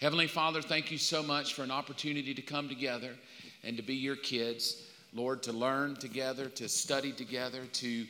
Heavenly 0.00 0.28
Father, 0.28 0.62
thank 0.62 0.90
you 0.90 0.96
so 0.96 1.22
much 1.22 1.52
for 1.52 1.62
an 1.62 1.70
opportunity 1.70 2.32
to 2.32 2.40
come 2.40 2.70
together 2.70 3.10
and 3.62 3.76
to 3.76 3.82
be 3.82 3.94
your 3.94 4.16
kids. 4.16 4.86
Lord, 5.12 5.42
to 5.42 5.52
learn 5.52 5.94
together, 5.94 6.48
to 6.48 6.70
study 6.70 7.12
together, 7.12 7.66
to 7.66 8.06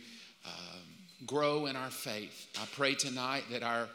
um, 0.46 1.26
grow 1.26 1.66
in 1.66 1.74
our 1.74 1.90
faith. 1.90 2.46
I 2.62 2.66
pray 2.76 2.94
tonight 2.94 3.42
that 3.50 3.64
our 3.64 3.88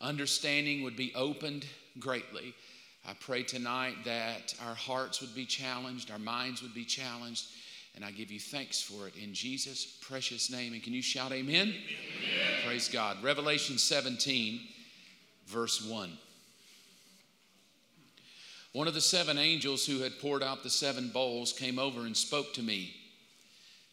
understanding 0.00 0.84
would 0.84 0.94
be 0.94 1.12
opened 1.16 1.66
greatly. 1.98 2.54
I 3.08 3.14
pray 3.14 3.42
tonight 3.42 3.96
that 4.04 4.54
our 4.64 4.76
hearts 4.76 5.20
would 5.20 5.34
be 5.34 5.44
challenged, 5.44 6.12
our 6.12 6.20
minds 6.20 6.62
would 6.62 6.74
be 6.74 6.84
challenged, 6.84 7.46
and 7.96 8.04
I 8.04 8.12
give 8.12 8.30
you 8.30 8.38
thanks 8.38 8.80
for 8.80 9.08
it 9.08 9.14
in 9.16 9.34
Jesus' 9.34 9.98
precious 10.00 10.48
name. 10.48 10.74
And 10.74 10.82
can 10.82 10.92
you 10.92 11.02
shout 11.02 11.32
amen? 11.32 11.74
amen. 11.74 11.74
Praise 12.64 12.88
God. 12.88 13.20
Revelation 13.20 13.78
17, 13.78 14.60
verse 15.48 15.84
1. 15.84 16.16
One 18.72 18.88
of 18.88 18.94
the 18.94 19.00
seven 19.00 19.36
angels 19.36 19.84
who 19.84 20.00
had 20.00 20.18
poured 20.18 20.42
out 20.42 20.62
the 20.62 20.70
seven 20.70 21.10
bowls 21.10 21.52
came 21.52 21.78
over 21.78 22.00
and 22.00 22.16
spoke 22.16 22.54
to 22.54 22.62
me. 22.62 22.94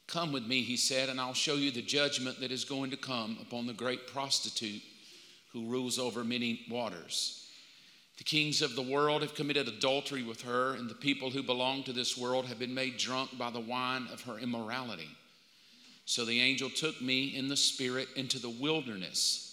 Come 0.08 0.32
with 0.32 0.48
me, 0.48 0.62
he 0.62 0.78
said, 0.78 1.10
and 1.10 1.20
I'll 1.20 1.34
show 1.34 1.56
you 1.56 1.70
the 1.70 1.82
judgment 1.82 2.40
that 2.40 2.52
is 2.52 2.64
going 2.64 2.90
to 2.92 2.98
come 2.98 3.38
upon 3.42 3.68
the 3.68 3.74
great 3.74 4.08
prostitute 4.08 4.82
who 5.52 5.68
rules 5.68 6.00
over 6.00 6.24
many 6.24 6.62
waters. 6.70 7.46
The 8.18 8.24
kings 8.24 8.62
of 8.62 8.76
the 8.76 8.82
world 8.82 9.22
have 9.22 9.36
committed 9.36 9.68
adultery 9.68 10.24
with 10.24 10.42
her, 10.42 10.74
and 10.74 10.90
the 10.90 10.96
people 10.96 11.30
who 11.30 11.44
belong 11.44 11.84
to 11.84 11.94
this 11.94 12.18
world 12.18 12.46
have 12.46 12.60
been 12.60 12.74
made 12.74 12.98
drunk 12.98 13.38
by 13.38 13.50
the 13.50 13.60
wine 13.60 14.08
of 14.12 14.22
her 14.24 14.40
immorality. 14.40 15.10
So 16.06 16.26
the 16.26 16.42
angel 16.42 16.70
took 16.70 17.02
me 17.02 17.36
in 17.36 17.50
the 17.50 17.58
spirit 17.58 18.08
into 18.16 18.40
the 18.40 18.50
wilderness. 18.50 19.49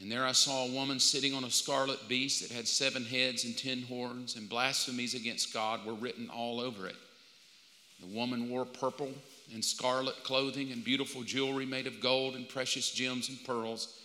And 0.00 0.10
there 0.10 0.24
I 0.24 0.32
saw 0.32 0.64
a 0.64 0.72
woman 0.72 0.98
sitting 0.98 1.34
on 1.34 1.44
a 1.44 1.50
scarlet 1.50 2.08
beast 2.08 2.42
that 2.42 2.54
had 2.54 2.66
seven 2.66 3.04
heads 3.04 3.44
and 3.44 3.56
ten 3.56 3.82
horns, 3.82 4.36
and 4.36 4.48
blasphemies 4.48 5.14
against 5.14 5.54
God 5.54 5.84
were 5.86 5.94
written 5.94 6.28
all 6.30 6.60
over 6.60 6.86
it. 6.86 6.96
The 8.00 8.06
woman 8.06 8.50
wore 8.50 8.64
purple 8.64 9.12
and 9.52 9.64
scarlet 9.64 10.24
clothing 10.24 10.72
and 10.72 10.84
beautiful 10.84 11.22
jewelry 11.22 11.64
made 11.64 11.86
of 11.86 12.00
gold 12.00 12.34
and 12.34 12.48
precious 12.48 12.90
gems 12.90 13.28
and 13.28 13.42
pearls. 13.44 14.00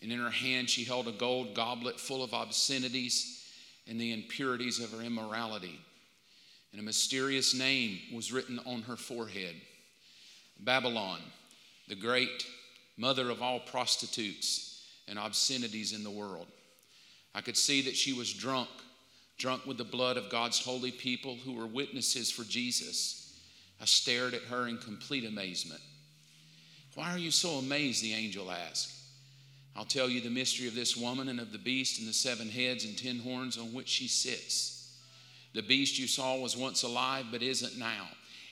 And 0.00 0.10
in 0.10 0.18
her 0.18 0.30
hand 0.30 0.70
she 0.70 0.84
held 0.84 1.08
a 1.08 1.12
gold 1.12 1.54
goblet 1.54 2.00
full 2.00 2.22
of 2.24 2.32
obscenities 2.32 3.44
and 3.86 4.00
the 4.00 4.12
impurities 4.12 4.80
of 4.80 4.92
her 4.92 5.02
immorality. 5.02 5.78
And 6.72 6.80
a 6.80 6.84
mysterious 6.84 7.54
name 7.54 7.98
was 8.12 8.32
written 8.32 8.60
on 8.66 8.82
her 8.82 8.96
forehead 8.96 9.54
Babylon, 10.60 11.20
the 11.86 11.94
great 11.94 12.46
mother 12.96 13.30
of 13.30 13.42
all 13.42 13.60
prostitutes 13.60 14.67
and 15.08 15.18
obscenities 15.18 15.92
in 15.92 16.04
the 16.04 16.10
world. 16.10 16.46
I 17.34 17.40
could 17.40 17.56
see 17.56 17.82
that 17.82 17.96
she 17.96 18.12
was 18.12 18.32
drunk, 18.32 18.68
drunk 19.36 19.66
with 19.66 19.78
the 19.78 19.84
blood 19.84 20.16
of 20.16 20.30
God's 20.30 20.64
holy 20.64 20.90
people 20.90 21.36
who 21.36 21.52
were 21.52 21.66
witnesses 21.66 22.30
for 22.30 22.44
Jesus. 22.44 23.38
I 23.80 23.84
stared 23.84 24.34
at 24.34 24.42
her 24.42 24.66
in 24.66 24.78
complete 24.78 25.24
amazement. 25.24 25.80
Why 26.94 27.12
are 27.12 27.18
you 27.18 27.30
so 27.30 27.50
amazed? 27.50 28.02
The 28.02 28.14
angel 28.14 28.50
asked. 28.50 28.92
I'll 29.76 29.84
tell 29.84 30.08
you 30.08 30.20
the 30.20 30.30
mystery 30.30 30.66
of 30.66 30.74
this 30.74 30.96
woman 30.96 31.28
and 31.28 31.38
of 31.38 31.52
the 31.52 31.58
beast 31.58 32.00
and 32.00 32.08
the 32.08 32.12
seven 32.12 32.48
heads 32.48 32.84
and 32.84 32.98
ten 32.98 33.20
horns 33.20 33.56
on 33.56 33.72
which 33.72 33.88
she 33.88 34.08
sits. 34.08 34.96
The 35.54 35.62
beast 35.62 35.98
you 35.98 36.08
saw 36.08 36.36
was 36.36 36.56
once 36.56 36.82
alive, 36.82 37.26
but 37.30 37.42
isn't 37.42 37.78
now, 37.78 38.08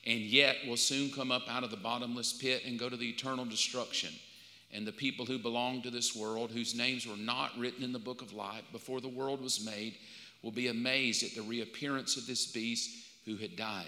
and 0.06 0.20
yet 0.20 0.56
will 0.68 0.76
soon 0.76 1.10
come 1.10 1.32
up 1.32 1.42
out 1.48 1.64
of 1.64 1.72
the 1.72 1.76
bottomless 1.76 2.32
pit 2.32 2.62
and 2.64 2.78
go 2.78 2.88
to 2.88 2.96
the 2.96 3.08
eternal 3.08 3.44
destruction. 3.44 4.10
And 4.77 4.86
the 4.86 4.92
people 4.92 5.24
who 5.24 5.38
belong 5.38 5.80
to 5.82 5.91
this 5.91 6.14
world, 6.14 6.50
whose 6.50 6.74
names 6.74 7.06
were 7.06 7.16
not 7.16 7.58
written 7.58 7.82
in 7.82 7.94
the 7.94 7.98
book 7.98 8.20
of 8.20 8.34
life 8.34 8.62
before 8.72 9.00
the 9.00 9.08
world 9.08 9.41
was 9.41 9.64
made, 9.64 9.94
will 10.42 10.50
be 10.50 10.69
amazed 10.69 11.22
at 11.24 11.34
the 11.34 11.41
reappearance 11.41 12.19
of 12.19 12.27
this 12.27 12.52
beast 12.52 12.91
who 13.24 13.36
had 13.36 13.56
died. 13.56 13.86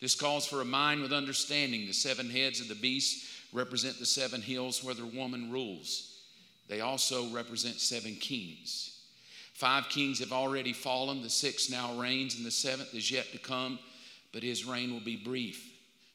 This 0.00 0.14
calls 0.14 0.46
for 0.46 0.62
a 0.62 0.64
mind 0.64 1.02
with 1.02 1.12
understanding. 1.12 1.86
The 1.86 1.92
seven 1.92 2.30
heads 2.30 2.58
of 2.58 2.68
the 2.68 2.74
beast 2.74 3.26
represent 3.52 3.98
the 3.98 4.06
seven 4.06 4.40
hills 4.40 4.82
where 4.82 4.94
the 4.94 5.04
woman 5.04 5.52
rules. 5.52 6.22
They 6.68 6.80
also 6.80 7.28
represent 7.28 7.74
seven 7.74 8.14
kings. 8.14 8.98
Five 9.52 9.90
kings 9.90 10.20
have 10.20 10.32
already 10.32 10.72
fallen, 10.72 11.20
the 11.20 11.28
sixth 11.28 11.70
now 11.70 12.00
reigns, 12.00 12.34
and 12.34 12.46
the 12.46 12.50
seventh 12.50 12.94
is 12.94 13.10
yet 13.10 13.30
to 13.32 13.38
come, 13.38 13.78
but 14.32 14.42
his 14.42 14.64
reign 14.64 14.90
will 14.90 15.00
be 15.00 15.16
brief. 15.16 15.70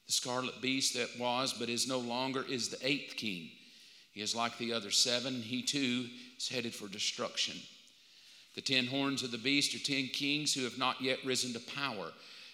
The 0.07 0.13
scarlet 0.13 0.61
beast 0.63 0.95
that 0.95 1.19
was, 1.19 1.53
but 1.53 1.69
is 1.69 1.87
no 1.87 1.99
longer, 1.99 2.43
is 2.49 2.69
the 2.69 2.87
eighth 2.87 3.17
king. 3.17 3.51
He 4.13 4.21
is 4.21 4.35
like 4.35 4.57
the 4.57 4.73
other 4.73 4.91
seven, 4.91 5.41
he 5.41 5.63
too 5.63 6.07
is 6.37 6.47
headed 6.47 6.73
for 6.73 6.87
destruction. 6.87 7.55
The 8.55 8.61
ten 8.61 8.85
horns 8.85 9.23
of 9.23 9.31
the 9.31 9.37
beast 9.37 9.75
are 9.75 9.83
ten 9.83 10.07
kings 10.07 10.53
who 10.53 10.63
have 10.63 10.77
not 10.77 11.01
yet 11.01 11.17
risen 11.25 11.53
to 11.53 11.59
power. 11.59 12.11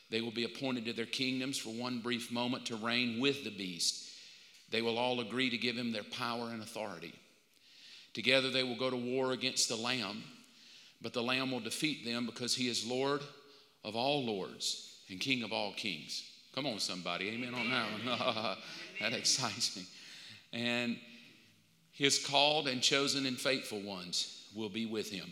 They 0.09 0.21
will 0.21 0.31
be 0.31 0.45
appointed 0.45 0.85
to 0.85 0.93
their 0.93 1.05
kingdoms 1.05 1.57
for 1.57 1.69
one 1.69 1.99
brief 1.99 2.31
moment 2.31 2.65
to 2.67 2.77
reign 2.77 3.19
with 3.19 3.43
the 3.43 3.51
beast. 3.51 4.09
They 4.71 4.81
will 4.81 4.97
all 4.97 5.19
agree 5.19 5.49
to 5.49 5.57
give 5.57 5.75
him 5.75 5.91
their 5.91 6.03
power 6.03 6.49
and 6.51 6.61
authority. 6.61 7.13
Together 8.13 8.49
they 8.49 8.63
will 8.63 8.77
go 8.77 8.89
to 8.89 8.95
war 8.95 9.33
against 9.33 9.67
the 9.67 9.75
Lamb, 9.75 10.23
but 11.01 11.13
the 11.13 11.21
Lamb 11.21 11.51
will 11.51 11.59
defeat 11.59 12.05
them 12.05 12.25
because 12.25 12.55
he 12.55 12.67
is 12.67 12.87
Lord 12.87 13.21
of 13.83 13.95
all 13.95 14.25
lords 14.25 15.01
and 15.09 15.19
King 15.19 15.43
of 15.43 15.51
all 15.51 15.73
kings. 15.73 16.23
Come 16.55 16.65
on, 16.65 16.79
somebody. 16.79 17.29
Amen 17.29 17.53
on 17.53 17.69
that 17.69 17.91
one. 17.91 18.57
that 19.01 19.13
excites 19.13 19.77
me. 19.77 19.83
And 20.51 20.97
his 21.99 22.17
called 22.17 22.69
and 22.69 22.81
chosen 22.81 23.25
and 23.25 23.37
faithful 23.37 23.81
ones 23.81 24.47
will 24.55 24.69
be 24.69 24.85
with 24.85 25.11
him. 25.11 25.29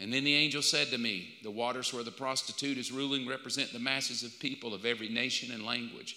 And 0.00 0.10
then 0.10 0.24
the 0.24 0.34
angel 0.34 0.62
said 0.62 0.88
to 0.88 0.98
me, 0.98 1.34
The 1.42 1.50
waters 1.50 1.92
where 1.92 2.02
the 2.02 2.10
prostitute 2.10 2.78
is 2.78 2.90
ruling 2.90 3.28
represent 3.28 3.74
the 3.74 3.78
masses 3.78 4.22
of 4.22 4.40
people 4.40 4.72
of 4.72 4.86
every 4.86 5.10
nation 5.10 5.52
and 5.52 5.66
language. 5.66 6.16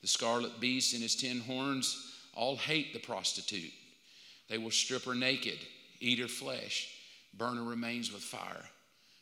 The 0.00 0.08
scarlet 0.08 0.58
beast 0.58 0.94
and 0.94 1.02
his 1.02 1.14
ten 1.14 1.38
horns 1.38 1.96
all 2.34 2.56
hate 2.56 2.92
the 2.92 2.98
prostitute 2.98 3.72
they 4.48 4.58
will 4.58 4.72
strip 4.72 5.04
her 5.04 5.14
naked, 5.14 5.58
eat 6.00 6.18
her 6.18 6.28
flesh, 6.28 6.88
burn 7.32 7.56
her 7.56 7.62
remains 7.62 8.12
with 8.12 8.22
fire. 8.22 8.64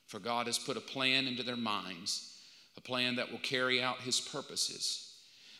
For 0.06 0.18
God 0.18 0.46
has 0.46 0.58
put 0.58 0.78
a 0.78 0.80
plan 0.80 1.26
into 1.26 1.44
their 1.44 1.54
minds, 1.54 2.36
a 2.76 2.80
plan 2.80 3.14
that 3.16 3.30
will 3.30 3.38
carry 3.38 3.80
out 3.80 4.00
his 4.00 4.20
purposes. 4.20 5.14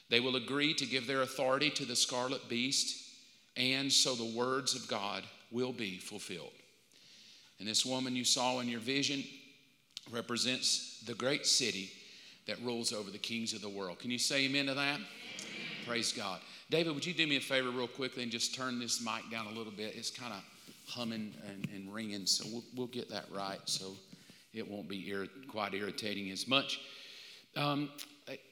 They 0.08 0.18
will 0.18 0.34
agree 0.34 0.74
to 0.74 0.86
give 0.86 1.06
their 1.06 1.22
authority 1.22 1.70
to 1.70 1.84
the 1.84 1.94
scarlet 1.94 2.48
beast, 2.48 3.09
and 3.56 3.92
so 3.92 4.14
the 4.14 4.36
words 4.36 4.74
of 4.74 4.86
God 4.88 5.24
will 5.50 5.72
be 5.72 5.98
fulfilled. 5.98 6.52
And 7.58 7.68
this 7.68 7.84
woman 7.84 8.16
you 8.16 8.24
saw 8.24 8.60
in 8.60 8.68
your 8.68 8.80
vision 8.80 9.22
represents 10.10 11.02
the 11.06 11.14
great 11.14 11.46
city 11.46 11.90
that 12.46 12.58
rules 12.62 12.92
over 12.92 13.10
the 13.10 13.18
kings 13.18 13.52
of 13.52 13.60
the 13.60 13.68
world. 13.68 13.98
Can 13.98 14.10
you 14.10 14.18
say 14.18 14.46
amen 14.46 14.66
to 14.66 14.74
that? 14.74 14.94
Amen. 14.94 15.06
Praise 15.86 16.12
God. 16.12 16.40
David, 16.70 16.94
would 16.94 17.04
you 17.04 17.12
do 17.12 17.26
me 17.26 17.36
a 17.36 17.40
favor 17.40 17.70
real 17.70 17.88
quickly 17.88 18.22
and 18.22 18.32
just 18.32 18.54
turn 18.54 18.78
this 18.78 19.04
mic 19.04 19.30
down 19.30 19.46
a 19.46 19.50
little 19.50 19.72
bit? 19.72 19.94
It's 19.96 20.10
kind 20.10 20.32
of 20.32 20.42
humming 20.86 21.32
and, 21.48 21.68
and, 21.74 21.92
ringing, 21.92 22.26
so 22.26 22.44
we'll, 22.50 22.64
we'll, 22.74 22.86
get 22.88 23.08
that 23.10 23.24
right 23.32 23.60
so 23.64 23.92
it 24.52 24.68
won't 24.68 24.88
be 24.88 25.08
ir- 25.08 25.28
quite 25.48 25.74
irritating 25.74 26.30
as 26.30 26.48
much. 26.48 26.80
Um, 27.56 27.90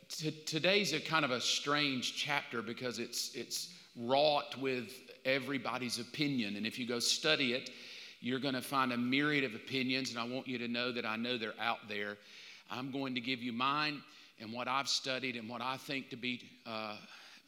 t- 0.08 0.30
today's 0.46 0.92
a 0.92 1.00
kind 1.00 1.24
of 1.24 1.30
a 1.30 1.40
strange 1.40 2.16
chapter 2.16 2.62
because 2.62 2.98
it's, 2.98 3.34
it's 3.34 3.72
wrought 3.98 4.56
with 4.60 4.92
everybody's 5.24 5.98
opinion. 5.98 6.56
And 6.56 6.66
if 6.66 6.78
you 6.78 6.86
go 6.86 6.98
study 6.98 7.52
it, 7.52 7.70
you're 8.20 8.40
going 8.40 8.54
to 8.54 8.62
find 8.62 8.92
a 8.92 8.96
myriad 8.96 9.44
of 9.44 9.54
opinions, 9.54 10.10
and 10.10 10.18
I 10.18 10.24
want 10.24 10.48
you 10.48 10.58
to 10.58 10.68
know 10.68 10.90
that 10.92 11.06
I 11.06 11.16
know 11.16 11.38
they're 11.38 11.54
out 11.60 11.88
there. 11.88 12.16
I'm 12.70 12.90
going 12.90 13.14
to 13.14 13.20
give 13.20 13.42
you 13.42 13.52
mine 13.52 14.02
and 14.40 14.52
what 14.52 14.68
I've 14.68 14.88
studied 14.88 15.36
and 15.36 15.48
what 15.48 15.62
I 15.62 15.76
think 15.76 16.10
to 16.10 16.16
be 16.16 16.42
uh, 16.66 16.96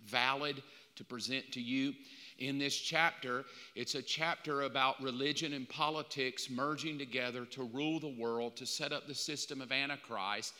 valid 0.07 0.63
to 0.97 1.05
present 1.05 1.51
to 1.53 1.61
you. 1.61 1.95
In 2.39 2.59
this 2.59 2.77
chapter, 2.77 3.45
it's 3.75 3.95
a 3.95 4.03
chapter 4.03 4.63
about 4.63 5.01
religion 5.03 5.53
and 5.53 5.69
politics 5.69 6.49
merging 6.49 6.99
together 6.99 7.45
to 7.47 7.65
rule 7.65 8.01
the 8.01 8.15
world, 8.19 8.57
to 8.57 8.67
set 8.67 8.93
up 8.93 9.07
the 9.07 9.15
system 9.15 9.61
of 9.61 9.73
Antichrist. 9.73 10.55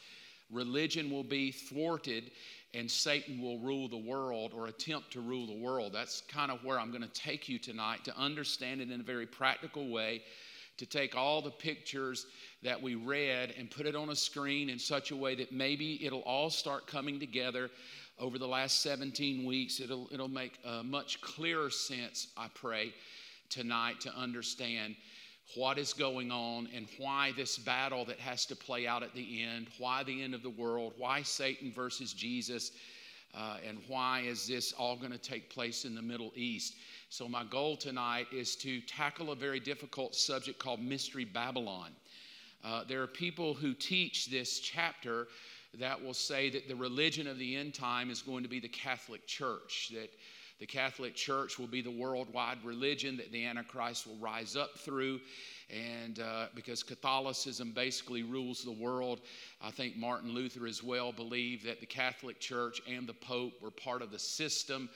Religion 0.51 1.11
will 1.11 1.25
be 1.25 1.53
thwarted 1.53 2.33
and 2.73 2.91
Satan 2.91 3.41
will 3.41 3.59
rule 3.59 3.89
the 3.89 3.97
world 3.97 4.53
or 4.55 4.67
attempt 4.67 5.13
to 5.13 5.21
rule 5.21 5.47
the 5.47 5.59
world. 5.59 5.93
That's 5.93 6.23
kind 6.29 6.53
of 6.53 6.65
where 6.65 6.79
I'm 6.79 6.91
going 6.91 7.03
to 7.03 7.09
take 7.09 7.49
you 7.49 7.59
tonight 7.59 8.05
to 8.05 8.17
understand 8.17 8.81
it 8.81 8.91
in 8.91 9.01
a 9.01 9.05
very 9.05 9.27
practical 9.27 9.89
way, 9.89 10.23
to 10.77 10.87
take 10.87 11.17
all 11.17 11.43
the 11.43 11.51
pictures 11.51 12.27
that 12.63 12.81
we 12.81 12.95
read 12.95 13.55
and 13.59 13.71
put 13.71 13.87
it 13.87 13.97
on 13.97 14.11
a 14.11 14.17
screen 14.17 14.71
in 14.71 14.79
such 14.79 15.11
a 15.11 15.17
way 15.17 15.35
that 15.35 15.51
maybe 15.51 16.05
it'll 16.05 16.21
all 16.21 16.49
start 16.49 16.87
coming 16.87 17.19
together 17.19 17.71
over 18.21 18.39
the 18.39 18.47
last 18.47 18.83
17 18.83 19.45
weeks. 19.45 19.81
It'll, 19.81 20.09
it'll 20.13 20.29
make 20.29 20.59
a 20.65 20.85
much 20.85 21.21
clearer 21.21 21.71
sense, 21.71 22.29
I 22.37 22.49
pray, 22.55 22.95
tonight 23.49 24.01
to 24.03 24.15
understand 24.15 24.95
what 25.55 25.79
is 25.79 25.93
going 25.93 26.31
on 26.31 26.69
and 26.75 26.87
why 26.99 27.33
this 27.37 27.59
battle 27.59 28.05
that 28.05 28.19
has 28.19 28.47
to 28.47 28.57
play 28.57 28.87
out 28.87 29.03
at 29.03 29.15
the 29.15 29.43
end, 29.43 29.69
why 29.79 30.03
the 30.05 30.23
end 30.23 30.35
of 30.35 30.43
the 30.43 30.51
world, 30.51 30.93
why 30.97 31.23
Satan 31.23 31.73
versus 31.73 32.13
Jesus, 32.13 32.73
uh, 33.35 33.57
and 33.67 33.79
why 33.87 34.21
is 34.21 34.47
this 34.47 34.73
all 34.73 34.97
going 34.97 35.13
to 35.13 35.19
take 35.19 35.51
place 35.51 35.85
in 35.85 35.95
the 35.95 36.03
Middle 36.03 36.33
East. 36.35 36.75
So, 37.11 37.29
my 37.29 37.45
goal 37.45 37.77
tonight 37.77 38.27
is 38.33 38.57
to 38.57 38.81
tackle 38.83 39.33
a 39.33 39.37
very 39.37 39.61
difficult 39.61 40.15
subject 40.15 40.59
called 40.59 40.81
Mystery 40.81 41.25
Babylon. 41.25 41.91
Uh, 42.65 42.85
there 42.87 43.03
are 43.03 43.07
people 43.07 43.55
who 43.55 43.73
teach 43.73 44.27
this 44.27 44.61
chapter 44.61 45.29
that 45.79 46.03
will 46.03 46.15
say 46.15 46.51
that 46.51 46.69
the 46.69 46.75
religion 46.75 47.27
of 47.27 47.39
the 47.39 47.57
end 47.57 47.75
time 47.75 48.11
is 48.11 48.23
going 48.23 48.43
to 48.43 48.49
be 48.49 48.61
the 48.61 48.69
Catholic 48.69 49.27
Church, 49.27 49.91
that 49.95 50.11
the 50.61 50.67
Catholic 50.67 51.15
Church 51.15 51.59
will 51.59 51.67
be 51.67 51.81
the 51.81 51.91
worldwide 51.91 52.59
religion 52.63 53.17
that 53.17 53.33
the 53.33 53.47
Antichrist 53.47 54.07
will 54.07 54.19
rise 54.19 54.55
up 54.55 54.79
through. 54.79 55.19
And 55.71 56.21
uh, 56.21 56.47
because 56.55 56.83
Catholicism 56.83 57.73
basically 57.73 58.23
rules 58.23 58.63
the 58.63 58.73
world, 58.73 59.21
I 59.63 59.71
think 59.71 59.97
Martin 59.97 60.33
Luther 60.33 60.67
as 60.67 60.83
well 60.83 61.13
believed 61.13 61.65
that 61.65 61.81
the 61.81 61.87
Catholic 61.87 62.39
Church 62.41 62.83
and 62.87 63.07
the 63.07 63.15
Pope 63.15 63.55
were 63.63 63.71
part 63.71 64.03
of 64.03 64.11
the 64.11 64.19
system 64.19 64.91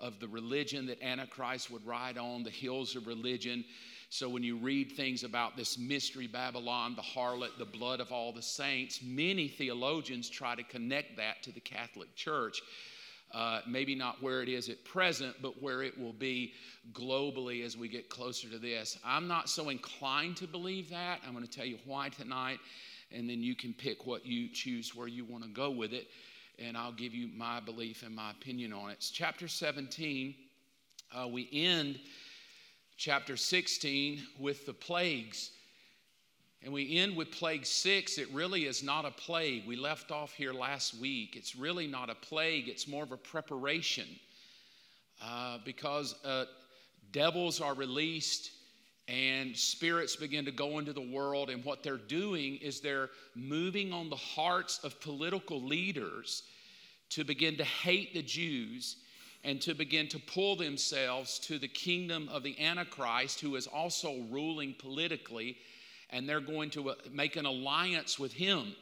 of 0.00 0.18
the 0.20 0.28
religion 0.28 0.86
that 0.86 1.02
Antichrist 1.02 1.70
would 1.70 1.86
ride 1.86 2.16
on, 2.16 2.42
the 2.42 2.50
hills 2.50 2.96
of 2.96 3.06
religion. 3.06 3.62
So 4.08 4.28
when 4.28 4.42
you 4.42 4.56
read 4.56 4.92
things 4.92 5.22
about 5.22 5.56
this 5.56 5.78
mystery 5.78 6.26
Babylon, 6.26 6.96
the 6.96 7.02
harlot, 7.02 7.58
the 7.58 7.66
blood 7.66 8.00
of 8.00 8.10
all 8.10 8.32
the 8.32 8.40
saints, 8.40 9.00
many 9.04 9.48
theologians 9.48 10.30
try 10.30 10.54
to 10.54 10.62
connect 10.62 11.18
that 11.18 11.42
to 11.42 11.52
the 11.52 11.60
Catholic 11.60 12.14
Church. 12.16 12.62
Uh, 13.32 13.60
maybe 13.66 13.94
not 13.94 14.20
where 14.20 14.42
it 14.42 14.48
is 14.48 14.68
at 14.68 14.84
present, 14.84 15.36
but 15.40 15.62
where 15.62 15.82
it 15.82 15.96
will 15.96 16.12
be 16.12 16.52
globally 16.92 17.64
as 17.64 17.76
we 17.76 17.88
get 17.88 18.08
closer 18.08 18.48
to 18.48 18.58
this. 18.58 18.98
I'm 19.04 19.28
not 19.28 19.48
so 19.48 19.68
inclined 19.68 20.36
to 20.38 20.48
believe 20.48 20.90
that. 20.90 21.20
I'm 21.24 21.32
going 21.32 21.46
to 21.46 21.50
tell 21.50 21.64
you 21.64 21.78
why 21.84 22.08
tonight, 22.08 22.58
and 23.12 23.30
then 23.30 23.40
you 23.40 23.54
can 23.54 23.72
pick 23.72 24.04
what 24.04 24.26
you 24.26 24.48
choose 24.48 24.96
where 24.96 25.06
you 25.06 25.24
want 25.24 25.44
to 25.44 25.50
go 25.50 25.70
with 25.70 25.92
it 25.92 26.08
and 26.60 26.76
I'll 26.76 26.92
give 26.92 27.14
you 27.14 27.28
my 27.34 27.60
belief 27.60 28.02
and 28.02 28.14
my 28.14 28.30
opinion 28.30 28.72
on 28.72 28.90
it. 28.90 28.94
It's 28.94 29.10
chapter 29.10 29.48
17. 29.48 30.34
Uh, 31.12 31.28
we 31.28 31.48
end 31.52 31.98
chapter 32.96 33.36
16 33.36 34.22
with 34.38 34.66
the 34.66 34.74
plagues. 34.74 35.50
And 36.62 36.72
we 36.72 36.98
end 36.98 37.16
with 37.16 37.30
plague 37.30 37.64
six. 37.64 38.18
It 38.18 38.28
really 38.32 38.66
is 38.66 38.82
not 38.82 39.06
a 39.06 39.10
plague. 39.10 39.66
We 39.66 39.76
left 39.76 40.10
off 40.10 40.34
here 40.34 40.52
last 40.52 40.94
week. 40.94 41.34
It's 41.36 41.56
really 41.56 41.86
not 41.86 42.10
a 42.10 42.14
plague, 42.14 42.68
it's 42.68 42.86
more 42.86 43.02
of 43.02 43.12
a 43.12 43.16
preparation 43.16 44.06
uh, 45.22 45.58
because 45.64 46.14
uh, 46.24 46.44
devils 47.12 47.60
are 47.60 47.74
released 47.74 48.52
and 49.08 49.56
spirits 49.56 50.14
begin 50.14 50.44
to 50.44 50.52
go 50.52 50.78
into 50.78 50.92
the 50.92 51.00
world. 51.00 51.50
And 51.50 51.64
what 51.64 51.82
they're 51.82 51.96
doing 51.96 52.56
is 52.56 52.80
they're 52.80 53.10
moving 53.34 53.92
on 53.92 54.08
the 54.08 54.16
hearts 54.16 54.80
of 54.84 55.00
political 55.00 55.60
leaders 55.60 56.44
to 57.10 57.24
begin 57.24 57.56
to 57.56 57.64
hate 57.64 58.14
the 58.14 58.22
Jews 58.22 58.96
and 59.42 59.60
to 59.62 59.74
begin 59.74 60.06
to 60.08 60.18
pull 60.18 60.54
themselves 60.54 61.38
to 61.40 61.58
the 61.58 61.66
kingdom 61.66 62.28
of 62.30 62.42
the 62.42 62.60
Antichrist, 62.60 63.40
who 63.40 63.56
is 63.56 63.66
also 63.66 64.20
ruling 64.30 64.74
politically, 64.78 65.56
and 66.10 66.28
they're 66.28 66.40
going 66.40 66.70
to 66.70 66.90
uh, 66.90 66.94
make 67.12 67.36
an 67.36 67.46
alliance 67.46 68.18
with 68.18 68.32
him. 68.32 68.74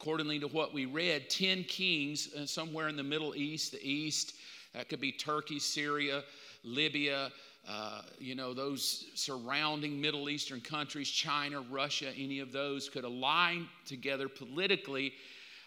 Accordingly 0.00 0.38
to 0.40 0.48
what 0.48 0.74
we 0.74 0.86
read, 0.86 1.30
10 1.30 1.64
kings 1.64 2.34
uh, 2.34 2.46
somewhere 2.46 2.88
in 2.88 2.96
the 2.96 3.02
Middle 3.02 3.34
East, 3.34 3.72
the 3.72 3.88
East, 3.88 4.34
that 4.72 4.88
could 4.88 5.00
be 5.00 5.12
Turkey, 5.12 5.58
Syria, 5.58 6.22
Libya, 6.64 7.30
uh, 7.68 8.02
you 8.18 8.34
know, 8.34 8.52
those 8.52 9.06
surrounding 9.14 10.00
Middle 10.00 10.28
Eastern 10.28 10.60
countries, 10.60 11.08
China, 11.08 11.62
Russia, 11.70 12.12
any 12.16 12.40
of 12.40 12.52
those 12.52 12.88
could 12.88 13.04
align 13.04 13.68
together 13.86 14.28
politically 14.28 15.14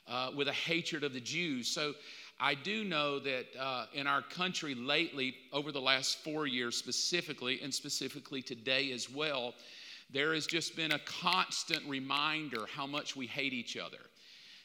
uh, 0.07 0.31
with 0.35 0.47
a 0.47 0.53
hatred 0.53 1.03
of 1.03 1.13
the 1.13 1.19
Jews. 1.19 1.67
So 1.67 1.93
I 2.39 2.53
do 2.53 2.83
know 2.83 3.17
that 3.19 3.45
uh, 3.59 3.85
in 3.93 4.05
our 4.05 4.21
country 4.21 4.75
lately, 4.75 5.35
over 5.51 5.71
the 5.71 5.81
last 5.81 6.23
four 6.23 6.45
years 6.45 6.75
specifically, 6.75 7.59
and 7.63 7.73
specifically 7.73 8.43
today 8.43 8.91
as 8.91 9.09
well, 9.09 9.55
there 10.09 10.33
has 10.33 10.45
just 10.47 10.75
been 10.75 10.93
a 10.93 10.99
constant 10.99 11.81
reminder 11.87 12.65
how 12.71 12.87
much 12.87 13.15
we 13.15 13.27
hate 13.27 13.53
each 13.53 13.77
other. 13.77 13.97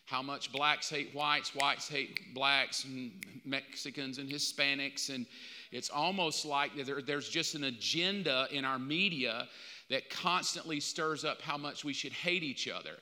How 0.05 0.23
much 0.23 0.53
blacks 0.53 0.91
hate 0.91 1.15
whites, 1.15 1.55
whites 1.55 1.89
hate 1.89 2.35
blacks, 2.35 2.85
and 2.85 3.13
Mexicans 3.45 4.19
and 4.19 4.29
Hispanics, 4.29 5.15
and 5.15 5.27
it's 5.71 5.91
almost 5.91 6.45
like 6.45 6.73
there, 6.85 7.01
there's 7.01 7.29
just 7.29 7.55
an 7.55 7.65
agenda 7.65 8.47
in 8.51 8.65
our 8.65 8.79
media 8.79 9.49
that 9.91 10.11
constantly 10.11 10.81
stirs 10.81 11.25
up 11.25 11.41
how 11.41 11.57
much 11.57 11.85
we 11.85 11.93
should 11.93 12.13
hate 12.13 12.43
each 12.43 12.69
other 12.69 12.97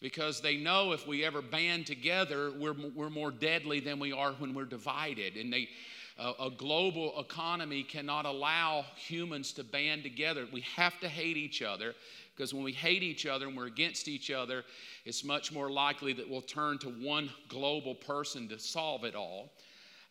because 0.00 0.40
they 0.40 0.56
know 0.56 0.92
if 0.92 1.06
we 1.06 1.24
ever 1.24 1.40
band 1.40 1.86
together, 1.86 2.52
we're, 2.58 2.74
we're 2.94 3.08
more 3.08 3.30
deadly 3.30 3.80
than 3.80 3.98
we 3.98 4.12
are 4.12 4.32
when 4.32 4.52
we're 4.52 4.66
divided. 4.66 5.36
And 5.36 5.50
they, 5.52 5.68
a 6.16 6.50
global 6.56 7.18
economy 7.18 7.82
cannot 7.82 8.24
allow 8.24 8.84
humans 8.96 9.52
to 9.54 9.64
band 9.64 10.04
together. 10.04 10.46
We 10.52 10.60
have 10.76 11.00
to 11.00 11.08
hate 11.08 11.36
each 11.36 11.60
other 11.60 11.94
because 12.34 12.54
when 12.54 12.62
we 12.62 12.72
hate 12.72 13.02
each 13.02 13.26
other 13.26 13.46
and 13.46 13.56
we're 13.56 13.66
against 13.66 14.06
each 14.08 14.30
other, 14.30 14.64
it's 15.04 15.24
much 15.24 15.52
more 15.52 15.70
likely 15.70 16.12
that 16.12 16.28
we'll 16.28 16.40
turn 16.40 16.78
to 16.78 16.88
one 16.88 17.30
global 17.48 17.94
person 17.94 18.48
to 18.48 18.58
solve 18.58 19.04
it 19.04 19.14
all. 19.14 19.50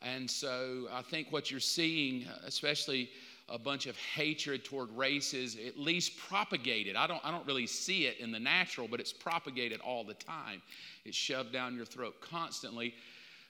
And 0.02 0.30
so 0.30 0.88
I 0.92 1.02
think 1.02 1.32
what 1.32 1.50
you're 1.50 1.60
seeing, 1.62 2.26
especially 2.46 3.10
a 3.50 3.58
bunch 3.58 3.88
of 3.88 3.98
hatred 3.98 4.64
toward 4.64 4.90
races, 4.92 5.58
at 5.66 5.78
least 5.78 6.18
propagated. 6.18 6.96
I 6.96 7.08
don't, 7.08 7.24
I 7.26 7.32
don't 7.32 7.46
really 7.46 7.68
see 7.68 8.06
it 8.06 8.20
in 8.20 8.32
the 8.32 8.40
natural, 8.40 8.88
but 8.88 9.00
it's 9.00 9.14
propagated 9.14 9.82
all 9.82 10.04
the 10.04 10.14
time. 10.14 10.62
It's 11.06 11.18
shoved 11.18 11.52
down 11.52 11.76
your 11.76 11.86
throat 11.86 12.16
constantly. 12.22 12.94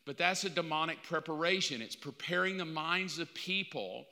But 0.06 0.18
that's 0.18 0.44
a 0.44 0.50
demonic 0.50 1.02
preparation. 1.04 1.82
It's 1.82 1.96
preparing 1.96 2.58
the 2.58 2.66
minds 2.66 3.20
of 3.20 3.34
people 3.34 4.06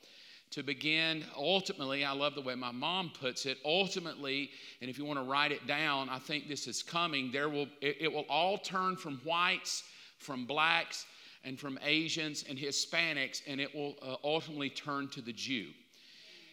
to 0.52 0.62
begin 0.62 1.24
ultimately, 1.36 2.04
I 2.04 2.12
love 2.12 2.34
the 2.34 2.42
way 2.42 2.54
my 2.54 2.72
mom 2.72 3.10
puts 3.18 3.46
it, 3.46 3.58
ultimately, 3.64 4.50
and 4.80 4.90
if 4.90 4.98
you 4.98 5.04
want 5.04 5.18
to 5.18 5.24
write 5.24 5.50
it 5.50 5.66
down, 5.66 6.10
I 6.10 6.18
think 6.18 6.46
this 6.46 6.66
is 6.66 6.82
coming, 6.82 7.32
there 7.32 7.48
will 7.48 7.68
it, 7.80 7.96
it 8.00 8.12
will 8.12 8.26
all 8.28 8.58
turn 8.58 8.96
from 8.96 9.16
whites, 9.24 9.82
from 10.18 10.44
blacks, 10.44 11.06
and 11.44 11.58
from 11.58 11.78
Asians 11.82 12.44
and 12.48 12.58
Hispanics, 12.58 13.40
and 13.46 13.60
it 13.60 13.74
will 13.74 13.96
uh, 14.02 14.16
ultimately 14.22 14.68
turn 14.68 15.08
to 15.08 15.22
the 15.22 15.32
Jew. 15.32 15.68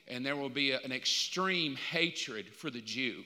And 0.08 0.26
there 0.26 0.38
will 0.38 0.50
be 0.50 0.72
a, 0.72 0.80
an 0.80 0.94
extreme 0.94 1.76
hatred 1.76 2.48
for 2.54 2.70
the 2.70 2.82
Jew. 2.82 3.24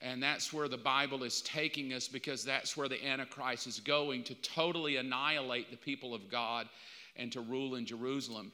And 0.00 0.22
that's 0.22 0.52
where 0.52 0.68
the 0.68 0.76
Bible 0.76 1.24
is 1.24 1.42
taking 1.42 1.92
us 1.92 2.06
because 2.06 2.44
that's 2.44 2.76
where 2.76 2.88
the 2.88 3.04
Antichrist 3.04 3.66
is 3.66 3.80
going 3.80 4.22
to 4.24 4.34
totally 4.36 4.96
annihilate 4.96 5.70
the 5.70 5.76
people 5.76 6.14
of 6.14 6.30
God 6.30 6.68
and 7.16 7.32
to 7.32 7.40
rule 7.40 7.74
in 7.74 7.84
Jerusalem. 7.84 8.52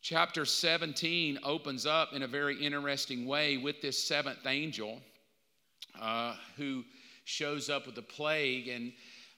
Chapter 0.00 0.44
17 0.44 1.38
opens 1.44 1.86
up 1.86 2.12
in 2.12 2.22
a 2.22 2.26
very 2.26 2.62
interesting 2.62 3.26
way 3.26 3.58
with 3.58 3.82
this 3.82 4.02
seventh 4.02 4.46
angel 4.46 5.00
uh, 6.00 6.34
who 6.56 6.84
shows 7.24 7.68
up 7.68 7.86
with 7.86 7.94
the 7.94 8.02
plague. 8.02 8.68
And 8.68 8.92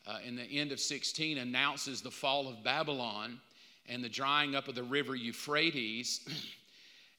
uh, 0.06 0.18
in 0.24 0.36
the 0.36 0.44
end 0.44 0.72
of 0.72 0.80
16 0.80 1.38
announces 1.38 2.02
the 2.02 2.10
fall 2.10 2.48
of 2.48 2.62
Babylon 2.62 3.40
and 3.88 4.02
the 4.02 4.08
drying 4.08 4.54
up 4.54 4.68
of 4.68 4.74
the 4.74 4.82
river 4.82 5.14
Euphrates. 5.14 6.20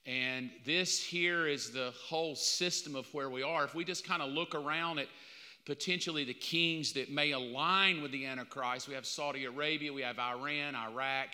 and 0.08 0.50
this 0.66 1.04
here 1.04 1.48
is 1.48 1.72
the 1.72 1.92
whole 2.02 2.34
system 2.34 2.96
of 2.96 3.14
where 3.14 3.30
we 3.30 3.44
are. 3.44 3.66
If 3.66 3.76
we 3.76 3.84
just 3.84 4.08
kind 4.08 4.22
of 4.22 4.30
look 4.30 4.56
around 4.56 5.00
at 5.00 5.08
potentially 5.66 6.24
the 6.24 6.34
kings 6.34 6.94
that 6.94 7.12
may 7.12 7.32
align 7.32 8.02
with 8.02 8.12
the 8.14 8.26
Antichrist, 8.26 8.88
we 8.88 8.94
have 8.94 9.06
Saudi 9.06 9.44
Arabia, 9.44 9.92
we 9.92 10.02
have 10.02 10.18
Iran, 10.18 10.76
Iraq, 10.76 11.28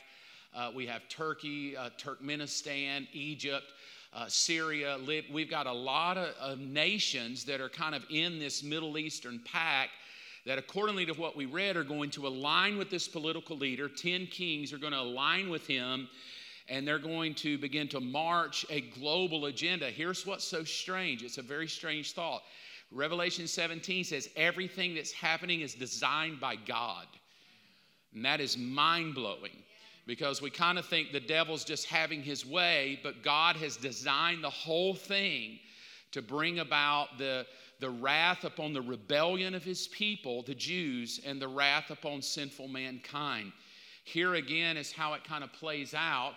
uh, 0.56 0.72
we 0.76 0.88
have 0.88 1.08
Turkey, 1.08 1.78
uh, 1.78 1.92
Turkmenistan, 2.00 3.08
Egypt. 3.14 3.66
Uh, 4.12 4.26
Syria, 4.28 5.00
we've 5.32 5.50
got 5.50 5.66
a 5.66 5.74
lot 5.74 6.18
of, 6.18 6.36
of 6.40 6.60
nations 6.60 7.46
that 7.46 7.62
are 7.62 7.70
kind 7.70 7.96
of 7.96 8.04
in 8.12 8.38
this 8.38 8.64
Middle 8.64 8.98
Eastern 8.98 9.40
pack 9.44 9.90
that, 10.46 10.60
accordingly 10.60 11.06
to 11.06 11.14
what 11.14 11.36
we 11.36 11.46
read, 11.46 11.78
are 11.78 11.84
going 11.84 12.12
to 12.12 12.28
align 12.28 12.78
with 12.78 12.90
this 12.90 13.08
political 13.08 13.58
leader. 13.58 13.88
Ten 13.88 14.28
kings 14.28 14.72
are 14.74 14.78
going 14.78 14.94
to 14.94 15.00
align 15.00 15.50
with 15.50 15.66
him, 15.66 16.08
and 16.70 16.88
they're 16.88 17.00
going 17.00 17.36
to 17.36 17.58
begin 17.58 17.88
to 17.90 18.00
march 18.00 18.66
a 18.70 18.82
global 18.82 19.46
agenda. 19.46 19.90
Here's 19.90 20.26
what's 20.26 20.46
so 20.46 20.64
strange 20.64 21.24
it's 21.24 21.38
a 21.38 21.42
very 21.42 21.68
strange 21.68 22.14
thought. 22.14 22.44
Revelation 22.92 23.48
17 23.48 24.04
says 24.04 24.30
everything 24.36 24.96
that's 24.96 25.12
happening 25.12 25.62
is 25.62 25.74
designed 25.74 26.40
by 26.40 26.56
God. 26.56 27.08
And 28.14 28.24
that 28.24 28.40
is 28.40 28.58
mind 28.58 29.16
blowing 29.16 29.64
because 30.06 30.42
we 30.42 30.50
kind 30.50 30.78
of 30.78 30.86
think 30.86 31.12
the 31.12 31.20
devil's 31.20 31.64
just 31.64 31.88
having 31.88 32.22
his 32.22 32.46
way, 32.46 33.00
but 33.04 33.24
God 33.24 33.56
has 33.56 33.78
designed 33.78 34.44
the 34.44 34.50
whole 34.50 34.94
thing 34.94 35.60
to 36.12 36.22
bring 36.22 36.60
about 36.60 37.18
the, 37.18 37.46
the 37.80 37.90
wrath 37.90 38.44
upon 38.44 38.74
the 38.74 38.82
rebellion 38.82 39.56
of 39.56 39.64
his 39.64 39.88
people, 39.88 40.44
the 40.44 40.54
Jews, 40.54 41.20
and 41.26 41.42
the 41.42 41.48
wrath 41.48 41.90
upon 41.90 42.22
sinful 42.22 42.68
mankind. 42.68 43.52
Here 44.04 44.36
again 44.36 44.78
is 44.78 44.92
how 44.92 45.14
it 45.14 45.24
kind 45.24 45.44
of 45.44 45.54
plays 45.54 45.94
out. 45.94 46.34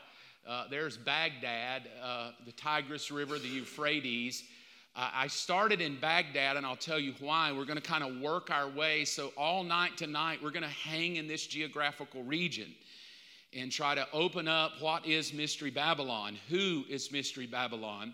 Uh, 0.48 0.68
there's 0.70 0.96
Baghdad, 0.96 1.88
uh, 2.00 2.30
the 2.44 2.52
Tigris 2.52 3.10
River, 3.10 3.36
the 3.36 3.48
Euphrates. 3.48 4.44
Uh, 4.94 5.10
I 5.12 5.26
started 5.26 5.80
in 5.80 5.98
Baghdad, 5.98 6.56
and 6.56 6.64
I'll 6.64 6.76
tell 6.76 7.00
you 7.00 7.14
why. 7.18 7.50
We're 7.50 7.64
going 7.64 7.80
to 7.80 7.86
kind 7.86 8.04
of 8.04 8.20
work 8.20 8.50
our 8.50 8.68
way. 8.68 9.04
So, 9.04 9.32
all 9.36 9.64
night 9.64 9.96
tonight, 9.96 10.38
we're 10.40 10.52
going 10.52 10.62
to 10.62 10.68
hang 10.68 11.16
in 11.16 11.26
this 11.26 11.46
geographical 11.48 12.22
region. 12.22 12.74
and 13.52 13.72
try 13.72 13.94
to 13.94 14.06
open 14.12 14.48
up 14.48 14.72
what 14.80 15.06
is 15.06 15.32
Mystery 15.32 15.70
Babylon, 15.70 16.36
who 16.48 16.84
is 16.88 17.10
Mystery 17.10 17.46
Babylon. 17.46 18.12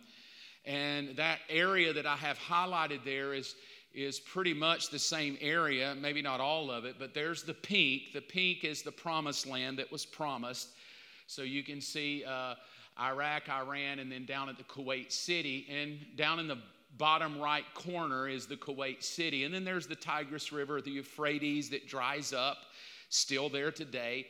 And 0.65 1.17
that 1.17 1.41
area 1.49 1.93
that 1.93 2.07
I 2.07 2.17
have 2.17 2.39
highlighted 2.39 3.05
there 3.05 3.35
is, 3.35 3.57
is 3.93 4.21
pretty 4.21 4.55
much 4.55 4.91
the 4.91 4.99
same 4.99 5.37
area, 5.41 5.95
maybe 6.01 6.23
not 6.23 6.41
all 6.41 6.71
of 6.71 6.85
it, 6.85 6.97
but 6.99 7.13
there's 7.13 7.43
the 7.43 7.55
pink. 7.55 8.13
The 8.15 8.21
pink 8.21 8.65
is 8.65 8.83
the 8.83 8.93
promised 8.93 9.47
land 9.47 9.79
that 9.79 9.91
was 9.91 10.07
promised. 10.07 10.69
So 11.27 11.43
you 11.43 11.63
can 11.63 11.81
see 11.81 12.25
uh, 12.25 12.55
Iraq, 13.01 13.49
Iran, 13.49 13.99
and 13.99 14.11
then 14.11 14.25
down 14.25 14.49
at 14.49 14.57
the 14.57 14.65
Kuwait 14.65 15.13
City. 15.13 15.67
And 15.71 15.99
down 16.17 16.39
in 16.39 16.49
the 16.49 16.59
bottom 16.99 17.41
right 17.41 17.65
corner 17.75 18.29
is 18.29 18.47
the 18.47 18.57
Kuwait 18.57 19.03
City. 19.03 19.45
And 19.45 19.55
then 19.55 19.65
there's 19.65 19.87
the 19.87 19.97
Tigris 19.97 20.53
River, 20.53 20.81
the 20.81 20.91
Euphrates 20.91 21.71
that 21.71 21.89
dries 21.89 22.33
up, 22.33 22.59
still 23.09 23.49
there 23.49 23.71
today. 23.71 24.27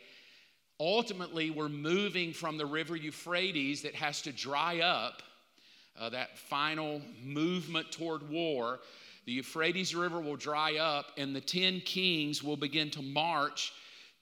Ultimately, 0.80 1.50
we're 1.50 1.68
moving 1.68 2.32
from 2.32 2.56
the 2.56 2.66
river 2.66 2.96
Euphrates 2.96 3.82
that 3.82 3.94
has 3.94 4.22
to 4.22 4.32
dry 4.32 4.80
up, 4.80 5.22
uh, 5.99 6.08
that 6.11 6.38
final 6.38 7.00
movement 7.22 7.92
toward 7.92 8.28
war. 8.28 8.80
The 9.25 9.32
Euphrates 9.32 9.94
River 9.94 10.20
will 10.20 10.37
dry 10.37 10.76
up, 10.76 11.12
and 11.16 11.37
the 11.37 11.40
10 11.40 11.80
kings 11.82 12.42
will 12.42 12.56
begin 12.56 12.90
to 12.90 13.02
march 13.02 13.72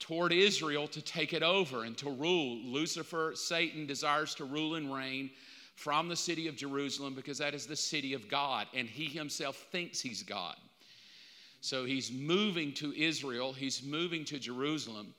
toward 0.01 0.33
Israel 0.33 0.87
to 0.89 1.01
take 1.01 1.31
it 1.31 1.43
over 1.43 1.85
and 1.85 1.97
to 1.99 2.09
rule. 2.09 2.57
Lucifer, 2.65 3.31
Satan, 3.35 3.85
desires 3.85 4.35
to 4.35 4.43
rule 4.43 4.75
and 4.75 4.93
reign 4.93 5.29
from 5.75 6.09
the 6.09 6.15
city 6.15 6.47
of 6.47 6.57
Jerusalem 6.57 7.13
because 7.15 7.37
that 7.37 7.53
is 7.53 7.65
the 7.65 7.75
city 7.75 8.13
of 8.13 8.27
God, 8.27 8.67
and 8.73 8.89
he 8.89 9.05
himself 9.05 9.55
thinks 9.71 10.01
he's 10.01 10.23
God. 10.23 10.55
So 11.61 11.85
he's 11.85 12.11
moving 12.11 12.73
to 12.73 12.93
Israel, 12.93 13.53
he's 13.53 13.83
moving 13.83 14.25
to 14.25 14.39
Jerusalem. 14.39 15.13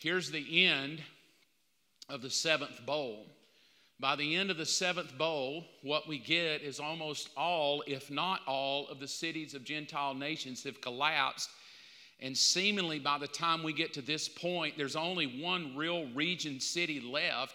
Here's 0.00 0.30
the 0.30 0.66
end 0.66 1.02
of 2.08 2.22
the 2.22 2.30
seventh 2.30 2.86
bowl. 2.86 3.26
By 4.00 4.14
the 4.14 4.36
end 4.36 4.52
of 4.52 4.56
the 4.56 4.66
seventh 4.66 5.18
bowl, 5.18 5.64
what 5.82 6.06
we 6.06 6.18
get 6.18 6.62
is 6.62 6.78
almost 6.78 7.30
all, 7.36 7.82
if 7.88 8.10
not 8.12 8.40
all, 8.46 8.86
of 8.86 9.00
the 9.00 9.08
cities 9.08 9.54
of 9.54 9.64
Gentile 9.64 10.14
nations 10.14 10.62
have 10.62 10.80
collapsed. 10.80 11.50
And 12.20 12.36
seemingly, 12.36 12.98
by 12.98 13.18
the 13.18 13.28
time 13.28 13.62
we 13.62 13.72
get 13.72 13.92
to 13.94 14.02
this 14.02 14.28
point, 14.28 14.76
there's 14.76 14.96
only 14.96 15.40
one 15.40 15.76
real 15.76 16.06
region 16.14 16.58
city 16.58 17.00
left. 17.00 17.54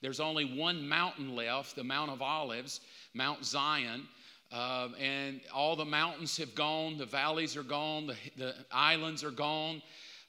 There's 0.00 0.20
only 0.20 0.44
one 0.44 0.88
mountain 0.88 1.34
left, 1.34 1.76
the 1.76 1.84
Mount 1.84 2.10
of 2.10 2.22
Olives, 2.22 2.80
Mount 3.14 3.44
Zion. 3.44 4.06
Uh, 4.50 4.88
and 4.98 5.40
all 5.52 5.76
the 5.76 5.84
mountains 5.84 6.38
have 6.38 6.54
gone, 6.54 6.96
the 6.96 7.04
valleys 7.04 7.54
are 7.54 7.62
gone, 7.62 8.06
the, 8.06 8.16
the 8.38 8.54
islands 8.72 9.22
are 9.22 9.30
gone. 9.30 9.82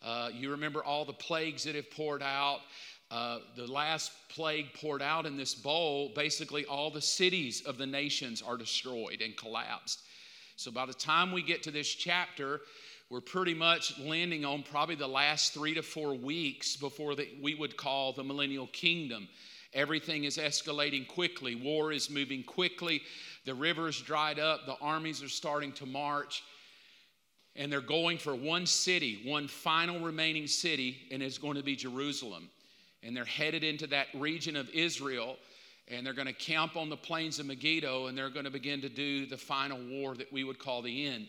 Uh, 0.03 0.29
you 0.33 0.51
remember 0.51 0.83
all 0.83 1.05
the 1.05 1.13
plagues 1.13 1.63
that 1.63 1.75
have 1.75 1.89
poured 1.91 2.21
out. 2.21 2.59
Uh, 3.11 3.39
the 3.55 3.65
last 3.65 4.11
plague 4.29 4.67
poured 4.73 5.01
out 5.01 5.25
in 5.25 5.37
this 5.37 5.55
bowl, 5.55 6.11
basically 6.15 6.65
all 6.65 6.91
the 6.91 7.01
cities 7.01 7.61
of 7.65 7.77
the 7.77 7.85
nations 7.85 8.41
are 8.41 8.57
destroyed 8.57 9.21
and 9.21 9.35
collapsed. 9.35 10.01
So 10.57 10.69
by 10.69 10.85
the 10.85 10.93
time 10.93 11.31
we 11.31 11.41
get 11.41 11.63
to 11.63 11.71
this 11.71 11.87
chapter, 11.87 12.61
we're 13.09 13.21
pretty 13.21 13.53
much 13.53 13.97
landing 13.99 14.45
on 14.45 14.63
probably 14.63 14.95
the 14.95 15.07
last 15.07 15.53
three 15.53 15.73
to 15.73 15.81
four 15.81 16.13
weeks 16.13 16.75
before 16.75 17.15
the, 17.15 17.27
we 17.41 17.55
would 17.55 17.75
call 17.75 18.13
the 18.13 18.23
millennial 18.23 18.67
kingdom. 18.67 19.27
Everything 19.73 20.23
is 20.23 20.37
escalating 20.37 21.07
quickly, 21.07 21.55
war 21.55 21.91
is 21.91 22.09
moving 22.09 22.43
quickly, 22.43 23.01
the 23.45 23.53
rivers 23.53 24.01
dried 24.01 24.39
up, 24.39 24.65
the 24.65 24.77
armies 24.81 25.23
are 25.23 25.29
starting 25.29 25.71
to 25.73 25.85
march 25.85 26.43
and 27.55 27.71
they're 27.71 27.81
going 27.81 28.17
for 28.17 28.35
one 28.35 28.65
city, 28.65 29.21
one 29.25 29.47
final 29.47 29.99
remaining 29.99 30.47
city, 30.47 30.97
and 31.11 31.21
it's 31.21 31.37
going 31.37 31.55
to 31.55 31.63
be 31.63 31.75
Jerusalem. 31.75 32.49
And 33.03 33.15
they're 33.15 33.25
headed 33.25 33.63
into 33.63 33.87
that 33.87 34.07
region 34.13 34.55
of 34.55 34.69
Israel, 34.69 35.35
and 35.89 36.05
they're 36.05 36.13
going 36.13 36.27
to 36.27 36.33
camp 36.33 36.77
on 36.77 36.89
the 36.89 36.95
plains 36.95 37.37
of 37.37 37.47
Megiddo, 37.47 38.07
and 38.07 38.17
they're 38.17 38.29
going 38.29 38.45
to 38.45 38.51
begin 38.51 38.79
to 38.81 38.89
do 38.89 39.25
the 39.25 39.37
final 39.37 39.79
war 39.89 40.15
that 40.15 40.31
we 40.31 40.45
would 40.45 40.57
call 40.57 40.81
the 40.81 41.07
end. 41.07 41.27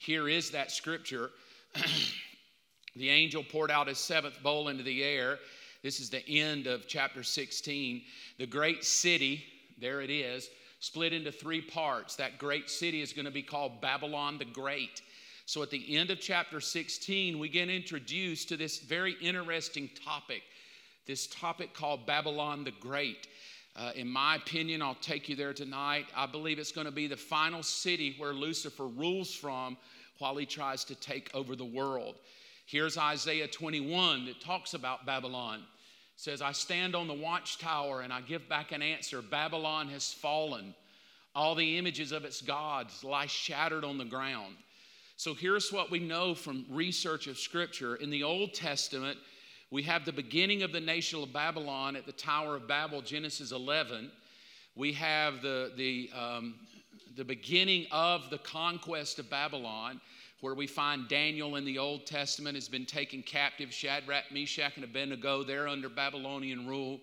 Here 0.00 0.30
is 0.30 0.50
that 0.52 0.70
scripture. 0.70 1.30
the 2.96 3.10
angel 3.10 3.44
poured 3.44 3.70
out 3.70 3.86
his 3.86 3.98
seventh 3.98 4.42
bowl 4.42 4.68
into 4.68 4.82
the 4.82 5.04
air. 5.04 5.38
This 5.82 6.00
is 6.00 6.08
the 6.08 6.26
end 6.26 6.66
of 6.66 6.88
chapter 6.88 7.22
16. 7.22 8.00
The 8.38 8.46
great 8.46 8.82
city, 8.82 9.44
there 9.78 10.00
it 10.00 10.08
is, 10.08 10.48
split 10.78 11.12
into 11.12 11.30
three 11.30 11.60
parts. 11.60 12.16
That 12.16 12.38
great 12.38 12.70
city 12.70 13.02
is 13.02 13.12
going 13.12 13.26
to 13.26 13.30
be 13.30 13.42
called 13.42 13.82
Babylon 13.82 14.38
the 14.38 14.46
Great. 14.46 15.02
So 15.44 15.62
at 15.62 15.68
the 15.68 15.98
end 15.98 16.10
of 16.10 16.18
chapter 16.18 16.62
16, 16.62 17.38
we 17.38 17.50
get 17.50 17.68
introduced 17.68 18.48
to 18.48 18.56
this 18.56 18.78
very 18.78 19.16
interesting 19.20 19.90
topic, 20.02 20.40
this 21.06 21.26
topic 21.26 21.74
called 21.74 22.06
Babylon 22.06 22.64
the 22.64 22.72
Great. 22.80 23.28
Uh, 23.80 23.92
in 23.94 24.06
my 24.06 24.36
opinion, 24.36 24.82
I'll 24.82 24.94
take 24.96 25.26
you 25.26 25.34
there 25.34 25.54
tonight. 25.54 26.04
I 26.14 26.26
believe 26.26 26.58
it's 26.58 26.70
going 26.70 26.84
to 26.84 26.90
be 26.90 27.06
the 27.06 27.16
final 27.16 27.62
city 27.62 28.14
where 28.18 28.34
Lucifer 28.34 28.86
rules 28.86 29.32
from 29.32 29.78
while 30.18 30.36
he 30.36 30.44
tries 30.44 30.84
to 30.84 30.94
take 30.94 31.30
over 31.32 31.56
the 31.56 31.64
world. 31.64 32.16
Here's 32.66 32.98
Isaiah 32.98 33.48
21 33.48 34.26
that 34.26 34.38
talks 34.38 34.74
about 34.74 35.06
Babylon. 35.06 35.60
It 35.60 36.20
says, 36.20 36.42
I 36.42 36.52
stand 36.52 36.94
on 36.94 37.08
the 37.08 37.14
watchtower 37.14 38.02
and 38.02 38.12
I 38.12 38.20
give 38.20 38.46
back 38.50 38.72
an 38.72 38.82
answer 38.82 39.22
Babylon 39.22 39.88
has 39.88 40.12
fallen. 40.12 40.74
All 41.34 41.54
the 41.54 41.78
images 41.78 42.12
of 42.12 42.26
its 42.26 42.42
gods 42.42 43.02
lie 43.02 43.26
shattered 43.26 43.84
on 43.84 43.96
the 43.96 44.04
ground. 44.04 44.56
So 45.16 45.32
here's 45.32 45.72
what 45.72 45.90
we 45.90 46.00
know 46.00 46.34
from 46.34 46.66
research 46.68 47.28
of 47.28 47.38
Scripture. 47.38 47.96
In 47.96 48.10
the 48.10 48.24
Old 48.24 48.52
Testament, 48.52 49.16
we 49.70 49.82
have 49.84 50.04
the 50.04 50.12
beginning 50.12 50.64
of 50.64 50.72
the 50.72 50.80
nation 50.80 51.22
of 51.22 51.32
Babylon 51.32 51.94
at 51.94 52.04
the 52.04 52.12
Tower 52.12 52.56
of 52.56 52.66
Babel, 52.66 53.02
Genesis 53.02 53.52
11. 53.52 54.10
We 54.74 54.92
have 54.94 55.42
the, 55.42 55.70
the, 55.76 56.10
um, 56.12 56.56
the 57.16 57.24
beginning 57.24 57.86
of 57.92 58.30
the 58.30 58.38
conquest 58.38 59.20
of 59.20 59.30
Babylon, 59.30 60.00
where 60.40 60.56
we 60.56 60.66
find 60.66 61.06
Daniel 61.06 61.54
in 61.54 61.64
the 61.64 61.78
Old 61.78 62.04
Testament 62.04 62.56
has 62.56 62.68
been 62.68 62.84
taken 62.84 63.22
captive. 63.22 63.72
Shadrach, 63.72 64.24
Meshach, 64.32 64.74
and 64.74 64.84
Abednego, 64.84 65.44
they're 65.44 65.68
under 65.68 65.88
Babylonian 65.88 66.66
rule. 66.66 67.00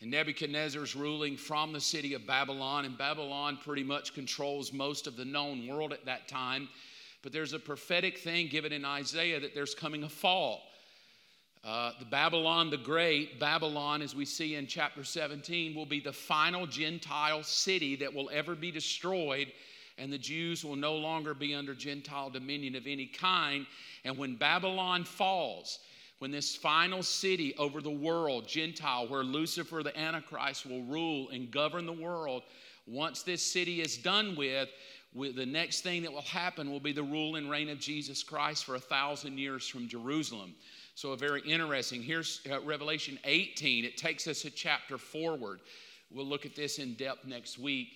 And 0.00 0.08
Nebuchadnezzar's 0.12 0.94
ruling 0.94 1.36
from 1.36 1.72
the 1.72 1.80
city 1.80 2.14
of 2.14 2.24
Babylon, 2.24 2.84
and 2.84 2.96
Babylon 2.96 3.58
pretty 3.64 3.82
much 3.82 4.14
controls 4.14 4.72
most 4.72 5.08
of 5.08 5.16
the 5.16 5.24
known 5.24 5.66
world 5.66 5.92
at 5.92 6.04
that 6.04 6.28
time. 6.28 6.68
But 7.22 7.32
there's 7.32 7.54
a 7.54 7.58
prophetic 7.58 8.18
thing 8.18 8.46
given 8.46 8.72
in 8.72 8.84
Isaiah 8.84 9.40
that 9.40 9.52
there's 9.52 9.74
coming 9.74 10.04
a 10.04 10.08
fall. 10.08 10.62
Uh, 11.64 11.92
the 11.98 12.04
Babylon 12.04 12.70
the 12.70 12.76
Great, 12.76 13.40
Babylon, 13.40 14.00
as 14.00 14.14
we 14.14 14.24
see 14.24 14.54
in 14.54 14.66
chapter 14.66 15.02
17, 15.02 15.74
will 15.74 15.86
be 15.86 16.00
the 16.00 16.12
final 16.12 16.66
Gentile 16.66 17.42
city 17.42 17.96
that 17.96 18.14
will 18.14 18.30
ever 18.32 18.54
be 18.54 18.70
destroyed, 18.70 19.52
and 19.98 20.12
the 20.12 20.18
Jews 20.18 20.64
will 20.64 20.76
no 20.76 20.94
longer 20.94 21.34
be 21.34 21.54
under 21.54 21.74
Gentile 21.74 22.30
dominion 22.30 22.76
of 22.76 22.86
any 22.86 23.06
kind. 23.06 23.66
And 24.04 24.16
when 24.16 24.36
Babylon 24.36 25.04
falls, 25.04 25.80
when 26.20 26.30
this 26.30 26.54
final 26.54 27.02
city 27.02 27.54
over 27.56 27.80
the 27.80 27.90
world, 27.90 28.46
Gentile, 28.46 29.08
where 29.08 29.24
Lucifer 29.24 29.82
the 29.82 29.98
Antichrist 29.98 30.64
will 30.64 30.82
rule 30.84 31.28
and 31.30 31.50
govern 31.50 31.86
the 31.86 31.92
world, 31.92 32.44
once 32.86 33.22
this 33.22 33.42
city 33.42 33.80
is 33.80 33.96
done 33.96 34.36
with, 34.36 34.68
the 35.14 35.46
next 35.46 35.80
thing 35.80 36.02
that 36.02 36.12
will 36.12 36.22
happen 36.22 36.70
will 36.70 36.80
be 36.80 36.92
the 36.92 37.02
rule 37.02 37.36
and 37.36 37.50
reign 37.50 37.68
of 37.68 37.80
Jesus 37.80 38.22
Christ 38.22 38.64
for 38.64 38.76
a 38.76 38.80
thousand 38.80 39.38
years 39.38 39.66
from 39.66 39.88
Jerusalem. 39.88 40.54
So, 40.98 41.12
a 41.12 41.16
very 41.16 41.42
interesting. 41.42 42.02
Here's 42.02 42.40
uh, 42.50 42.60
Revelation 42.62 43.20
18. 43.22 43.84
It 43.84 43.96
takes 43.96 44.26
us 44.26 44.44
a 44.44 44.50
chapter 44.50 44.98
forward. 44.98 45.60
We'll 46.10 46.26
look 46.26 46.44
at 46.44 46.56
this 46.56 46.80
in 46.80 46.94
depth 46.94 47.24
next 47.24 47.56
week. 47.56 47.86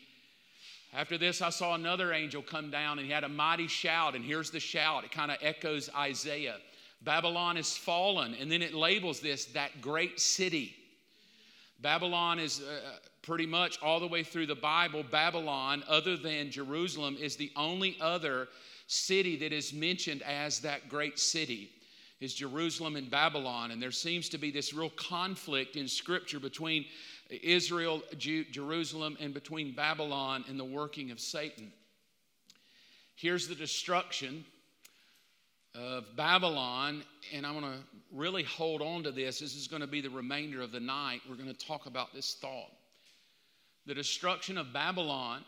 After 0.94 1.18
this, 1.18 1.42
I 1.42 1.50
saw 1.50 1.74
another 1.74 2.12
angel 2.12 2.42
come 2.42 2.70
down 2.70 3.00
and 3.00 3.06
he 3.08 3.12
had 3.12 3.24
a 3.24 3.28
mighty 3.28 3.66
shout. 3.66 4.14
And 4.14 4.24
here's 4.24 4.52
the 4.52 4.60
shout 4.60 5.02
it 5.02 5.10
kind 5.10 5.32
of 5.32 5.38
echoes 5.42 5.90
Isaiah 5.96 6.58
Babylon 7.02 7.56
is 7.56 7.76
fallen. 7.76 8.36
And 8.40 8.52
then 8.52 8.62
it 8.62 8.72
labels 8.72 9.18
this 9.18 9.46
that 9.46 9.80
great 9.80 10.20
city. 10.20 10.76
Babylon 11.80 12.38
is 12.38 12.60
uh, 12.60 12.98
pretty 13.20 13.46
much 13.46 13.82
all 13.82 13.98
the 13.98 14.06
way 14.06 14.22
through 14.22 14.46
the 14.46 14.54
Bible, 14.54 15.02
Babylon, 15.02 15.82
other 15.88 16.16
than 16.16 16.52
Jerusalem, 16.52 17.16
is 17.20 17.34
the 17.34 17.50
only 17.56 17.96
other 18.00 18.46
city 18.86 19.34
that 19.38 19.52
is 19.52 19.72
mentioned 19.72 20.22
as 20.22 20.60
that 20.60 20.88
great 20.88 21.18
city. 21.18 21.72
Is 22.22 22.34
Jerusalem 22.34 22.94
and 22.94 23.10
Babylon. 23.10 23.72
And 23.72 23.82
there 23.82 23.90
seems 23.90 24.28
to 24.28 24.38
be 24.38 24.52
this 24.52 24.72
real 24.72 24.90
conflict 24.90 25.74
in 25.74 25.88
Scripture 25.88 26.38
between 26.38 26.84
Israel, 27.28 28.00
Jerusalem, 28.16 29.16
and 29.18 29.34
between 29.34 29.74
Babylon 29.74 30.44
and 30.48 30.58
the 30.58 30.64
working 30.64 31.10
of 31.10 31.18
Satan. 31.18 31.72
Here's 33.16 33.48
the 33.48 33.56
destruction 33.56 34.44
of 35.74 36.14
Babylon, 36.14 37.02
and 37.32 37.44
I'm 37.44 37.58
going 37.58 37.72
to 37.72 37.78
really 38.12 38.44
hold 38.44 38.82
on 38.82 39.02
to 39.02 39.10
this. 39.10 39.40
This 39.40 39.56
is 39.56 39.66
going 39.66 39.82
to 39.82 39.88
be 39.88 40.00
the 40.00 40.10
remainder 40.10 40.62
of 40.62 40.70
the 40.70 40.80
night. 40.80 41.22
We're 41.28 41.34
going 41.34 41.52
to 41.52 41.66
talk 41.66 41.86
about 41.86 42.14
this 42.14 42.34
thought. 42.34 42.70
The 43.86 43.94
destruction 43.94 44.58
of 44.58 44.72
Babylon 44.72 45.42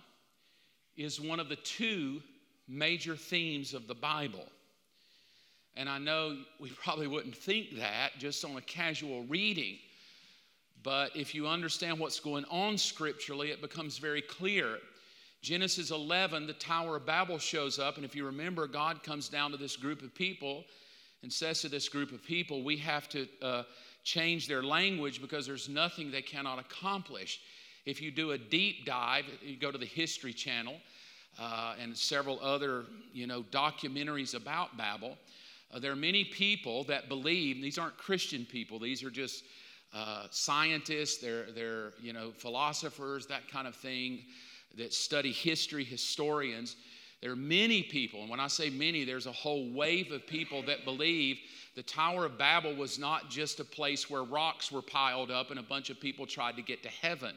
is 0.97 1.21
one 1.21 1.39
of 1.39 1.49
the 1.49 1.57
two 1.57 2.21
major 2.67 3.15
themes 3.15 3.75
of 3.75 3.87
the 3.87 3.95
Bible. 3.95 4.47
And 5.77 5.89
I 5.89 5.99
know 5.99 6.39
we 6.61 6.71
probably 6.83 7.07
wouldn't 7.07 7.37
think 7.37 7.77
that 7.77 8.13
just 8.19 8.45
on 8.45 8.57
a 8.57 8.63
casual 8.63 9.25
reading. 9.25 9.79
But 10.83 11.17
if 11.17 11.35
you 11.35 11.47
understand 11.47 11.99
what's 11.99 12.21
going 12.21 12.45
on 12.51 12.77
scripturally, 12.77 13.51
it 13.51 13.63
becomes 13.63 13.99
very 13.99 14.21
clear. 14.21 14.79
Genesis 15.41 15.91
11, 15.91 16.47
the 16.47 16.53
Tower 16.55 16.97
of 16.97 17.07
Babel 17.07 17.39
shows 17.39 17.79
up. 17.79 17.97
And 17.97 18.05
if 18.05 18.15
you 18.15 18.27
remember, 18.27 18.67
God 18.67 19.03
comes 19.03 19.29
down 19.29 19.51
to 19.51 19.57
this 19.57 19.77
group 19.77 20.03
of 20.03 20.15
people 20.15 20.65
and 21.23 21.33
says 21.33 21.63
to 21.63 21.69
this 21.69 21.89
group 21.89 22.13
of 22.13 22.23
people, 22.23 22.63
We 22.63 22.77
have 22.79 23.09
to 23.11 23.27
uh, 23.43 23.63
change 24.05 24.47
their 24.47 24.63
language 24.63 25.21
because 25.21 25.47
there's 25.47 25.69
nothing 25.69 26.11
they 26.11 26.23
cannot 26.23 26.59
accomplish. 26.59 27.41
If 27.87 28.01
you 28.01 28.11
do 28.11 28.33
a 28.33 28.39
deep 28.39 28.85
dive, 28.87 29.25
you 29.43 29.57
go 29.57 29.71
to 29.71 29.79
the 29.79 29.87
History 29.87 30.33
Channel 30.33 30.77
uh, 31.39 31.75
and 31.81 31.97
several 31.97 32.41
other, 32.41 32.85
you 33.13 33.27
know, 33.27 33.43
documentaries 33.43 34.35
about 34.35 34.77
Babel. 34.77 35.17
Uh, 35.73 35.79
there 35.79 35.93
are 35.93 35.97
many 35.97 36.25
people 36.25 36.85
that 36.85 37.09
believe 37.09 37.61
these 37.61 37.79
aren't 37.79 37.97
Christian 37.97 38.45
people; 38.45 38.79
these 38.79 39.03
are 39.03 39.11
just 39.11 39.45
uh, 39.93 40.27
scientists. 40.31 41.19
They're 41.19 41.51
they're 41.53 41.93
you 42.01 42.13
know 42.13 42.33
philosophers, 42.33 43.27
that 43.27 43.49
kind 43.49 43.67
of 43.67 43.75
thing, 43.75 44.25
that 44.77 44.93
study 44.93 45.33
history, 45.33 45.85
historians. 45.85 46.77
There 47.21 47.33
are 47.33 47.37
many 47.37 47.83
people, 47.83 48.21
and 48.21 48.29
when 48.29 48.41
I 48.41 48.49
say 48.49 48.69
many, 48.69 49.05
there's 49.05 49.27
a 49.27 49.33
whole 49.33 49.73
wave 49.73 50.13
of 50.13 50.27
people 50.27 50.63
that 50.65 50.85
believe 50.85 51.39
the 51.75 51.83
Tower 51.83 52.27
of 52.27 52.37
Babel 52.37 52.75
was 52.75 52.99
not 52.99 53.31
just 53.31 53.61
a 53.61 53.65
place 53.65 54.11
where 54.11 54.23
rocks 54.23 54.71
were 54.71 54.83
piled 54.83 55.31
up 55.31 55.51
and 55.51 55.59
a 55.59 55.63
bunch 55.63 55.91
of 55.91 55.99
people 55.99 56.27
tried 56.27 56.57
to 56.57 56.63
get 56.63 56.83
to 56.83 56.89
heaven. 56.89 57.35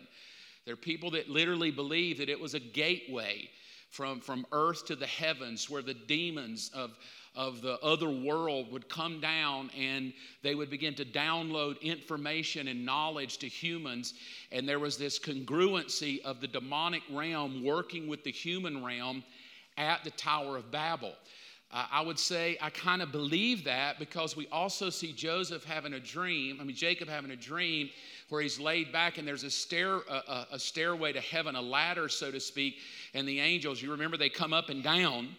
There 0.65 0.73
are 0.73 0.77
people 0.77 1.11
that 1.11 1.29
literally 1.29 1.71
believe 1.71 2.17
that 2.17 2.27
it 2.27 2.39
was 2.39 2.53
a 2.53 2.59
gateway 2.59 3.49
from, 3.89 4.19
from 4.19 4.45
earth 4.51 4.85
to 4.87 4.95
the 4.95 5.07
heavens 5.07 5.69
where 5.69 5.81
the 5.81 5.93
demons 5.93 6.69
of, 6.73 6.97
of 7.37 7.61
the 7.61 7.79
other 7.81 8.09
world 8.09 8.71
would 8.71 8.89
come 8.89 9.21
down 9.21 9.69
and 9.77 10.11
they 10.41 10.55
would 10.55 10.69
begin 10.69 10.95
to 10.95 11.05
download 11.05 11.79
information 11.81 12.67
and 12.67 12.83
knowledge 12.83 13.37
to 13.37 13.47
humans. 13.47 14.15
And 14.51 14.67
there 14.67 14.79
was 14.79 14.97
this 14.97 15.19
congruency 15.19 16.19
of 16.23 16.41
the 16.41 16.47
demonic 16.47 17.03
realm 17.11 17.63
working 17.63 18.07
with 18.07 18.23
the 18.23 18.31
human 18.31 18.83
realm 18.83 19.23
at 19.77 20.03
the 20.03 20.09
Tower 20.11 20.57
of 20.57 20.71
Babel. 20.71 21.13
Uh, 21.71 21.85
I 21.91 22.01
would 22.01 22.17
say 22.17 22.57
I 22.61 22.69
kind 22.69 23.01
of 23.01 23.11
believe 23.11 23.65
that 23.65 23.99
because 23.99 24.35
we 24.35 24.47
also 24.47 24.89
see 24.89 25.11
Joseph 25.11 25.63
having 25.63 25.93
a 25.93 25.99
dream, 25.99 26.57
I 26.59 26.63
mean, 26.63 26.75
Jacob 26.75 27.07
having 27.09 27.31
a 27.31 27.35
dream 27.35 27.89
where 28.29 28.41
he's 28.41 28.59
laid 28.59 28.91
back 28.91 29.17
and 29.17 29.27
there's 29.27 29.43
a, 29.43 29.51
stair, 29.51 29.97
a, 30.09 30.47
a 30.53 30.59
stairway 30.59 31.13
to 31.13 31.21
heaven, 31.21 31.55
a 31.55 31.61
ladder, 31.61 32.09
so 32.09 32.31
to 32.31 32.39
speak, 32.39 32.77
and 33.13 33.27
the 33.27 33.39
angels, 33.39 33.81
you 33.81 33.91
remember 33.91 34.17
they 34.17 34.29
come 34.29 34.53
up 34.53 34.69
and 34.69 34.81
down. 34.81 35.35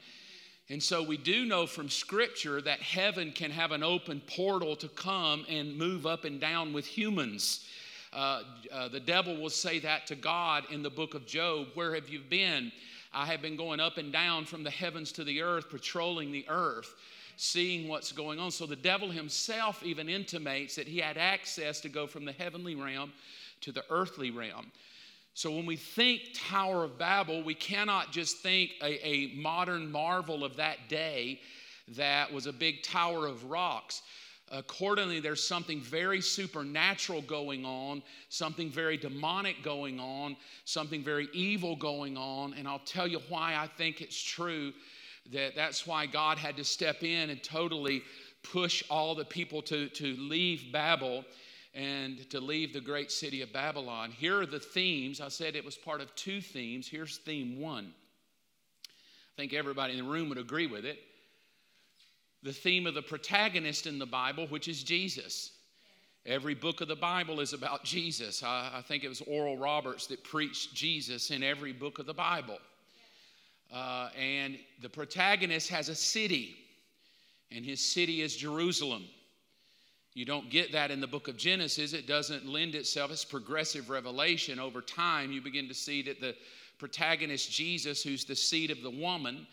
And 0.70 0.82
so 0.82 1.02
we 1.02 1.16
do 1.16 1.46
know 1.46 1.66
from 1.66 1.88
Scripture 1.88 2.60
that 2.60 2.80
heaven 2.80 3.32
can 3.32 3.50
have 3.50 3.72
an 3.72 3.82
open 3.82 4.20
portal 4.26 4.76
to 4.76 4.88
come 4.88 5.46
and 5.48 5.76
move 5.78 6.04
up 6.04 6.24
and 6.24 6.38
down 6.38 6.74
with 6.74 6.86
humans. 6.86 7.66
Uh, 8.12 8.42
uh, 8.70 8.88
the 8.88 9.00
devil 9.00 9.40
will 9.40 9.50
say 9.50 9.78
that 9.78 10.06
to 10.08 10.14
God 10.14 10.64
in 10.70 10.82
the 10.82 10.90
book 10.90 11.14
of 11.14 11.26
Job 11.26 11.68
Where 11.74 11.94
have 11.94 12.08
you 12.10 12.20
been? 12.20 12.70
I 13.14 13.24
have 13.26 13.40
been 13.40 13.56
going 13.56 13.80
up 13.80 13.96
and 13.96 14.12
down 14.12 14.44
from 14.44 14.62
the 14.62 14.70
heavens 14.70 15.10
to 15.12 15.24
the 15.24 15.40
earth, 15.40 15.70
patrolling 15.70 16.32
the 16.32 16.44
earth, 16.48 16.94
seeing 17.38 17.88
what's 17.88 18.12
going 18.12 18.38
on. 18.38 18.50
So 18.50 18.66
the 18.66 18.76
devil 18.76 19.10
himself 19.10 19.82
even 19.82 20.10
intimates 20.10 20.76
that 20.76 20.86
he 20.86 20.98
had 20.98 21.16
access 21.16 21.80
to 21.80 21.88
go 21.88 22.06
from 22.06 22.26
the 22.26 22.32
heavenly 22.32 22.74
realm 22.74 23.12
to 23.62 23.72
the 23.72 23.84
earthly 23.88 24.30
realm. 24.30 24.70
So 25.38 25.52
when 25.52 25.66
we 25.66 25.76
think 25.76 26.30
Tower 26.34 26.82
of 26.82 26.98
Babel, 26.98 27.44
we 27.44 27.54
cannot 27.54 28.10
just 28.10 28.38
think 28.38 28.72
a, 28.82 29.06
a 29.06 29.36
modern 29.36 29.88
marvel 29.88 30.42
of 30.42 30.56
that 30.56 30.88
day 30.88 31.38
that 31.96 32.32
was 32.32 32.48
a 32.48 32.52
big 32.52 32.82
tower 32.82 33.28
of 33.28 33.48
rocks. 33.48 34.02
Accordingly, 34.50 35.20
there's 35.20 35.46
something 35.46 35.80
very 35.80 36.20
supernatural 36.20 37.22
going 37.22 37.64
on, 37.64 38.02
something 38.30 38.68
very 38.68 38.96
demonic 38.96 39.62
going 39.62 40.00
on, 40.00 40.36
something 40.64 41.04
very 41.04 41.28
evil 41.32 41.76
going 41.76 42.16
on. 42.16 42.54
And 42.54 42.66
I'll 42.66 42.80
tell 42.80 43.06
you 43.06 43.20
why 43.28 43.54
I 43.54 43.68
think 43.68 44.00
it's 44.00 44.20
true 44.20 44.72
that 45.30 45.54
that's 45.54 45.86
why 45.86 46.06
God 46.06 46.38
had 46.38 46.56
to 46.56 46.64
step 46.64 47.04
in 47.04 47.30
and 47.30 47.40
totally 47.44 48.02
push 48.42 48.82
all 48.90 49.14
the 49.14 49.24
people 49.24 49.62
to, 49.62 49.88
to 49.90 50.16
leave 50.16 50.72
Babel 50.72 51.24
and 51.74 52.28
to 52.30 52.40
leave 52.40 52.72
the 52.72 52.80
great 52.80 53.10
city 53.10 53.42
of 53.42 53.52
Babylon. 53.52 54.10
Here 54.10 54.40
are 54.40 54.46
the 54.46 54.60
themes. 54.60 55.20
I 55.20 55.28
said 55.28 55.54
it 55.54 55.64
was 55.64 55.76
part 55.76 56.00
of 56.00 56.14
two 56.14 56.40
themes. 56.40 56.88
Here's 56.88 57.18
theme 57.18 57.60
one. 57.60 57.92
I 58.86 59.36
think 59.36 59.52
everybody 59.52 59.96
in 59.96 60.04
the 60.04 60.10
room 60.10 60.28
would 60.28 60.38
agree 60.38 60.66
with 60.66 60.84
it 60.84 60.98
the 62.42 62.52
theme 62.52 62.86
of 62.86 62.94
the 62.94 63.02
protagonist 63.02 63.86
in 63.86 63.98
the 63.98 64.06
Bible, 64.06 64.46
which 64.46 64.68
is 64.68 64.82
Jesus. 64.82 65.52
Every 66.26 66.54
book 66.54 66.80
of 66.80 66.88
the 66.88 66.96
Bible 66.96 67.40
is 67.40 67.52
about 67.52 67.84
Jesus. 67.84 68.42
I, 68.42 68.70
I 68.74 68.82
think 68.82 69.02
it 69.02 69.08
was 69.08 69.22
Oral 69.22 69.56
Roberts 69.56 70.06
that 70.08 70.22
preached 70.24 70.74
Jesus 70.74 71.30
in 71.30 71.42
every 71.42 71.72
book 71.72 71.98
of 71.98 72.06
the 72.06 72.14
Bible. 72.14 72.58
Uh, 73.72 74.10
and 74.18 74.58
the 74.82 74.88
protagonist 74.88 75.68
has 75.68 75.88
a 75.88 75.94
city, 75.94 76.56
and 77.50 77.64
his 77.64 77.80
city 77.80 78.22
is 78.22 78.36
Jerusalem. 78.36 79.04
You 80.18 80.24
don't 80.24 80.50
get 80.50 80.72
that 80.72 80.90
in 80.90 81.00
the 81.00 81.06
book 81.06 81.28
of 81.28 81.36
Genesis. 81.36 81.92
It 81.92 82.08
doesn't 82.08 82.44
lend 82.44 82.74
itself. 82.74 83.12
It's 83.12 83.24
progressive 83.24 83.88
revelation. 83.88 84.58
Over 84.58 84.80
time, 84.80 85.30
you 85.30 85.40
begin 85.40 85.68
to 85.68 85.74
see 85.74 86.02
that 86.02 86.20
the 86.20 86.34
protagonist, 86.76 87.52
Jesus, 87.52 88.02
who's 88.02 88.24
the 88.24 88.34
seed 88.34 88.72
of 88.72 88.82
the 88.82 88.90
woman, 88.90 89.46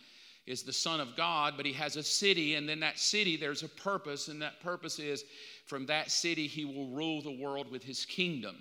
is 0.47 0.63
the 0.63 0.73
Son 0.73 0.99
of 0.99 1.15
God, 1.15 1.53
but 1.55 1.67
he 1.67 1.73
has 1.73 1.97
a 1.97 2.03
city, 2.03 2.55
and 2.55 2.67
then 2.67 2.79
that 2.79 2.97
city, 2.97 3.37
there's 3.37 3.61
a 3.61 3.69
purpose, 3.69 4.27
and 4.27 4.41
that 4.41 4.59
purpose 4.59 4.97
is 4.97 5.25
from 5.67 5.85
that 5.85 6.09
city, 6.09 6.47
he 6.47 6.65
will 6.65 6.87
rule 6.87 7.21
the 7.21 7.39
world 7.39 7.69
with 7.69 7.83
his 7.83 8.03
kingdom. 8.03 8.55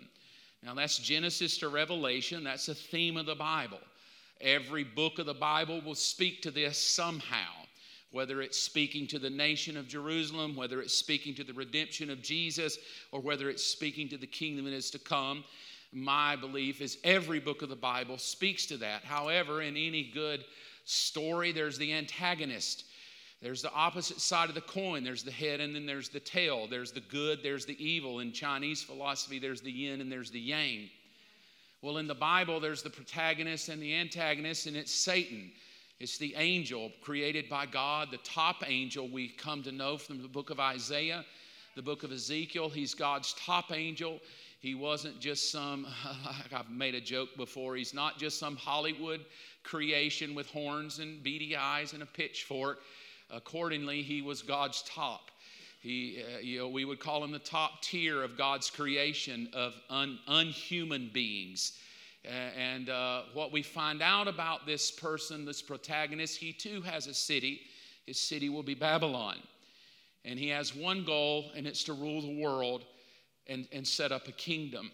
Now, 0.62 0.75
that's 0.75 0.99
Genesis 0.99 1.57
to 1.57 1.71
Revelation, 1.71 2.45
that's 2.45 2.69
a 2.69 2.75
theme 2.75 3.17
of 3.17 3.25
the 3.25 3.35
Bible. 3.35 3.81
Every 4.43 4.85
book 4.85 5.19
of 5.19 5.25
the 5.25 5.33
Bible 5.33 5.81
will 5.81 5.95
speak 5.95 6.43
to 6.43 6.51
this 6.51 6.77
somehow, 6.77 7.63
whether 8.14 8.40
it's 8.40 8.57
speaking 8.57 9.09
to 9.09 9.18
the 9.18 9.29
nation 9.29 9.77
of 9.77 9.88
Jerusalem, 9.88 10.55
whether 10.55 10.81
it's 10.81 10.94
speaking 10.94 11.35
to 11.35 11.42
the 11.42 11.53
redemption 11.53 12.11
of 12.11 12.22
Jesus, 12.22 12.79
or 13.11 13.18
whether 13.18 13.50
it's 13.50 13.64
speaking 13.64 14.09
to 14.11 14.16
the 14.16 14.27
kingdom 14.27 14.66
that 14.66 14.72
is 14.72 14.88
to 14.92 15.00
come. 15.00 15.42
My 15.92 16.37
belief 16.37 16.81
is 16.81 16.98
every 17.03 17.40
book 17.40 17.62
of 17.62 17.70
the 17.70 17.74
Bible 17.74 18.16
speaks 18.18 18.66
to 18.66 18.77
that. 18.77 19.03
However, 19.03 19.62
in 19.62 19.77
any 19.77 20.05
good 20.14 20.44
story, 20.85 21.50
there's 21.50 21.77
the 21.77 21.92
antagonist. 21.92 22.85
There's 23.42 23.62
the 23.62 23.72
opposite 23.72 24.20
side 24.20 24.48
of 24.48 24.55
the 24.55 24.61
coin. 24.61 25.03
There's 25.03 25.24
the 25.24 25.33
head 25.33 25.59
and 25.59 25.74
then 25.74 25.85
there's 25.85 26.09
the 26.09 26.20
tail. 26.20 26.68
There's 26.68 26.92
the 26.92 27.00
good, 27.00 27.40
there's 27.42 27.66
the 27.66 27.85
evil. 27.85 28.20
In 28.20 28.31
Chinese 28.31 28.81
philosophy, 28.81 29.40
there's 29.40 29.61
the 29.61 29.72
yin 29.72 30.00
and 30.00 30.11
there's 30.11 30.31
the 30.31 30.40
yang. 30.40 30.88
Well, 31.83 31.98
in 31.98 32.07
the 32.07 32.14
Bible, 32.14 32.61
there's 32.61 32.85
the 32.85 32.90
protagonist 32.90 33.68
and 33.68 33.83
the 33.83 33.92
antagonist, 33.92 34.66
and 34.66 34.77
it's 34.77 34.94
Satan. 34.94 35.50
It's 36.00 36.18
the 36.18 36.35
angel 36.37 36.90
created 37.02 37.48
by 37.48 37.66
God, 37.66 38.09
the 38.11 38.18
top 38.18 38.68
angel 38.68 39.09
we 39.09 39.28
come 39.28 39.62
to 39.62 39.72
know 39.72 39.96
from 39.96 40.20
the 40.20 40.28
book 40.28 40.50
of 40.50 40.59
Isaiah, 40.59 41.24
the 41.76 41.83
book 41.83 42.02
of 42.02 42.11
Ezekiel. 42.11 42.68
He's 42.68 42.94
God's 42.94 43.33
top 43.35 43.70
angel. 43.70 44.20
He 44.59 44.74
wasn't 44.74 45.20
just 45.20 45.52
some, 45.52 45.87
I've 46.52 46.70
made 46.70 46.96
a 46.96 47.00
joke 47.00 47.28
before, 47.37 47.76
he's 47.76 47.94
not 47.94 48.18
just 48.18 48.38
some 48.38 48.57
Hollywood 48.57 49.24
creation 49.62 50.35
with 50.35 50.48
horns 50.48 50.98
and 50.98 51.22
beady 51.22 51.57
eyes 51.57 51.92
and 51.92 52.02
a 52.02 52.07
pitchfork. 52.07 52.80
Accordingly, 53.30 54.02
he 54.02 54.20
was 54.20 54.42
God's 54.42 54.83
top. 54.83 55.30
He, 55.80 56.22
uh, 56.22 56.38
you 56.38 56.59
know, 56.59 56.68
we 56.68 56.85
would 56.85 56.98
call 56.98 57.22
him 57.22 57.30
the 57.30 57.38
top 57.38 57.83
tier 57.83 58.22
of 58.22 58.38
God's 58.38 58.70
creation 58.70 59.48
of 59.52 59.74
un, 59.90 60.18
unhuman 60.26 61.11
beings. 61.12 61.78
And 62.25 62.89
uh, 62.89 63.23
what 63.35 63.53
we 63.53 63.63
find 63.63 64.01
out 64.03 64.29
about 64.29 64.67
this 64.67 64.91
person, 64.91 65.45
this 65.45 65.61
protagonist, 65.61 66.39
he 66.39 66.53
too 66.53 66.81
has 66.83 67.07
a 67.07 67.15
city. 67.15 67.63
His 68.07 68.19
city 68.19 68.49
will 68.49 68.63
be 68.63 68.75
Babylon. 68.75 69.39
And 70.25 70.39
he 70.39 70.49
has 70.49 70.75
one 70.75 71.05
goal, 71.05 71.51
and 71.55 71.67
it's 71.67 71.85
to 71.85 71.93
rule 71.93 72.23
the 72.23 72.41
world 72.41 72.85
and, 73.47 73.69
and 73.73 73.87
set 73.87 74.11
up 74.11 74.27
a 74.27 74.33
kingdom. 74.33 74.91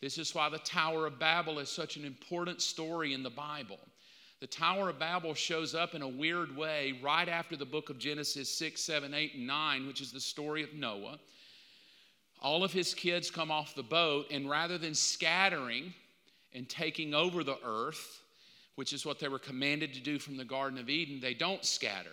This 0.00 0.18
is 0.18 0.34
why 0.34 0.48
the 0.48 0.58
Tower 0.58 1.06
of 1.06 1.18
Babel 1.18 1.58
is 1.60 1.68
such 1.68 1.96
an 1.96 2.04
important 2.04 2.60
story 2.60 3.14
in 3.14 3.22
the 3.22 3.30
Bible. 3.30 3.78
The 4.40 4.46
Tower 4.46 4.90
of 4.90 4.98
Babel 4.98 5.34
shows 5.34 5.74
up 5.74 5.94
in 5.94 6.02
a 6.02 6.08
weird 6.08 6.54
way 6.54 6.98
right 7.02 7.28
after 7.28 7.56
the 7.56 7.64
book 7.64 7.90
of 7.90 7.98
Genesis 7.98 8.50
6, 8.58 8.80
7, 8.80 9.14
8, 9.14 9.34
and 9.34 9.46
9, 9.46 9.86
which 9.86 10.00
is 10.00 10.12
the 10.12 10.20
story 10.20 10.62
of 10.62 10.74
Noah. 10.74 11.18
All 12.42 12.62
of 12.62 12.72
his 12.72 12.92
kids 12.92 13.30
come 13.30 13.50
off 13.50 13.74
the 13.74 13.82
boat, 13.82 14.26
and 14.30 14.50
rather 14.50 14.76
than 14.76 14.94
scattering 14.94 15.94
and 16.56 16.68
taking 16.68 17.14
over 17.14 17.44
the 17.44 17.58
earth, 17.62 18.22
which 18.76 18.94
is 18.94 19.04
what 19.04 19.20
they 19.20 19.28
were 19.28 19.38
commanded 19.38 19.92
to 19.92 20.00
do 20.00 20.18
from 20.18 20.38
the 20.38 20.44
Garden 20.44 20.78
of 20.78 20.88
Eden, 20.88 21.20
they 21.20 21.34
don't 21.34 21.64
scatter. 21.64 22.08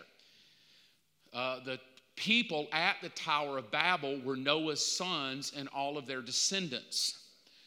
Uh, 1.33 1.61
the 1.63 1.79
people 2.17 2.67
at 2.73 2.97
the 3.01 3.09
Tower 3.09 3.57
of 3.57 3.71
Babel 3.71 4.19
were 4.23 4.35
Noah's 4.35 4.85
sons 4.85 5.53
and 5.55 5.69
all 5.73 5.97
of 5.97 6.05
their 6.05 6.21
descendants. 6.21 7.19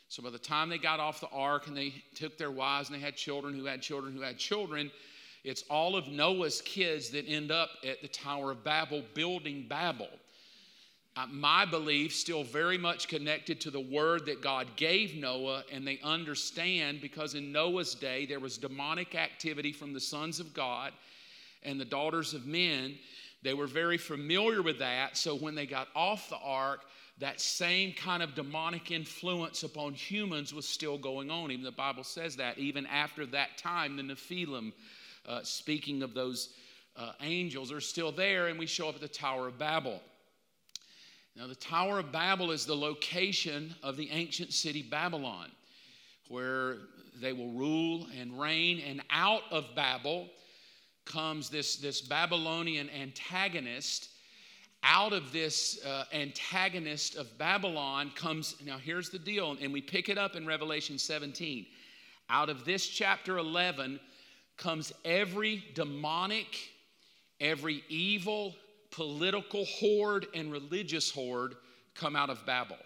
So 0.08 0.22
by 0.22 0.30
the 0.30 0.38
time 0.38 0.68
they 0.68 0.78
got 0.78 1.00
off 1.00 1.20
the 1.20 1.30
ark 1.30 1.66
and 1.66 1.76
they 1.76 1.94
took 2.14 2.38
their 2.38 2.50
wives 2.50 2.90
and 2.90 2.96
they 2.96 3.04
had 3.04 3.16
children 3.16 3.54
who 3.54 3.64
had 3.64 3.82
children 3.82 4.14
who 4.14 4.20
had 4.20 4.38
children, 4.38 4.92
It's 5.44 5.64
all 5.70 5.96
of 5.96 6.08
Noah's 6.08 6.60
kids 6.60 7.08
that 7.10 7.26
end 7.26 7.50
up 7.50 7.70
at 7.84 8.02
the 8.02 8.08
Tower 8.08 8.50
of 8.50 8.62
Babel 8.62 9.02
building 9.14 9.66
Babel. 9.68 10.10
Uh, 11.16 11.26
my 11.30 11.64
belief 11.64 12.14
still 12.14 12.44
very 12.44 12.76
much 12.76 13.08
connected 13.08 13.58
to 13.58 13.70
the 13.70 13.80
word 13.80 14.26
that 14.26 14.42
God 14.42 14.66
gave 14.76 15.16
Noah, 15.16 15.64
and 15.72 15.86
they 15.86 15.98
understand 16.02 17.00
because 17.00 17.34
in 17.34 17.50
Noah's 17.50 17.94
day 17.94 18.26
there 18.26 18.38
was 18.40 18.58
demonic 18.58 19.14
activity 19.14 19.72
from 19.72 19.94
the 19.94 20.00
sons 20.00 20.40
of 20.40 20.52
God 20.52 20.92
and 21.62 21.80
the 21.80 21.86
daughters 21.86 22.34
of 22.34 22.46
men. 22.46 22.98
They 23.42 23.54
were 23.54 23.66
very 23.66 23.96
familiar 23.96 24.60
with 24.60 24.78
that, 24.80 25.16
so 25.16 25.34
when 25.34 25.54
they 25.54 25.64
got 25.64 25.88
off 25.96 26.28
the 26.28 26.36
ark, 26.36 26.80
that 27.18 27.40
same 27.40 27.94
kind 27.94 28.22
of 28.22 28.34
demonic 28.34 28.90
influence 28.90 29.62
upon 29.62 29.94
humans 29.94 30.52
was 30.52 30.68
still 30.68 30.98
going 30.98 31.30
on. 31.30 31.50
Even 31.50 31.64
the 31.64 31.72
Bible 31.72 32.04
says 32.04 32.36
that. 32.36 32.58
Even 32.58 32.84
after 32.84 33.24
that 33.24 33.56
time, 33.56 33.96
the 33.96 34.02
Nephilim, 34.02 34.70
uh, 35.26 35.40
speaking 35.42 36.02
of 36.02 36.12
those 36.12 36.50
uh, 36.94 37.12
angels, 37.22 37.72
are 37.72 37.80
still 37.80 38.12
there, 38.12 38.48
and 38.48 38.58
we 38.58 38.66
show 38.66 38.90
up 38.90 38.96
at 38.96 39.00
the 39.00 39.08
Tower 39.08 39.48
of 39.48 39.58
Babel. 39.58 40.02
Now, 41.36 41.46
the 41.46 41.54
Tower 41.54 41.98
of 41.98 42.10
Babel 42.12 42.50
is 42.50 42.64
the 42.64 42.74
location 42.74 43.74
of 43.82 43.98
the 43.98 44.08
ancient 44.10 44.54
city 44.54 44.80
Babylon, 44.80 45.50
where 46.28 46.78
they 47.20 47.34
will 47.34 47.50
rule 47.50 48.06
and 48.18 48.40
reign. 48.40 48.80
And 48.80 49.02
out 49.10 49.42
of 49.50 49.66
Babel 49.76 50.28
comes 51.04 51.50
this, 51.50 51.76
this 51.76 52.00
Babylonian 52.00 52.88
antagonist. 52.88 54.08
Out 54.82 55.12
of 55.12 55.30
this 55.30 55.84
uh, 55.84 56.04
antagonist 56.14 57.16
of 57.16 57.36
Babylon 57.36 58.12
comes, 58.14 58.56
now 58.64 58.78
here's 58.78 59.10
the 59.10 59.18
deal, 59.18 59.58
and 59.60 59.74
we 59.74 59.82
pick 59.82 60.08
it 60.08 60.16
up 60.16 60.36
in 60.36 60.46
Revelation 60.46 60.96
17. 60.96 61.66
Out 62.30 62.48
of 62.48 62.64
this 62.64 62.86
chapter 62.86 63.36
11 63.36 64.00
comes 64.56 64.90
every 65.04 65.64
demonic, 65.74 66.70
every 67.40 67.84
evil, 67.90 68.54
political 68.96 69.66
horde 69.66 70.26
and 70.32 70.50
religious 70.50 71.10
horde 71.10 71.54
come 71.94 72.16
out 72.16 72.30
of 72.30 72.46
Babel. 72.46 72.78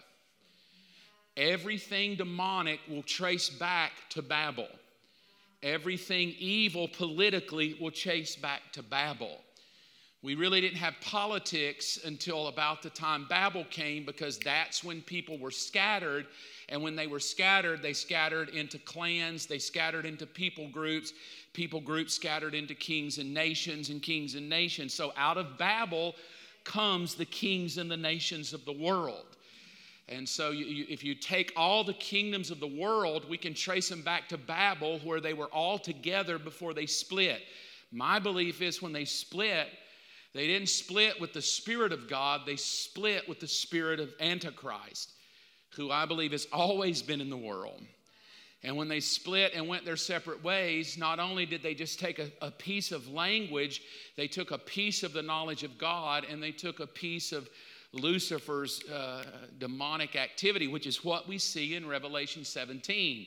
Everything 1.37 2.15
demonic 2.15 2.81
will 2.89 3.03
trace 3.03 3.49
back 3.49 3.93
to 4.09 4.21
Babel. 4.21 4.67
Everything 5.63 6.35
evil 6.37 6.89
politically 6.89 7.77
will 7.79 7.91
chase 7.91 8.35
back 8.35 8.61
to 8.73 8.83
Babel. 8.83 9.39
We 10.23 10.35
really 10.35 10.61
didn't 10.61 10.77
have 10.77 10.93
politics 11.01 11.97
until 12.05 12.47
about 12.47 12.83
the 12.83 12.91
time 12.91 13.25
Babel 13.27 13.65
came 13.71 14.05
because 14.05 14.37
that's 14.37 14.83
when 14.83 15.01
people 15.01 15.39
were 15.39 15.49
scattered. 15.49 16.27
And 16.69 16.83
when 16.83 16.95
they 16.95 17.07
were 17.07 17.19
scattered, 17.19 17.81
they 17.81 17.93
scattered 17.93 18.49
into 18.49 18.77
clans, 18.77 19.47
they 19.47 19.57
scattered 19.57 20.05
into 20.05 20.27
people 20.27 20.69
groups, 20.69 21.13
people 21.53 21.81
groups 21.81 22.13
scattered 22.13 22.53
into 22.53 22.75
kings 22.75 23.17
and 23.17 23.33
nations 23.33 23.89
and 23.89 24.01
kings 24.01 24.35
and 24.35 24.47
nations. 24.47 24.93
So 24.93 25.11
out 25.17 25.37
of 25.37 25.57
Babel 25.57 26.15
comes 26.63 27.15
the 27.15 27.25
kings 27.25 27.79
and 27.79 27.89
the 27.89 27.97
nations 27.97 28.53
of 28.53 28.63
the 28.65 28.73
world. 28.73 29.25
And 30.07 30.27
so, 30.27 30.51
you, 30.51 30.65
you, 30.65 30.85
if 30.89 31.03
you 31.03 31.15
take 31.15 31.53
all 31.55 31.83
the 31.83 31.93
kingdoms 31.93 32.51
of 32.51 32.59
the 32.59 32.67
world, 32.67 33.27
we 33.29 33.37
can 33.37 33.53
trace 33.53 33.87
them 33.87 34.01
back 34.01 34.27
to 34.29 34.37
Babel, 34.37 34.99
where 34.99 35.21
they 35.21 35.33
were 35.33 35.47
all 35.47 35.79
together 35.79 36.37
before 36.37 36.73
they 36.73 36.85
split. 36.85 37.41
My 37.93 38.19
belief 38.19 38.61
is 38.61 38.81
when 38.81 38.91
they 38.91 39.05
split, 39.05 39.69
they 40.33 40.47
didn't 40.47 40.69
split 40.69 41.19
with 41.19 41.33
the 41.33 41.41
Spirit 41.41 41.91
of 41.91 42.07
God, 42.07 42.41
they 42.45 42.55
split 42.55 43.27
with 43.27 43.39
the 43.39 43.47
Spirit 43.47 43.99
of 43.99 44.13
Antichrist, 44.19 45.11
who 45.75 45.91
I 45.91 46.05
believe 46.05 46.31
has 46.31 46.47
always 46.53 47.01
been 47.01 47.21
in 47.21 47.29
the 47.29 47.37
world. 47.37 47.81
And 48.63 48.77
when 48.77 48.87
they 48.87 48.99
split 48.99 49.53
and 49.55 49.67
went 49.67 49.85
their 49.85 49.97
separate 49.97 50.43
ways, 50.43 50.97
not 50.97 51.19
only 51.19 51.45
did 51.45 51.63
they 51.63 51.73
just 51.73 51.99
take 51.99 52.19
a, 52.19 52.29
a, 52.41 52.51
piece 52.51 52.91
of 52.91 53.07
language, 53.07 53.81
they 54.15 54.27
took 54.27 54.51
a 54.51 54.57
piece 54.57 55.01
of 55.01 55.13
the 55.13 55.23
knowledge 55.23 55.63
of 55.63 55.79
God 55.79 56.25
and 56.29 56.41
they 56.41 56.51
took 56.51 56.79
a 56.79 56.85
piece 56.85 57.31
of 57.31 57.49
Lucifer's 57.91 58.83
uh, 58.87 59.23
demonic 59.57 60.15
activity, 60.15 60.67
which 60.67 60.85
is 60.85 61.03
what 61.03 61.27
we 61.27 61.39
see 61.39 61.75
in 61.75 61.87
Revelation 61.87 62.45
17. 62.45 63.25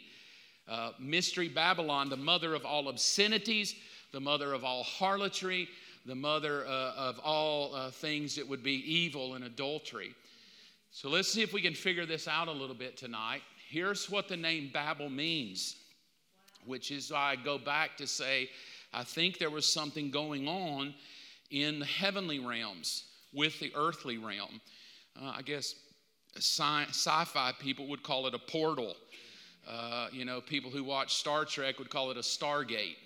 Uh, 0.68 0.92
Mystery 1.00 1.48
Babylon, 1.48 2.08
the 2.08 2.16
mother 2.16 2.54
of 2.54 2.64
all 2.64 2.88
obscenities, 2.88 3.74
the 4.12 4.20
mother 4.20 4.54
of 4.54 4.64
all 4.64 4.84
harlotry, 4.84 5.68
the 6.06 6.14
mother 6.14 6.66
uh, 6.66 6.92
of 6.96 7.18
all 7.18 7.74
uh, 7.74 7.90
things 7.90 8.36
that 8.36 8.48
would 8.48 8.62
be 8.62 8.82
evil 8.90 9.34
and 9.34 9.44
adultery. 9.44 10.14
So 10.90 11.08
let's 11.08 11.32
see 11.32 11.42
if 11.42 11.52
we 11.52 11.60
can 11.60 11.74
figure 11.74 12.06
this 12.06 12.28
out 12.28 12.48
a 12.48 12.52
little 12.52 12.76
bit 12.76 12.96
tonight 12.96 13.42
here's 13.74 14.08
what 14.08 14.28
the 14.28 14.36
name 14.36 14.70
Babel 14.72 15.10
means, 15.10 15.76
which 16.64 16.92
is 16.92 17.10
why 17.10 17.32
I 17.32 17.36
go 17.36 17.58
back 17.58 17.96
to 17.96 18.06
say, 18.06 18.48
I 18.92 19.02
think 19.02 19.38
there 19.38 19.50
was 19.50 19.70
something 19.70 20.12
going 20.12 20.46
on 20.46 20.94
in 21.50 21.80
the 21.80 21.86
heavenly 21.86 22.38
realms 22.38 23.04
with 23.32 23.58
the 23.58 23.72
earthly 23.74 24.16
realm. 24.16 24.60
Uh, 25.20 25.34
I 25.36 25.42
guess 25.42 25.74
sci 26.36 26.84
fi 27.24 27.52
people 27.58 27.88
would 27.88 28.04
call 28.04 28.28
it 28.28 28.34
a 28.34 28.38
portal. 28.38 28.94
Uh, 29.68 30.08
you 30.12 30.24
know, 30.24 30.40
people 30.40 30.70
who 30.70 30.84
watch 30.84 31.14
Star 31.14 31.44
Trek 31.44 31.78
would 31.80 31.90
call 31.90 32.12
it 32.12 32.16
a 32.16 32.20
Stargate. 32.20 32.96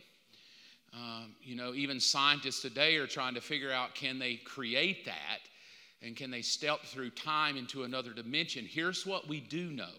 Um, 0.94 1.34
you 1.42 1.54
know, 1.54 1.74
even 1.74 2.00
scientists 2.00 2.62
today 2.62 2.96
are 2.96 3.06
trying 3.06 3.34
to 3.34 3.40
figure 3.40 3.72
out 3.72 3.94
can 3.94 4.18
they 4.18 4.36
create 4.36 5.04
that 5.04 5.40
and 6.02 6.16
can 6.16 6.30
they 6.30 6.42
step 6.42 6.82
through 6.84 7.10
time 7.10 7.56
into 7.56 7.82
another 7.82 8.12
dimension. 8.12 8.64
Here's 8.64 9.04
what 9.04 9.28
we 9.28 9.40
do 9.40 9.70
know 9.70 9.92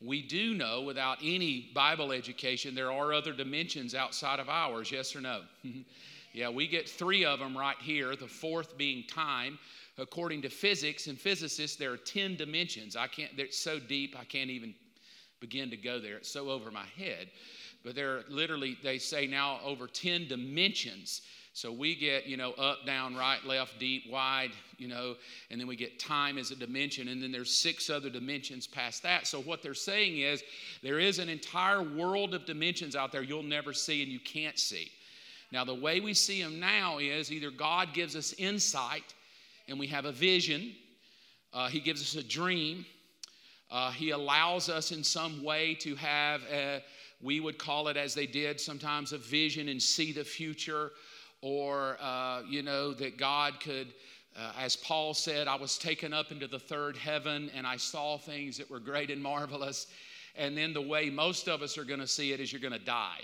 we 0.00 0.22
do 0.22 0.54
know 0.54 0.82
without 0.82 1.18
any 1.22 1.70
Bible 1.74 2.12
education 2.12 2.74
there 2.74 2.92
are 2.92 3.12
other 3.12 3.32
dimensions 3.32 3.94
outside 3.94 4.38
of 4.38 4.48
ours, 4.48 4.92
yes 4.92 5.14
or 5.16 5.20
no? 5.20 5.42
yeah, 6.32 6.48
we 6.48 6.68
get 6.68 6.88
three 6.88 7.24
of 7.24 7.40
them 7.40 7.56
right 7.56 7.76
here, 7.80 8.14
the 8.14 8.28
fourth 8.28 8.76
being 8.78 9.04
time. 9.08 9.58
According 10.00 10.42
to 10.42 10.48
physics 10.48 11.08
and 11.08 11.18
physicists, 11.18 11.76
there 11.76 11.90
are 11.90 11.96
10 11.96 12.36
dimensions. 12.36 12.94
I 12.94 13.08
can't, 13.08 13.36
they're 13.36 13.50
so 13.50 13.80
deep, 13.80 14.14
I 14.18 14.24
can't 14.24 14.50
even 14.50 14.72
begin 15.40 15.70
to 15.70 15.76
go 15.76 15.98
there. 15.98 16.18
It's 16.18 16.30
so 16.30 16.50
over 16.50 16.70
my 16.70 16.86
head. 16.96 17.30
But 17.84 17.94
there 17.94 18.16
are 18.16 18.24
literally, 18.28 18.76
they 18.82 18.98
say 18.98 19.26
now 19.26 19.60
over 19.64 19.86
10 19.86 20.28
dimensions 20.28 21.22
so 21.58 21.72
we 21.72 21.96
get, 21.96 22.24
you 22.26 22.36
know, 22.36 22.52
up, 22.52 22.86
down, 22.86 23.16
right, 23.16 23.44
left, 23.44 23.80
deep, 23.80 24.04
wide, 24.08 24.52
you 24.76 24.86
know, 24.86 25.16
and 25.50 25.60
then 25.60 25.66
we 25.66 25.74
get 25.74 25.98
time 25.98 26.38
as 26.38 26.52
a 26.52 26.54
dimension, 26.54 27.08
and 27.08 27.20
then 27.20 27.32
there's 27.32 27.50
six 27.50 27.90
other 27.90 28.08
dimensions 28.08 28.68
past 28.68 29.02
that. 29.02 29.26
So 29.26 29.40
what 29.40 29.60
they're 29.60 29.74
saying 29.74 30.18
is 30.20 30.44
there 30.84 31.00
is 31.00 31.18
an 31.18 31.28
entire 31.28 31.82
world 31.82 32.32
of 32.32 32.44
dimensions 32.44 32.94
out 32.94 33.10
there 33.10 33.24
you'll 33.24 33.42
never 33.42 33.72
see 33.72 34.04
and 34.04 34.12
you 34.12 34.20
can't 34.20 34.56
see. 34.56 34.88
Now, 35.50 35.64
the 35.64 35.74
way 35.74 35.98
we 35.98 36.14
see 36.14 36.40
them 36.40 36.60
now 36.60 36.98
is 36.98 37.32
either 37.32 37.50
God 37.50 37.92
gives 37.92 38.14
us 38.14 38.34
insight 38.34 39.12
and 39.66 39.80
we 39.80 39.88
have 39.88 40.04
a 40.04 40.12
vision, 40.12 40.76
uh, 41.52 41.66
He 41.66 41.80
gives 41.80 42.00
us 42.00 42.14
a 42.14 42.24
dream, 42.24 42.86
uh, 43.68 43.90
He 43.90 44.10
allows 44.10 44.68
us 44.68 44.92
in 44.92 45.02
some 45.02 45.42
way 45.42 45.74
to 45.80 45.96
have, 45.96 46.42
a, 46.52 46.84
we 47.20 47.40
would 47.40 47.58
call 47.58 47.88
it 47.88 47.96
as 47.96 48.14
they 48.14 48.26
did 48.26 48.60
sometimes, 48.60 49.12
a 49.12 49.18
vision 49.18 49.68
and 49.68 49.82
see 49.82 50.12
the 50.12 50.24
future 50.24 50.92
or, 51.40 51.96
uh, 52.00 52.42
you 52.48 52.62
know, 52.62 52.92
that 52.94 53.16
God 53.16 53.60
could, 53.60 53.88
uh, 54.36 54.52
as 54.58 54.76
Paul 54.76 55.14
said, 55.14 55.48
I 55.48 55.56
was 55.56 55.78
taken 55.78 56.12
up 56.12 56.30
into 56.32 56.46
the 56.46 56.58
third 56.58 56.96
heaven 56.96 57.50
and 57.54 57.66
I 57.66 57.76
saw 57.76 58.18
things 58.18 58.56
that 58.58 58.70
were 58.70 58.80
great 58.80 59.10
and 59.10 59.22
marvelous. 59.22 59.88
And 60.36 60.56
then 60.56 60.72
the 60.72 60.82
way 60.82 61.10
most 61.10 61.48
of 61.48 61.62
us 61.62 61.76
are 61.78 61.84
going 61.84 62.00
to 62.00 62.06
see 62.06 62.32
it 62.32 62.40
is 62.40 62.52
you're 62.52 62.60
going 62.60 62.72
to 62.72 62.84
die. 62.84 63.20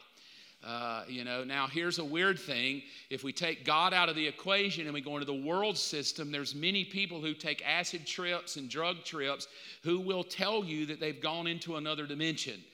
Uh, 0.65 1.05
you 1.07 1.25
know, 1.25 1.45
now 1.45 1.67
here's 1.67 1.99
a 1.99 2.05
weird 2.05 2.39
thing. 2.39 2.83
If 3.11 3.23
we 3.23 3.33
take 3.33 3.67
God 3.67 3.93
out 3.93 4.09
of 4.09 4.17
the 4.17 4.27
equation 4.27 4.87
and 4.87 4.95
we 4.95 5.03
go 5.03 5.15
into 5.15 5.27
the 5.27 5.35
world 5.35 5.77
system, 5.77 6.33
there's 6.33 6.55
many 6.55 6.85
people 6.85 7.21
who 7.21 7.35
take 7.35 7.63
acid 7.67 8.07
trips 8.07 8.57
and 8.57 8.71
drug 8.71 9.05
trips 9.05 9.47
who 9.83 10.01
will 10.01 10.25
tell 10.25 10.65
you 10.65 10.87
that 10.87 11.01
they've 11.01 11.21
gone 11.21 11.47
into 11.47 11.77
another 11.77 12.07
dimension 12.07 12.65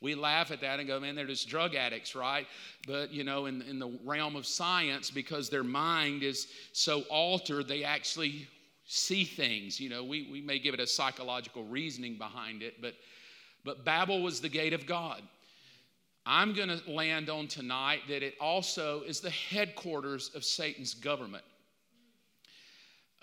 we 0.00 0.14
laugh 0.14 0.50
at 0.50 0.60
that 0.60 0.78
and 0.78 0.86
go, 0.86 1.00
man, 1.00 1.16
they're 1.16 1.26
just 1.26 1.48
drug 1.48 1.74
addicts, 1.74 2.14
right? 2.14 2.46
But, 2.86 3.12
you 3.12 3.24
know, 3.24 3.46
in, 3.46 3.62
in 3.62 3.78
the 3.78 3.98
realm 4.04 4.36
of 4.36 4.46
science, 4.46 5.10
because 5.10 5.50
their 5.50 5.64
mind 5.64 6.22
is 6.22 6.46
so 6.72 7.00
altered, 7.10 7.66
they 7.66 7.82
actually 7.82 8.46
see 8.86 9.24
things. 9.24 9.80
You 9.80 9.88
know, 9.88 10.04
we, 10.04 10.28
we 10.30 10.40
may 10.40 10.58
give 10.58 10.72
it 10.72 10.80
a 10.80 10.86
psychological 10.86 11.64
reasoning 11.64 12.16
behind 12.16 12.62
it, 12.62 12.80
but, 12.80 12.94
but 13.64 13.84
Babel 13.84 14.22
was 14.22 14.40
the 14.40 14.48
gate 14.48 14.72
of 14.72 14.86
God. 14.86 15.22
I'm 16.24 16.52
going 16.52 16.68
to 16.68 16.80
land 16.90 17.30
on 17.30 17.48
tonight 17.48 18.00
that 18.08 18.22
it 18.22 18.34
also 18.40 19.02
is 19.02 19.20
the 19.20 19.30
headquarters 19.30 20.30
of 20.34 20.44
Satan's 20.44 20.94
government. 20.94 21.44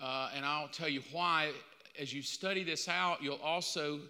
Uh, 0.00 0.30
and 0.34 0.44
I'll 0.44 0.68
tell 0.68 0.88
you 0.88 1.02
why. 1.12 1.52
As 1.98 2.12
you 2.12 2.20
study 2.20 2.62
this 2.62 2.88
out, 2.88 3.22
you'll 3.22 3.36
also 3.36 4.00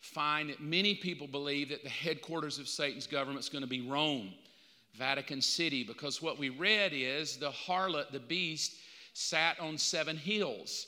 find 0.00 0.50
that 0.50 0.60
many 0.60 0.94
people 0.94 1.26
believe 1.26 1.68
that 1.68 1.82
the 1.82 1.90
headquarters 1.90 2.58
of 2.58 2.68
Satan's 2.68 3.06
government 3.06 3.40
is 3.40 3.48
going 3.48 3.62
to 3.62 3.68
be 3.68 3.86
Rome, 3.86 4.30
Vatican 4.96 5.40
City, 5.40 5.84
because 5.84 6.22
what 6.22 6.38
we 6.38 6.48
read 6.48 6.92
is 6.94 7.36
the 7.36 7.50
harlot, 7.50 8.10
the 8.10 8.20
beast, 8.20 8.74
sat 9.12 9.58
on 9.60 9.76
seven 9.76 10.16
hills. 10.16 10.86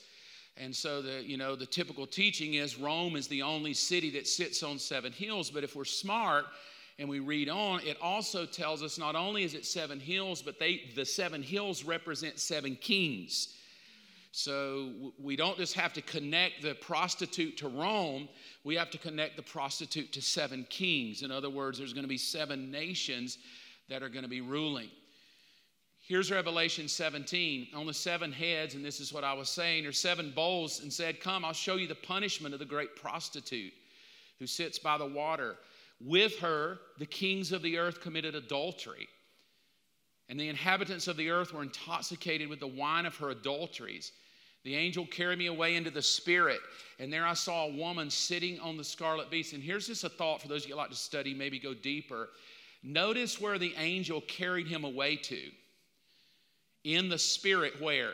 And 0.57 0.75
so 0.75 1.01
the 1.01 1.23
you 1.23 1.37
know 1.37 1.57
the 1.57 1.67
typical 1.67 2.07
teaching 2.07 2.55
is 2.55 2.79
Rome 2.79 3.17
is 3.17 3.27
the 3.27 3.43
only 3.43 3.73
city 3.73 4.11
that 4.11 4.27
sits 4.27 4.63
on 4.63 4.79
seven 4.79 5.13
hills. 5.13 5.51
But 5.51 5.65
if 5.65 5.75
we're 5.75 5.85
smart 5.85 6.45
and 6.99 7.09
we 7.09 7.21
read 7.21 7.49
on, 7.49 7.81
it 7.81 7.97
also 8.03 8.45
tells 8.45 8.83
us 8.83 8.99
not 8.99 9.17
only 9.17 9.45
is 9.45 9.55
it 9.55 9.65
seven 9.65 9.99
hills, 9.99 10.43
but 10.43 10.59
they 10.59 10.91
the 10.95 11.07
seven 11.07 11.43
hills 11.43 11.85
represent 11.85 12.39
seven 12.39 12.77
kings. 12.77 13.57
So 14.33 15.13
we 15.23 15.37
don't 15.37 15.59
just 15.59 15.75
have 15.75 15.93
to 15.93 16.03
connect 16.03 16.63
the 16.63 16.75
prostitute 16.75 17.59
to 17.59 17.69
Rome, 17.69 18.31
we 18.65 18.75
have 18.77 18.91
to 18.91 18.99
connect 18.99 19.37
the 19.37 19.43
prostitute 19.43 20.11
to 20.15 20.23
seven 20.23 20.67
kings. 20.71 21.23
In 21.23 21.31
other 21.31 21.51
words, 21.51 21.79
there's 21.79 21.93
going 21.93 22.05
to 22.05 22.09
be 22.09 22.19
seven 22.19 22.71
nations 22.71 23.37
that 23.91 24.03
are 24.03 24.09
going 24.09 24.23
to 24.23 24.31
be 24.31 24.41
ruling. 24.41 24.89
Here's 26.01 26.31
Revelation 26.31 26.89
17. 26.89 27.69
On 27.75 27.87
the 27.87 27.93
seven 27.93 28.33
heads, 28.33 28.75
and 28.75 28.85
this 28.85 29.01
is 29.01 29.13
what 29.13 29.23
I 29.23 29.35
was 29.35 29.51
saying, 29.51 29.85
there's 29.85 30.01
seven 30.01 30.33
bowls, 30.35 30.81
and 30.81 30.91
said, 30.91 31.21
Come, 31.21 31.45
I'll 31.45 31.53
show 31.53 31.77
you 31.77 31.87
the 31.87 31.95
punishment 31.95 32.55
of 32.55 32.59
the 32.59 32.67
great 32.67 32.97
prostitute 32.97 33.73
who 34.39 34.47
sits 34.47 34.79
by 34.79 34.97
the 34.97 35.07
water. 35.07 35.57
With 36.01 36.39
her, 36.39 36.79
the 36.99 37.07
kings 37.07 37.53
of 37.53 37.63
the 37.63 37.79
earth 37.79 38.01
committed 38.01 38.35
adultery. 38.35 39.09
And 40.29 40.41
the 40.41 40.49
inhabitants 40.49 41.07
of 41.07 41.19
the 41.19 41.31
earth 41.31 41.53
were 41.53 41.63
intoxicated 41.63 42.49
with 42.49 42.61
the 42.61 42.67
wine 42.67 43.05
of 43.05 43.15
her 43.17 43.31
adulteries. 43.31 44.13
The 44.65 44.77
angel 44.77 45.07
carried 45.07 45.39
me 45.39 45.47
away 45.47 45.75
into 45.75 45.91
the 45.91 46.03
spirit, 46.03 46.61
and 47.01 47.13
there 47.13 47.27
I 47.27 47.35
saw 47.35 47.67
a 47.67 47.73
woman 47.73 48.11
sitting 48.11 48.61
on 48.61 48.77
the 48.77 48.85
scarlet 48.85 49.31
beast. 49.31 49.55
And 49.55 49.63
here's 49.63 49.89
just 49.89 50.05
a 50.05 50.09
thought 50.09 50.41
for 50.41 50.49
those 50.49 50.65
of 50.65 50.69
you 50.69 50.77
like 50.77 50.91
to 50.91 50.97
study, 50.97 51.35
maybe 51.35 51.59
go 51.59 51.75
deeper. 51.75 52.29
Notice 52.85 53.41
where 53.41 53.59
the 53.59 53.75
angel 53.77 54.21
carried 54.23 54.69
him 54.69 54.85
away 54.85 55.17
to. 55.17 55.41
In 56.85 57.09
the 57.09 57.19
spirit, 57.19 57.81
where? 57.81 58.13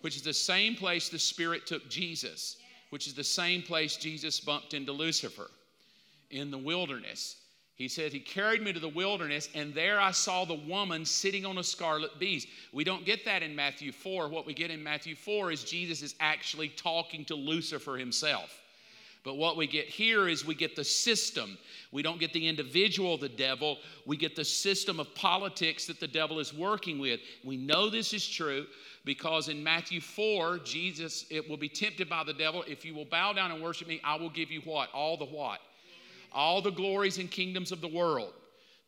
Which 0.00 0.16
is 0.16 0.22
the 0.22 0.34
same 0.34 0.74
place 0.74 1.08
the 1.08 1.18
spirit 1.18 1.66
took 1.66 1.88
Jesus, 1.88 2.56
which 2.90 3.06
is 3.06 3.14
the 3.14 3.24
same 3.24 3.62
place 3.62 3.96
Jesus 3.96 4.40
bumped 4.40 4.74
into 4.74 4.92
Lucifer 4.92 5.50
in 6.30 6.50
the 6.50 6.58
wilderness. 6.58 7.36
He 7.78 7.86
said, 7.86 8.12
He 8.12 8.18
carried 8.18 8.60
me 8.60 8.72
to 8.72 8.80
the 8.80 8.88
wilderness, 8.88 9.48
and 9.54 9.72
there 9.72 10.00
I 10.00 10.10
saw 10.10 10.44
the 10.44 10.54
woman 10.54 11.04
sitting 11.04 11.46
on 11.46 11.58
a 11.58 11.64
scarlet 11.64 12.18
beast. 12.18 12.48
We 12.72 12.82
don't 12.82 13.06
get 13.06 13.24
that 13.24 13.44
in 13.44 13.54
Matthew 13.54 13.92
4. 13.92 14.28
What 14.28 14.46
we 14.46 14.52
get 14.52 14.72
in 14.72 14.82
Matthew 14.82 15.14
4 15.14 15.52
is 15.52 15.62
Jesus 15.62 16.02
is 16.02 16.16
actually 16.18 16.70
talking 16.70 17.24
to 17.26 17.36
Lucifer 17.36 17.96
himself. 17.96 18.62
But 19.24 19.36
what 19.36 19.56
we 19.56 19.66
get 19.66 19.86
here 19.86 20.28
is 20.28 20.44
we 20.44 20.54
get 20.56 20.74
the 20.74 20.82
system. 20.82 21.56
We 21.92 22.02
don't 22.02 22.18
get 22.18 22.32
the 22.32 22.48
individual, 22.48 23.16
the 23.16 23.28
devil. 23.28 23.78
We 24.06 24.16
get 24.16 24.34
the 24.34 24.44
system 24.44 24.98
of 24.98 25.14
politics 25.14 25.86
that 25.86 26.00
the 26.00 26.08
devil 26.08 26.40
is 26.40 26.52
working 26.52 26.98
with. 26.98 27.20
We 27.44 27.56
know 27.56 27.90
this 27.90 28.12
is 28.12 28.26
true 28.26 28.66
because 29.04 29.48
in 29.48 29.62
Matthew 29.62 30.00
4, 30.00 30.58
Jesus, 30.58 31.26
it 31.30 31.48
will 31.48 31.56
be 31.56 31.68
tempted 31.68 32.08
by 32.08 32.24
the 32.24 32.32
devil. 32.32 32.64
If 32.66 32.84
you 32.84 32.94
will 32.94 33.04
bow 33.04 33.32
down 33.32 33.52
and 33.52 33.62
worship 33.62 33.86
me, 33.86 34.00
I 34.02 34.16
will 34.16 34.30
give 34.30 34.50
you 34.50 34.62
what? 34.62 34.90
All 34.92 35.16
the 35.16 35.26
what? 35.26 35.60
All 36.32 36.62
the 36.62 36.70
glories 36.70 37.18
and 37.18 37.30
kingdoms 37.30 37.72
of 37.72 37.80
the 37.80 37.88
world. 37.88 38.32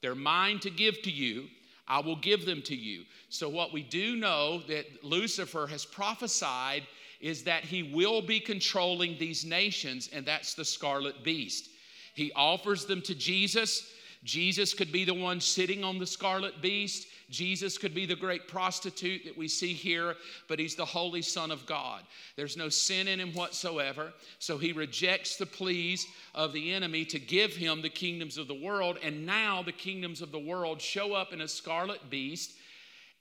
They're 0.03 0.15
mine 0.15 0.59
to 0.61 0.71
give 0.71 1.03
to 1.03 1.11
you. 1.11 1.47
I 1.87 2.01
will 2.01 2.17
give 2.17 2.47
them 2.47 2.63
to 2.63 2.77
you. 2.77 3.05
So, 3.29 3.49
what 3.49 3.73
we 3.73 3.83
do 3.83 4.17
know 4.17 4.63
that 4.69 5.05
Lucifer 5.05 5.67
has 5.67 5.85
prophesied 5.85 6.87
is 7.21 7.43
that 7.45 7.65
he 7.65 7.83
will 7.83 8.23
be 8.23 8.41
controlling 8.41 9.19
these 9.19 9.45
nations, 9.45 10.09
and 10.13 10.25
that's 10.25 10.55
the 10.55 10.65
scarlet 10.65 11.23
beast. 11.23 11.69
He 12.15 12.33
offers 12.35 12.87
them 12.87 13.03
to 13.03 13.15
Jesus. 13.15 13.93
Jesus 14.23 14.75
could 14.75 14.93
be 14.93 15.05
the 15.05 15.15
one 15.15 15.41
sitting 15.41 15.83
on 15.83 15.99
the 15.99 16.07
scarlet 16.07 16.61
beast. 16.61 17.07
Jesus 17.31 17.79
could 17.79 17.95
be 17.95 18.05
the 18.05 18.17
great 18.17 18.49
prostitute 18.49 19.25
that 19.25 19.39
we 19.39 19.49
see 19.49 19.73
here, 19.73 20.15
but 20.47 20.59
he's 20.59 20.75
the 20.75 20.85
Holy 20.85 21.23
Son 21.23 21.51
of 21.51 21.65
God. 21.65 22.03
There's 22.37 22.57
no 22.57 22.69
sin 22.69 23.09
in 23.09 23.19
him 23.19 23.33
whatsoever. 23.33 24.13
So 24.39 24.59
he 24.59 24.73
rejects 24.73 25.37
the 25.37 25.47
pleas 25.47 26.07
of 26.35 26.53
the 26.53 26.73
enemy 26.73 27.07
to 27.07 27.19
give 27.19 27.57
him 27.57 27.81
the 27.81 27.89
kingdoms 27.89 28.37
of 28.37 28.47
the 28.47 28.55
world. 28.55 28.99
And 29.03 29.25
now 29.25 29.63
the 29.63 29.73
kingdoms 29.73 30.21
of 30.21 30.33
the 30.33 30.39
world 30.39 30.83
show 30.83 31.15
up 31.15 31.33
in 31.33 31.41
a 31.41 31.49
scarlet 31.49 32.11
beast. 32.11 32.53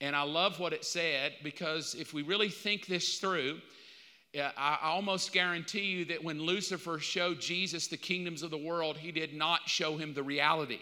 And 0.02 0.16
I 0.16 0.24
love 0.24 0.60
what 0.60 0.74
it 0.74 0.84
said 0.84 1.34
because 1.44 1.96
if 1.96 2.14
we 2.14 2.24
really 2.24 2.50
think 2.50 2.88
this 2.88 3.20
through, 3.20 3.60
I 4.36 4.78
almost 4.84 5.34
guarantee 5.34 5.86
you 5.86 6.06
that 6.06 6.24
when 6.24 6.40
Lucifer 6.42 7.00
showed 7.00 7.40
Jesus 7.40 7.88
the 7.88 7.98
kingdoms 7.98 8.44
of 8.44 8.52
the 8.52 8.58
world, 8.58 8.98
he 8.98 9.12
did 9.12 9.34
not 9.34 9.68
show 9.68 9.98
him 9.98 10.14
the 10.14 10.22
reality 10.22 10.82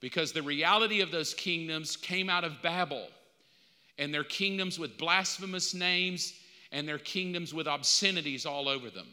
because 0.00 0.32
the 0.32 0.42
reality 0.42 1.02
of 1.02 1.10
those 1.10 1.34
kingdoms 1.34 1.96
came 1.96 2.30
out 2.30 2.44
of 2.44 2.62
Babel, 2.62 3.08
and 3.98 4.14
their 4.14 4.24
kingdoms 4.24 4.78
with 4.78 4.96
blasphemous 4.96 5.74
names 5.74 6.32
and 6.72 6.88
their 6.88 6.98
kingdoms 6.98 7.52
with 7.52 7.68
obscenities 7.68 8.46
all 8.46 8.68
over 8.68 8.88
them. 8.88 9.08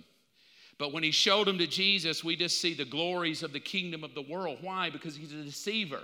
But 0.78 0.94
when 0.94 1.04
he 1.04 1.12
showed 1.12 1.48
them 1.48 1.58
to 1.58 1.68
Jesus, 1.68 2.24
we 2.24 2.38
just 2.38 2.62
see 2.62 2.74
the 2.74 2.86
glories 2.86 3.44
of 3.44 3.52
the 3.52 3.60
kingdom 3.60 4.04
of 4.04 4.14
the 4.14 4.22
world. 4.22 4.60
Why? 4.62 4.90
Because 4.90 5.16
he's 5.16 5.34
a 5.34 5.44
deceiver. 5.44 6.02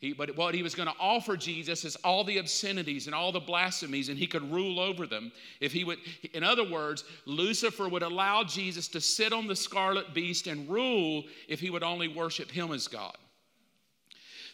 He, 0.00 0.14
but 0.14 0.34
what 0.34 0.54
he 0.54 0.62
was 0.62 0.74
going 0.74 0.88
to 0.88 0.94
offer 0.98 1.36
Jesus 1.36 1.84
is 1.84 1.94
all 1.96 2.24
the 2.24 2.38
obscenities 2.38 3.04
and 3.04 3.14
all 3.14 3.32
the 3.32 3.38
blasphemies, 3.38 4.08
and 4.08 4.18
he 4.18 4.26
could 4.26 4.50
rule 4.50 4.80
over 4.80 5.06
them. 5.06 5.30
If 5.60 5.72
he 5.72 5.84
would, 5.84 5.98
in 6.32 6.42
other 6.42 6.68
words, 6.68 7.04
Lucifer 7.26 7.86
would 7.86 8.02
allow 8.02 8.42
Jesus 8.42 8.88
to 8.88 9.00
sit 9.00 9.34
on 9.34 9.46
the 9.46 9.54
scarlet 9.54 10.14
beast 10.14 10.46
and 10.46 10.66
rule 10.70 11.24
if 11.48 11.60
he 11.60 11.68
would 11.68 11.82
only 11.82 12.08
worship 12.08 12.50
him 12.50 12.72
as 12.72 12.88
God. 12.88 13.16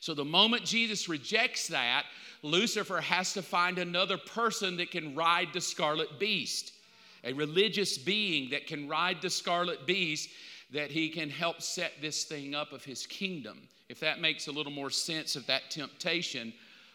So 0.00 0.14
the 0.14 0.24
moment 0.24 0.64
Jesus 0.64 1.08
rejects 1.08 1.68
that, 1.68 2.06
Lucifer 2.42 3.00
has 3.00 3.32
to 3.34 3.42
find 3.42 3.78
another 3.78 4.18
person 4.18 4.76
that 4.78 4.90
can 4.90 5.14
ride 5.14 5.48
the 5.52 5.60
scarlet 5.60 6.18
beast, 6.18 6.72
a 7.22 7.32
religious 7.32 7.96
being 7.96 8.50
that 8.50 8.66
can 8.66 8.88
ride 8.88 9.22
the 9.22 9.30
scarlet 9.30 9.86
beast 9.86 10.28
that 10.72 10.90
he 10.90 11.08
can 11.08 11.30
help 11.30 11.62
set 11.62 11.92
this 12.02 12.24
thing 12.24 12.54
up 12.54 12.72
of 12.72 12.84
his 12.84 13.06
kingdom. 13.06 13.68
If 13.88 14.00
that 14.00 14.20
makes 14.20 14.48
a 14.48 14.52
little 14.52 14.72
more 14.72 14.90
sense 14.90 15.36
of 15.36 15.46
that 15.46 15.70
temptation 15.70 16.52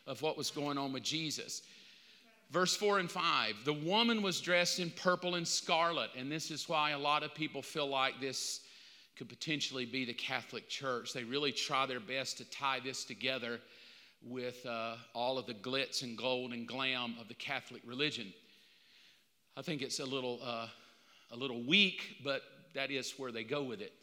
of 0.08 0.22
what 0.22 0.38
was 0.38 0.52
going 0.52 0.78
on 0.78 0.92
with 0.94 1.04
Jesus. 1.04 1.62
Verse 2.52 2.76
4 2.76 3.00
and 3.00 3.10
5 3.10 3.56
the 3.64 3.74
woman 3.74 4.22
was 4.22 4.42
dressed 4.42 4.80
in 4.80 4.90
purple 4.92 5.36
and 5.36 5.48
scarlet, 5.48 6.10
and 6.18 6.32
this 6.32 6.52
is 6.52 6.68
why 6.68 6.92
a 6.92 7.00
lot 7.00 7.24
of 7.24 7.34
people 7.34 7.62
feel 7.62 7.88
like 7.88 8.20
this 8.20 8.62
could 9.16 9.30
potentially 9.30 9.86
be 9.86 10.04
the 10.04 10.14
Catholic 10.14 10.68
Church. 10.68 11.14
They 11.14 11.24
really 11.24 11.52
try 11.52 11.86
their 11.86 12.00
best 12.00 12.38
to 12.40 12.46
tie 12.46 12.80
this 12.80 13.06
together 13.06 13.60
with 14.24 14.66
uh, 14.66 14.96
all 15.14 15.38
of 15.38 15.46
the 15.46 15.54
glitz 15.54 16.04
and 16.04 16.18
gold 16.18 16.54
and 16.54 16.68
glam 16.68 17.16
of 17.20 17.28
the 17.28 17.34
Catholic 17.34 17.82
religion. 17.86 18.34
I 19.58 19.62
think 19.62 19.82
it's 19.82 20.00
a 20.00 20.06
little, 20.06 20.40
uh, 20.44 20.68
a 21.32 21.36
little 21.36 21.64
weak, 21.64 22.18
but 22.24 22.42
that 22.74 22.92
is 22.92 23.14
where 23.18 23.32
they 23.32 23.44
go 23.44 23.64
with 23.64 23.82
it. 23.82 23.94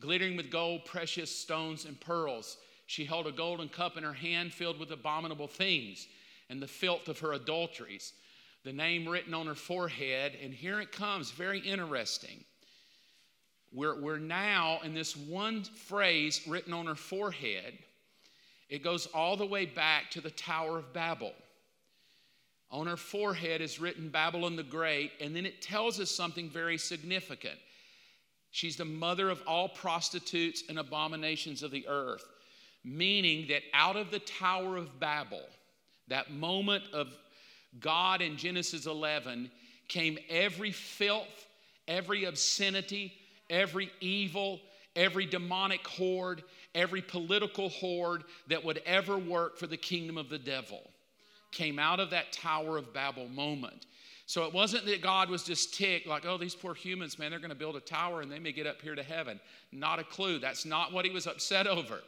Glittering 0.00 0.36
with 0.36 0.50
gold, 0.50 0.84
precious 0.84 1.30
stones, 1.34 1.84
and 1.84 1.98
pearls. 2.00 2.58
She 2.86 3.04
held 3.04 3.26
a 3.26 3.32
golden 3.32 3.68
cup 3.68 3.96
in 3.96 4.04
her 4.04 4.12
hand 4.12 4.52
filled 4.52 4.78
with 4.78 4.90
abominable 4.90 5.48
things 5.48 6.06
and 6.48 6.62
the 6.62 6.68
filth 6.68 7.08
of 7.08 7.18
her 7.20 7.32
adulteries. 7.32 8.12
The 8.64 8.72
name 8.72 9.08
written 9.08 9.34
on 9.34 9.46
her 9.46 9.54
forehead, 9.54 10.36
and 10.42 10.52
here 10.52 10.80
it 10.80 10.92
comes, 10.92 11.30
very 11.30 11.60
interesting. 11.60 12.44
We're, 13.72 14.00
we're 14.00 14.18
now 14.18 14.80
in 14.84 14.94
this 14.94 15.16
one 15.16 15.64
phrase 15.64 16.42
written 16.46 16.72
on 16.72 16.86
her 16.86 16.94
forehead. 16.94 17.78
It 18.68 18.82
goes 18.82 19.06
all 19.06 19.36
the 19.36 19.46
way 19.46 19.66
back 19.66 20.10
to 20.12 20.20
the 20.20 20.30
Tower 20.30 20.78
of 20.78 20.92
Babel. 20.92 21.32
On 22.70 22.86
her 22.86 22.96
forehead 22.96 23.60
is 23.60 23.80
written 23.80 24.08
Babylon 24.08 24.56
the 24.56 24.62
Great, 24.62 25.12
and 25.20 25.34
then 25.34 25.46
it 25.46 25.62
tells 25.62 26.00
us 26.00 26.10
something 26.10 26.50
very 26.50 26.78
significant. 26.78 27.58
She's 28.56 28.76
the 28.76 28.86
mother 28.86 29.28
of 29.28 29.42
all 29.46 29.68
prostitutes 29.68 30.62
and 30.70 30.78
abominations 30.78 31.62
of 31.62 31.70
the 31.70 31.86
earth, 31.88 32.24
meaning 32.82 33.48
that 33.48 33.60
out 33.74 33.96
of 33.96 34.10
the 34.10 34.18
Tower 34.18 34.78
of 34.78 34.98
Babel, 34.98 35.42
that 36.08 36.30
moment 36.30 36.84
of 36.94 37.14
God 37.80 38.22
in 38.22 38.38
Genesis 38.38 38.86
11, 38.86 39.50
came 39.88 40.16
every 40.30 40.72
filth, 40.72 41.46
every 41.86 42.24
obscenity, 42.24 43.12
every 43.50 43.90
evil, 44.00 44.62
every 44.96 45.26
demonic 45.26 45.86
horde, 45.86 46.42
every 46.74 47.02
political 47.02 47.68
horde 47.68 48.24
that 48.48 48.64
would 48.64 48.80
ever 48.86 49.18
work 49.18 49.58
for 49.58 49.66
the 49.66 49.76
kingdom 49.76 50.16
of 50.16 50.30
the 50.30 50.38
devil 50.38 50.80
came 51.52 51.78
out 51.78 52.00
of 52.00 52.10
that 52.10 52.32
Tower 52.32 52.76
of 52.78 52.92
Babel 52.92 53.28
moment. 53.28 53.86
So 54.26 54.44
it 54.44 54.52
wasn't 54.52 54.86
that 54.86 55.02
God 55.02 55.30
was 55.30 55.44
just 55.44 55.72
ticked, 55.72 56.08
like, 56.08 56.26
oh, 56.26 56.36
these 56.36 56.54
poor 56.54 56.74
humans, 56.74 57.16
man, 57.16 57.30
they're 57.30 57.38
going 57.38 57.50
to 57.50 57.56
build 57.56 57.76
a 57.76 57.80
tower 57.80 58.22
and 58.22 58.30
they 58.30 58.40
may 58.40 58.50
get 58.50 58.66
up 58.66 58.82
here 58.82 58.96
to 58.96 59.02
heaven. 59.02 59.38
Not 59.70 60.00
a 60.00 60.04
clue. 60.04 60.40
That's 60.40 60.66
not 60.66 60.92
what 60.92 61.04
he 61.04 61.12
was 61.12 61.28
upset 61.28 61.66
over. 61.68 62.00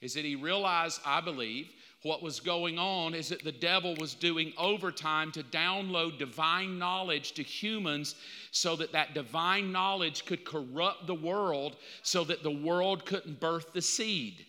Is 0.00 0.14
that 0.14 0.24
he 0.24 0.34
realized, 0.34 1.00
I 1.06 1.20
believe, 1.20 1.70
what 2.02 2.20
was 2.20 2.40
going 2.40 2.80
on 2.80 3.14
is 3.14 3.28
that 3.28 3.44
the 3.44 3.52
devil 3.52 3.94
was 3.94 4.14
doing 4.14 4.52
overtime 4.58 5.30
to 5.32 5.44
download 5.44 6.18
divine 6.18 6.76
knowledge 6.76 7.30
to 7.32 7.44
humans 7.44 8.16
so 8.50 8.74
that 8.74 8.90
that 8.90 9.14
divine 9.14 9.70
knowledge 9.70 10.24
could 10.24 10.44
corrupt 10.44 11.06
the 11.06 11.14
world 11.14 11.76
so 12.02 12.24
that 12.24 12.42
the 12.42 12.50
world 12.50 13.06
couldn't 13.06 13.38
birth 13.38 13.72
the 13.72 13.80
seed. 13.80 14.44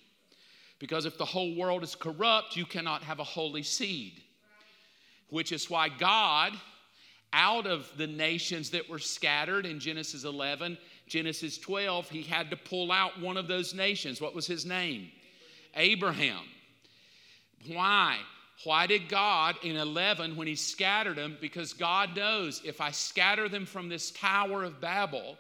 Because 0.80 1.06
if 1.06 1.20
the 1.20 1.26
whole 1.26 1.56
world 1.56 1.84
is 1.84 1.94
corrupt, 1.94 2.56
you 2.56 2.66
cannot 2.66 3.04
have 3.04 3.20
a 3.20 3.24
holy 3.24 3.62
seed. 3.62 4.24
Which 5.30 5.52
is 5.52 5.70
why 5.70 5.90
God, 5.90 6.54
out 7.34 7.66
of 7.66 7.90
the 7.98 8.08
nations 8.08 8.70
that 8.70 8.88
were 8.88 9.00
scattered 9.00 9.66
in 9.66 9.80
Genesis 9.80 10.24
11, 10.24 10.78
Genesis 11.08 11.58
12, 11.58 12.10
he 12.10 12.22
had 12.22 12.50
to 12.52 12.56
pull 12.56 12.92
out 12.92 13.20
one 13.20 13.36
of 13.36 13.48
those 13.48 13.74
nations. 13.74 14.22
What 14.22 14.36
was 14.36 14.48
his 14.48 14.66
name? 14.66 15.10
Abraham. 15.76 16.46
Why? 17.68 18.18
Why 18.64 18.88
did 18.88 19.10
God 19.10 19.56
in 19.64 19.76
11, 19.76 20.36
when 20.36 20.48
he 20.48 20.56
scattered 20.56 21.18
them, 21.18 21.38
because 21.42 21.74
God 21.74 22.16
knows 22.16 22.62
if 22.64 22.80
I 22.80 22.92
scatter 22.92 23.50
them 23.50 23.66
from 23.66 23.90
this 23.90 24.12
Tower 24.12 24.64
of 24.64 24.80
Babel, 24.80 25.38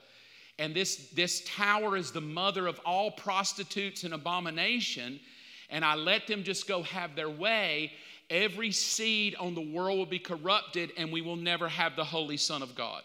and 0.59 0.75
this, 0.75 1.09
this 1.09 1.43
tower 1.45 1.97
is 1.97 2.11
the 2.11 2.21
mother 2.21 2.67
of 2.67 2.79
all 2.85 3.11
prostitutes 3.11 4.03
and 4.03 4.13
abomination, 4.13 5.19
and 5.69 5.83
I 5.83 5.95
let 5.95 6.27
them 6.27 6.43
just 6.43 6.67
go 6.67 6.83
have 6.83 7.15
their 7.15 7.29
way, 7.29 7.91
every 8.29 8.71
seed 8.71 9.35
on 9.35 9.55
the 9.55 9.61
world 9.61 9.97
will 9.97 10.05
be 10.05 10.19
corrupted, 10.19 10.91
and 10.97 11.11
we 11.11 11.21
will 11.21 11.35
never 11.35 11.67
have 11.67 11.95
the 11.95 12.03
Holy 12.03 12.37
Son 12.37 12.61
of 12.61 12.75
God. 12.75 13.03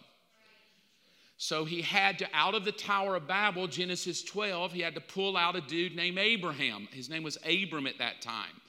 So 1.37 1.65
he 1.65 1.83
had 1.83 2.19
to, 2.19 2.27
out 2.35 2.55
of 2.55 2.65
the 2.65 2.73
Tower 2.73 3.15
of 3.15 3.29
Babel, 3.29 3.69
Genesis 3.69 4.25
12, 4.25 4.73
he 4.73 4.81
had 4.81 4.95
to 4.97 5.01
pull 5.01 5.37
out 5.37 5.55
a 5.55 5.61
dude 5.61 5.95
named 5.95 6.19
Abraham. 6.19 6.89
His 6.91 7.09
name 7.09 7.23
was 7.23 7.39
Abram 7.45 7.87
at 7.87 7.99
that 7.99 8.21
time. 8.21 8.61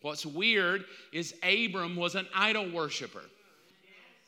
What's 0.00 0.24
weird 0.24 0.84
is 1.12 1.34
Abram 1.42 1.94
was 1.94 2.14
an 2.14 2.26
idol 2.34 2.70
worshiper. 2.70 3.24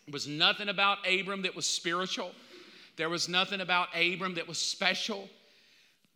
There 0.06 0.12
was 0.12 0.28
nothing 0.28 0.68
about 0.68 0.98
Abram 1.06 1.42
that 1.42 1.56
was 1.56 1.66
spiritual. 1.66 2.32
There 2.96 3.08
was 3.08 3.28
nothing 3.28 3.60
about 3.60 3.88
Abram 3.94 4.34
that 4.34 4.48
was 4.48 4.58
special. 4.58 5.28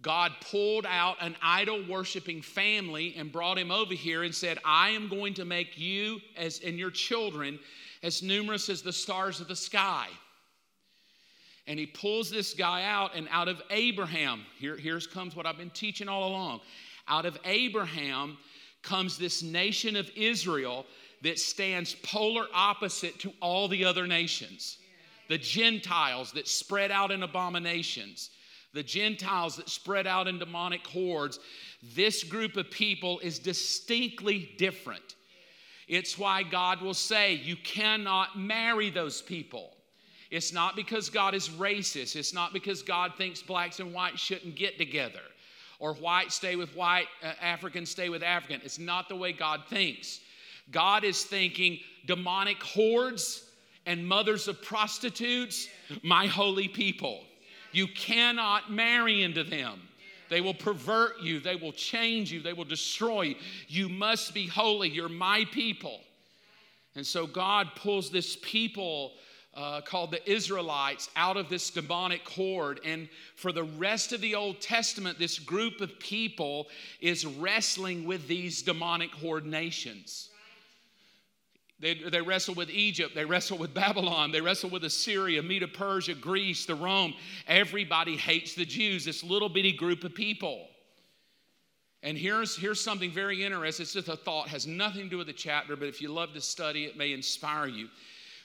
God 0.02 0.32
pulled 0.50 0.84
out 0.84 1.16
an 1.20 1.36
idol 1.40 1.84
worshiping 1.88 2.42
family 2.42 3.14
and 3.16 3.30
brought 3.30 3.56
him 3.56 3.70
over 3.70 3.94
here 3.94 4.24
and 4.24 4.34
said, 4.34 4.58
I 4.64 4.90
am 4.90 5.08
going 5.08 5.34
to 5.34 5.44
make 5.44 5.78
you 5.78 6.20
as 6.36 6.60
and 6.60 6.78
your 6.78 6.90
children 6.90 7.58
as 8.02 8.22
numerous 8.22 8.68
as 8.68 8.82
the 8.82 8.92
stars 8.92 9.40
of 9.40 9.48
the 9.48 9.56
sky. 9.56 10.08
And 11.68 11.78
he 11.78 11.86
pulls 11.86 12.30
this 12.30 12.54
guy 12.54 12.82
out, 12.82 13.14
and 13.14 13.28
out 13.30 13.46
of 13.46 13.62
Abraham, 13.70 14.42
here 14.58 14.76
here's 14.76 15.06
comes 15.06 15.36
what 15.36 15.46
I've 15.46 15.58
been 15.58 15.70
teaching 15.70 16.08
all 16.08 16.28
along. 16.28 16.60
Out 17.06 17.24
of 17.24 17.38
Abraham 17.44 18.36
comes 18.82 19.16
this 19.16 19.42
nation 19.42 19.94
of 19.94 20.10
Israel 20.16 20.84
that 21.22 21.38
stands 21.38 21.94
polar 22.02 22.46
opposite 22.52 23.20
to 23.20 23.32
all 23.40 23.68
the 23.68 23.84
other 23.84 24.08
nations. 24.08 24.78
The 25.28 25.38
Gentiles 25.38 26.32
that 26.32 26.48
spread 26.48 26.90
out 26.90 27.12
in 27.12 27.22
abominations, 27.22 28.30
the 28.72 28.82
Gentiles 28.82 29.56
that 29.56 29.68
spread 29.68 30.06
out 30.06 30.28
in 30.28 30.38
demonic 30.38 30.86
hordes. 30.86 31.38
This 31.94 32.24
group 32.24 32.56
of 32.56 32.70
people 32.70 33.18
is 33.20 33.38
distinctly 33.38 34.50
different. 34.58 35.16
It's 35.88 36.18
why 36.18 36.42
God 36.42 36.80
will 36.80 36.94
say, 36.94 37.34
You 37.34 37.56
cannot 37.56 38.38
marry 38.38 38.90
those 38.90 39.20
people. 39.20 39.74
It's 40.30 40.52
not 40.52 40.76
because 40.76 41.10
God 41.10 41.34
is 41.34 41.50
racist. 41.50 42.16
It's 42.16 42.32
not 42.32 42.54
because 42.54 42.82
God 42.82 43.12
thinks 43.18 43.42
blacks 43.42 43.80
and 43.80 43.92
whites 43.92 44.20
shouldn't 44.20 44.54
get 44.56 44.78
together 44.78 45.20
or 45.78 45.94
white 45.94 46.30
stay 46.30 46.54
with 46.54 46.74
white, 46.76 47.08
uh, 47.22 47.84
stay 47.84 48.08
with 48.08 48.22
African. 48.22 48.60
It's 48.64 48.78
not 48.78 49.08
the 49.08 49.16
way 49.16 49.32
God 49.32 49.64
thinks. 49.68 50.20
God 50.70 51.02
is 51.02 51.24
thinking 51.24 51.80
demonic 52.06 52.62
hordes 52.62 53.44
and 53.84 54.06
mothers 54.06 54.46
of 54.46 54.62
prostitutes, 54.62 55.68
my 56.02 56.26
holy 56.26 56.68
people. 56.68 57.24
You 57.72 57.88
cannot 57.88 58.70
marry 58.70 59.22
into 59.22 59.44
them. 59.44 59.80
They 60.28 60.40
will 60.40 60.54
pervert 60.54 61.20
you, 61.20 61.40
they 61.40 61.56
will 61.56 61.72
change 61.72 62.32
you, 62.32 62.40
they 62.40 62.54
will 62.54 62.64
destroy 62.64 63.22
you. 63.22 63.34
You 63.68 63.88
must 63.88 64.32
be 64.32 64.46
holy. 64.46 64.88
You're 64.88 65.10
my 65.10 65.44
people. 65.52 66.00
And 66.94 67.06
so 67.06 67.26
God 67.26 67.68
pulls 67.76 68.10
this 68.10 68.36
people 68.40 69.12
uh, 69.54 69.82
called 69.82 70.10
the 70.10 70.30
Israelites 70.30 71.10
out 71.16 71.36
of 71.36 71.48
this 71.48 71.68
demonic 71.70 72.26
horde. 72.26 72.80
And 72.84 73.08
for 73.36 73.52
the 73.52 73.64
rest 73.64 74.12
of 74.12 74.20
the 74.20 74.34
Old 74.34 74.60
Testament, 74.60 75.18
this 75.18 75.38
group 75.38 75.80
of 75.80 75.98
people 75.98 76.68
is 77.00 77.26
wrestling 77.26 78.06
with 78.06 78.26
these 78.26 78.62
demonic 78.62 79.10
horde 79.10 79.44
nations. 79.44 80.30
They, 81.82 81.94
they 81.94 82.20
wrestle 82.22 82.54
with 82.54 82.70
Egypt, 82.70 83.12
they 83.16 83.24
wrestle 83.24 83.58
with 83.58 83.74
Babylon, 83.82 84.30
they 84.30 84.40
wrestle 84.40 84.70
with 84.70 84.84
Assyria, 84.84 85.42
Medo 85.42 85.66
Persia, 85.66 86.14
Greece, 86.14 86.64
the 86.64 86.76
Rome. 86.76 87.12
Everybody 87.48 88.16
hates 88.16 88.54
the 88.54 88.64
Jews, 88.64 89.04
this 89.04 89.24
little 89.24 89.48
bitty 89.48 89.72
group 89.72 90.04
of 90.04 90.14
people. 90.14 90.68
And 92.04 92.16
here's, 92.16 92.56
here's 92.56 92.80
something 92.80 93.10
very 93.10 93.44
interesting. 93.44 93.82
It's 93.82 93.92
just 93.92 94.08
a 94.08 94.16
thought, 94.16 94.48
has 94.48 94.66
nothing 94.66 95.02
to 95.02 95.08
do 95.08 95.18
with 95.18 95.26
the 95.26 95.32
chapter, 95.32 95.74
but 95.74 95.88
if 95.88 96.00
you 96.00 96.08
love 96.08 96.32
to 96.34 96.40
study, 96.40 96.84
it 96.84 96.96
may 96.96 97.12
inspire 97.12 97.66
you. 97.66 97.88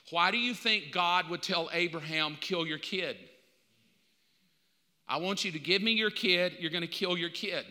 Why 0.10 0.32
do 0.32 0.38
you 0.38 0.56
think 0.56 0.92
God 0.92 1.30
would 1.30 1.44
tell 1.44 1.70
Abraham, 1.74 2.38
kill 2.42 2.66
your 2.66 2.80
kid? 2.80 3.18
I 5.08 5.18
want 5.18 5.46
you 5.46 5.52
to 5.52 5.60
give 5.60 5.84
me 5.84 5.92
your 5.92 6.10
kid, 6.10 6.54
you're 6.60 6.72
going 6.72 6.82
to 6.82 6.88
kill 6.88 7.16
your 7.16 7.30
kid. 7.30 7.66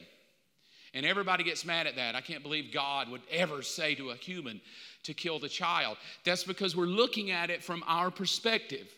And 0.97 1.05
everybody 1.05 1.45
gets 1.45 1.67
mad 1.67 1.87
at 1.87 1.97
that. 1.97 2.15
I 2.15 2.23
can't 2.23 2.43
believe 2.43 2.73
God 2.73 3.11
would 3.11 3.21
ever 3.31 3.61
say 3.61 3.95
to 3.97 4.11
a 4.11 4.17
human 4.17 4.63
to 5.03 5.13
kill 5.13 5.39
the 5.39 5.49
child. 5.49 5.99
That's 6.25 6.43
because 6.43 6.75
we're 6.75 6.87
looking 6.87 7.31
at 7.31 7.51
it 7.51 7.63
from 7.63 7.85
our 7.87 8.11
perspective. 8.11 8.89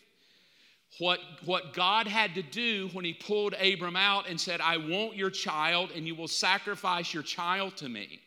What, 0.99 1.19
what 1.43 1.73
God 1.73 2.07
had 2.07 2.35
to 2.35 2.41
do 2.41 2.89
when 2.93 3.03
He 3.03 3.13
pulled 3.13 3.53
Abram 3.53 3.97
out 3.97 4.29
and 4.29 4.39
said, 4.39 4.61
I 4.61 4.77
want 4.77 5.17
your 5.17 5.29
child, 5.29 5.91
and 5.93 6.07
you 6.07 6.15
will 6.15 6.29
sacrifice 6.29 7.13
your 7.13 7.21
child 7.21 7.75
to 7.77 7.89
me. 7.89 8.21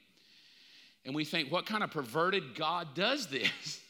And 1.07 1.15
we 1.15 1.25
think, 1.25 1.51
what 1.51 1.65
kind 1.65 1.83
of 1.83 1.91
perverted 1.91 2.55
God 2.55 2.89
does 2.95 3.27
this? 3.29 3.81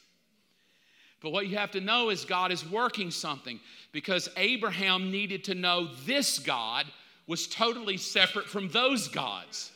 But 1.21 1.31
what 1.31 1.47
you 1.47 1.57
have 1.57 1.71
to 1.71 1.81
know 1.81 2.11
is 2.11 2.25
God 2.25 2.51
is 2.51 2.69
working 2.69 3.13
something 3.13 3.61
because 3.93 4.29
Abraham 4.37 5.13
needed 5.13 5.45
to 5.45 5.55
know 5.55 5.89
this 6.05 6.41
God 6.41 6.85
was 7.27 7.47
totally 7.47 7.97
separate 7.97 8.47
from 8.47 8.69
those 8.69 9.09
gods. 9.09 9.73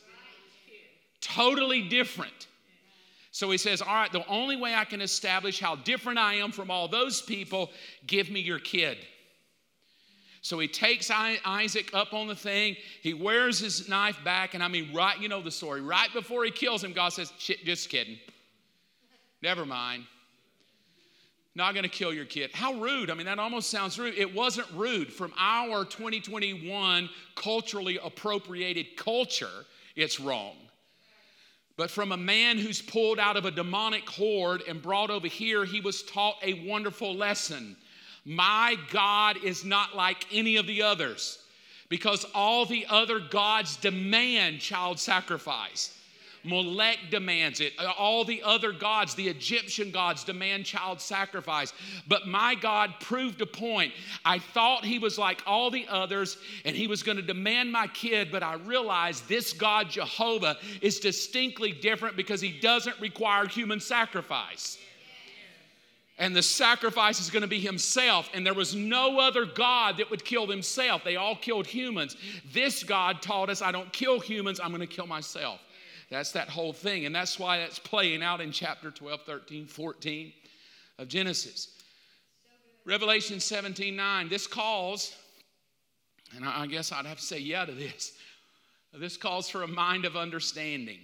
Totally 1.21 1.81
different. 1.87 2.47
So 3.31 3.49
he 3.49 3.57
says, 3.57 3.81
All 3.81 3.93
right, 3.93 4.11
the 4.11 4.27
only 4.27 4.55
way 4.55 4.73
I 4.73 4.85
can 4.85 5.01
establish 5.01 5.59
how 5.59 5.75
different 5.75 6.19
I 6.19 6.35
am 6.35 6.51
from 6.51 6.71
all 6.71 6.87
those 6.87 7.21
people, 7.21 7.71
give 8.05 8.29
me 8.29 8.39
your 8.39 8.59
kid. 8.59 8.97
So 10.41 10.59
he 10.59 10.67
takes 10.67 11.11
Isaac 11.11 11.89
up 11.93 12.13
on 12.13 12.27
the 12.27 12.35
thing. 12.35 12.77
He 13.01 13.13
wears 13.13 13.59
his 13.59 13.89
knife 13.89 14.17
back. 14.23 14.53
And 14.53 14.63
I 14.63 14.67
mean, 14.69 14.93
right, 14.93 15.19
you 15.19 15.27
know 15.27 15.41
the 15.41 15.51
story. 15.51 15.81
Right 15.81 16.11
before 16.13 16.45
he 16.45 16.51
kills 16.51 16.83
him, 16.83 16.93
God 16.93 17.09
says, 17.09 17.31
Just 17.37 17.89
kidding. 17.89 18.17
Never 19.41 19.65
mind 19.65 20.05
not 21.57 21.73
going 21.73 21.83
to 21.83 21.89
kill 21.89 22.13
your 22.13 22.25
kid. 22.25 22.51
How 22.53 22.75
rude. 22.75 23.09
I 23.09 23.15
mean, 23.15 23.25
that 23.25 23.39
almost 23.39 23.69
sounds 23.69 23.97
rude. 23.97 24.13
It 24.15 24.33
wasn't 24.33 24.67
rude. 24.73 25.11
From 25.11 25.33
our 25.37 25.83
2021 25.83 27.09
culturally 27.35 27.99
appropriated 28.01 28.95
culture, 28.95 29.65
it's 29.95 30.19
wrong. 30.19 30.55
But 31.75 31.91
from 31.91 32.11
a 32.11 32.17
man 32.17 32.57
who's 32.57 32.81
pulled 32.81 33.19
out 33.19 33.37
of 33.37 33.45
a 33.45 33.51
demonic 33.51 34.07
horde 34.07 34.63
and 34.67 34.81
brought 34.81 35.09
over 35.09 35.27
here, 35.27 35.65
he 35.65 35.81
was 35.81 36.03
taught 36.03 36.35
a 36.43 36.65
wonderful 36.67 37.15
lesson. 37.15 37.75
My 38.23 38.75
God 38.91 39.37
is 39.43 39.65
not 39.65 39.95
like 39.95 40.25
any 40.31 40.57
of 40.57 40.67
the 40.67 40.83
others 40.83 41.39
because 41.89 42.25
all 42.35 42.65
the 42.65 42.85
other 42.87 43.19
gods 43.19 43.77
demand 43.77 44.59
child 44.59 44.99
sacrifice. 44.99 45.96
Molech 46.47 46.97
demands 47.11 47.59
it. 47.59 47.73
Uh, 47.77 47.91
all 47.97 48.23
the 48.23 48.41
other 48.43 48.71
gods, 48.71 49.13
the 49.15 49.27
Egyptian 49.27 49.91
gods, 49.91 50.23
demand 50.23 50.65
child 50.65 51.01
sacrifice. 51.01 51.73
But 52.07 52.27
my 52.27 52.55
God 52.55 52.95
proved 52.99 53.41
a 53.41 53.45
point. 53.45 53.93
I 54.23 54.39
thought 54.39 54.85
he 54.85 54.99
was 54.99 55.17
like 55.17 55.43
all 55.45 55.69
the 55.69 55.85
others 55.89 56.37
and 56.65 56.75
he 56.75 56.87
was 56.87 57.03
going 57.03 57.17
to 57.17 57.21
demand 57.21 57.71
my 57.71 57.87
kid, 57.87 58.31
but 58.31 58.43
I 58.43 58.55
realized 58.55 59.27
this 59.27 59.53
God, 59.53 59.89
Jehovah, 59.89 60.57
is 60.81 60.99
distinctly 60.99 61.71
different 61.71 62.15
because 62.15 62.41
he 62.41 62.59
doesn't 62.59 62.99
require 62.99 63.47
human 63.47 63.79
sacrifice 63.79 64.77
and 66.19 66.35
the 66.35 66.41
sacrifice 66.41 67.19
is 67.19 67.29
going 67.29 67.41
to 67.41 67.47
be 67.47 67.59
himself. 67.59 68.29
And 68.33 68.45
there 68.45 68.53
was 68.53 68.73
no 68.73 69.19
other 69.19 69.45
God 69.45 69.97
that 69.97 70.09
would 70.09 70.25
kill 70.25 70.47
himself. 70.47 71.03
They 71.03 71.15
all 71.15 71.35
killed 71.35 71.67
humans. 71.67 72.17
This 72.51 72.83
God 72.83 73.21
taught 73.21 73.49
us, 73.49 73.61
I 73.61 73.71
don't 73.71 73.91
kill 73.93 74.19
humans, 74.19 74.59
I'm 74.59 74.69
going 74.69 74.81
to 74.81 74.87
kill 74.87 75.07
myself. 75.07 75.59
That's 76.09 76.31
that 76.31 76.49
whole 76.49 76.73
thing. 76.73 77.05
And 77.05 77.13
that's 77.13 77.37
why 77.37 77.59
that's 77.59 77.79
playing 77.79 78.23
out 78.23 78.41
in 78.41 78.51
chapter 78.51 78.91
12, 78.91 79.21
13, 79.23 79.65
14 79.65 80.33
of 80.99 81.07
Genesis. 81.07 81.69
Revelation 82.85 83.39
17, 83.39 83.95
9. 83.95 84.29
This 84.29 84.47
calls, 84.47 85.13
and 86.35 86.45
I 86.45 86.65
guess 86.67 86.91
I'd 86.91 87.05
have 87.05 87.17
to 87.17 87.23
say 87.23 87.39
yeah 87.39 87.65
to 87.65 87.73
this. 87.73 88.13
This 88.93 89.17
calls 89.17 89.49
for 89.49 89.63
a 89.63 89.67
mind 89.67 90.05
of 90.05 90.15
understanding. 90.15 90.99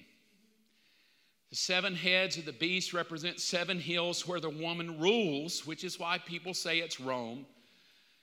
The 1.49 1.58
seven 1.58 1.93
heads 1.93 2.38
of 2.38 2.45
the 2.45 2.54
beast 2.54 2.93
represent 2.93 3.39
seven 3.39 3.80
hills 3.80 4.28
where 4.28 4.39
the 4.39 4.49
woman 4.49 4.99
rules, 4.99 5.68
which 5.68 5.84
is 5.84 5.99
why 5.99 6.18
people 6.18 6.54
say 6.54 6.80
it's 6.80 6.99
Rome. 6.99 7.45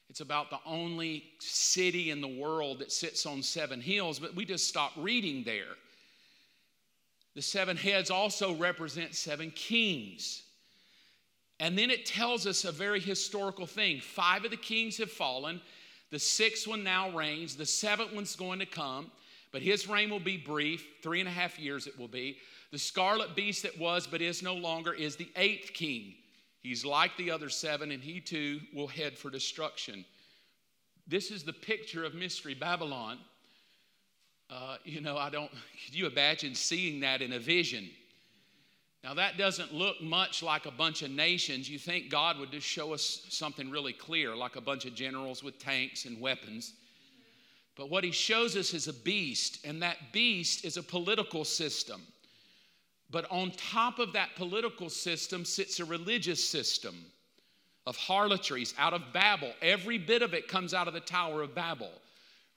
It's 0.09 0.21
about 0.21 0.51
the 0.51 0.59
only 0.67 1.25
city 1.39 2.11
in 2.11 2.21
the 2.21 2.27
world 2.27 2.81
that 2.81 2.91
sits 2.91 3.27
on 3.27 3.43
seven 3.43 3.81
hills, 3.81 4.19
but 4.19 4.35
we 4.35 4.45
just 4.45 4.67
stop 4.67 4.91
reading 4.97 5.45
there. 5.45 5.77
The 7.35 7.43
seven 7.43 7.77
heads 7.77 8.11
also 8.11 8.55
represent 8.55 9.15
seven 9.15 9.51
kings. 9.53 10.43
And 11.61 11.79
then 11.79 11.91
it 11.91 12.07
tells 12.07 12.47
us 12.47 12.65
a 12.65 12.73
very 12.73 13.01
historical 13.01 13.67
thing. 13.67 14.01
Five 14.01 14.45
of 14.45 14.51
the 14.51 14.57
kings 14.57 14.97
have 14.99 15.11
fallen. 15.11 15.61
The 16.11 16.19
sixth 16.19 16.67
one 16.67 16.83
now 16.83 17.11
reigns. 17.11 17.55
The 17.55 17.67
seventh 17.67 18.13
one's 18.13 18.35
going 18.35 18.59
to 18.59 18.67
come, 18.67 19.11
but 19.53 19.63
his 19.63 19.89
reign 19.89 20.11
will 20.11 20.21
be 20.21 20.37
brief. 20.37 20.85
Three 21.03 21.21
and 21.21 21.29
a 21.29 21.33
half 21.33 21.59
years 21.59 21.87
it 21.87 21.99
will 21.99 22.09
be. 22.09 22.39
The 22.73 22.79
scarlet 22.79 23.37
beast 23.37 23.63
that 23.63 23.79
was 23.79 24.07
but 24.07 24.23
is 24.23 24.43
no 24.43 24.55
longer 24.55 24.93
is 24.93 25.17
the 25.17 25.31
eighth 25.37 25.73
king. 25.73 26.15
He's 26.63 26.85
like 26.85 27.17
the 27.17 27.31
other 27.31 27.49
seven, 27.49 27.91
and 27.91 28.03
he 28.03 28.21
too 28.21 28.61
will 28.75 28.87
head 28.87 29.17
for 29.17 29.31
destruction. 29.31 30.05
This 31.07 31.31
is 31.31 31.43
the 31.43 31.53
picture 31.53 32.05
of 32.05 32.15
Mystery 32.15 32.55
Babylon. 32.55 33.19
Uh, 34.51 34.77
you 34.85 35.01
know, 35.01 35.17
I 35.17 35.31
don't, 35.31 35.51
could 35.85 35.95
you 35.95 36.07
imagine 36.07 36.57
seeing 36.57 37.01
that 37.01 37.23
in 37.23 37.35
a 37.35 37.39
vision? 37.39 37.89
Now, 39.05 39.15
that 39.15 39.39
doesn't 39.39 39.73
look 39.73 40.03
much 40.03 40.43
like 40.43 40.67
a 40.67 40.73
bunch 40.73 41.03
of 41.03 41.11
nations. 41.11 41.71
You 41.71 41.79
think 41.79 42.11
God 42.11 42.39
would 42.39 42.51
just 42.51 42.67
show 42.67 42.93
us 42.93 43.27
something 43.29 43.71
really 43.71 43.93
clear, 43.93 44.35
like 44.35 44.57
a 44.57 44.61
bunch 44.61 44.87
of 44.87 44.95
generals 44.95 45.45
with 45.45 45.59
tanks 45.61 46.05
and 46.05 46.21
weapons. 46.21 46.75
But 47.77 47.91
what 47.91 48.03
he 48.03 48.11
shows 48.11 48.57
us 48.57 48.75
is 48.75 48.89
a 48.89 48.93
beast, 48.93 49.65
and 49.65 49.81
that 49.83 50.13
beast 50.13 50.65
is 50.65 50.77
a 50.77 50.83
political 50.83 51.45
system. 51.45 52.03
But 53.11 53.31
on 53.31 53.53
top 53.53 54.01
of 54.01 54.13
that 54.15 54.35
political 54.37 54.91
system 54.91 55.45
sits 55.45 55.79
a 55.79 55.85
religious 55.85 56.45
system 56.45 56.97
of 57.87 57.97
harlotries 57.97 58.75
out 58.79 58.95
of 58.95 59.03
Babel. 59.13 59.53
Every 59.63 59.97
bit 59.97 60.23
of 60.23 60.35
it 60.35 60.49
comes 60.49 60.75
out 60.75 60.89
of 60.89 60.95
the 60.95 61.01
Tower 61.01 61.41
of 61.43 61.55
Babel. 61.55 61.91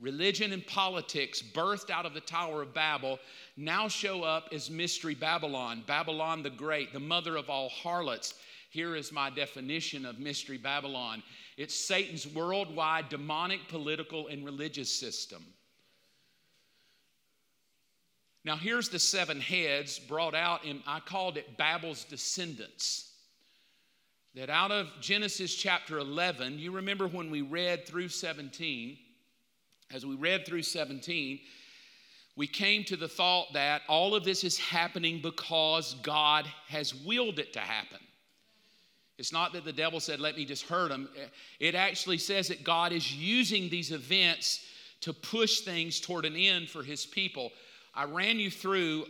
Religion 0.03 0.51
and 0.51 0.67
politics, 0.67 1.41
birthed 1.41 1.89
out 1.89 2.05
of 2.05 2.13
the 2.13 2.19
Tower 2.19 2.61
of 2.61 2.73
Babel, 2.73 3.19
now 3.55 3.87
show 3.87 4.21
up 4.21 4.49
as 4.51 4.69
Mystery 4.69 5.15
Babylon, 5.15 5.81
Babylon 5.87 6.43
the 6.43 6.49
Great, 6.49 6.91
the 6.91 6.99
mother 6.99 7.37
of 7.37 7.49
all 7.49 7.69
harlots. 7.69 8.33
Here 8.69 8.97
is 8.97 9.13
my 9.13 9.29
definition 9.29 10.05
of 10.05 10.19
Mystery 10.19 10.57
Babylon 10.57 11.23
it's 11.55 11.75
Satan's 11.75 12.27
worldwide 12.27 13.09
demonic, 13.09 13.67
political, 13.69 14.27
and 14.27 14.43
religious 14.43 14.91
system. 14.91 15.45
Now, 18.43 18.57
here's 18.57 18.89
the 18.89 18.99
seven 18.99 19.39
heads 19.39 19.99
brought 19.99 20.35
out, 20.35 20.65
and 20.65 20.81
I 20.85 20.99
called 20.99 21.37
it 21.37 21.57
Babel's 21.57 22.03
descendants. 22.03 23.11
That 24.35 24.49
out 24.49 24.71
of 24.71 24.89
Genesis 24.99 25.53
chapter 25.53 25.99
11, 25.99 26.57
you 26.57 26.71
remember 26.71 27.07
when 27.07 27.29
we 27.29 27.41
read 27.41 27.85
through 27.85 28.09
17, 28.09 28.97
as 29.93 30.05
we 30.05 30.15
read 30.15 30.45
through 30.45 30.63
17, 30.63 31.39
we 32.35 32.47
came 32.47 32.83
to 32.85 32.97
the 32.97 33.07
thought 33.07 33.53
that 33.53 33.83
all 33.87 34.15
of 34.15 34.23
this 34.23 34.43
is 34.43 34.57
happening 34.57 35.21
because 35.21 35.95
God 36.01 36.47
has 36.67 36.95
willed 36.95 37.37
it 37.37 37.53
to 37.53 37.59
happen. 37.59 37.99
It's 39.19 39.31
not 39.31 39.53
that 39.53 39.65
the 39.65 39.73
devil 39.73 39.99
said, 39.99 40.19
let 40.19 40.35
me 40.35 40.43
just 40.43 40.63
hurt 40.63 40.91
him. 40.91 41.07
It 41.59 41.75
actually 41.75 42.17
says 42.17 42.47
that 42.47 42.63
God 42.63 42.91
is 42.91 43.15
using 43.15 43.69
these 43.69 43.91
events 43.91 44.65
to 45.01 45.13
push 45.13 45.59
things 45.59 45.99
toward 45.99 46.25
an 46.25 46.35
end 46.35 46.69
for 46.69 46.81
his 46.81 47.05
people. 47.05 47.51
I 47.93 48.05
ran 48.05 48.39
you 48.39 48.49
through 48.49 49.05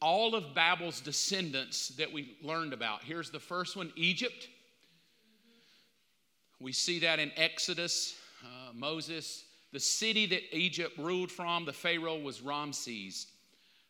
all 0.00 0.36
of 0.36 0.54
Babel's 0.54 1.00
descendants 1.00 1.88
that 1.88 2.12
we 2.12 2.36
learned 2.40 2.72
about. 2.72 3.02
Here's 3.02 3.30
the 3.30 3.40
first 3.40 3.76
one 3.76 3.92
Egypt. 3.96 4.46
We 6.60 6.72
see 6.72 7.00
that 7.00 7.18
in 7.18 7.32
Exodus. 7.36 8.14
Uh, 8.44 8.72
Moses 8.72 9.44
the 9.72 9.80
city 9.80 10.26
that 10.26 10.56
Egypt 10.56 10.98
ruled 10.98 11.30
from, 11.30 11.64
the 11.64 11.72
Pharaoh 11.72 12.18
was 12.18 12.40
Ramses. 12.40 13.26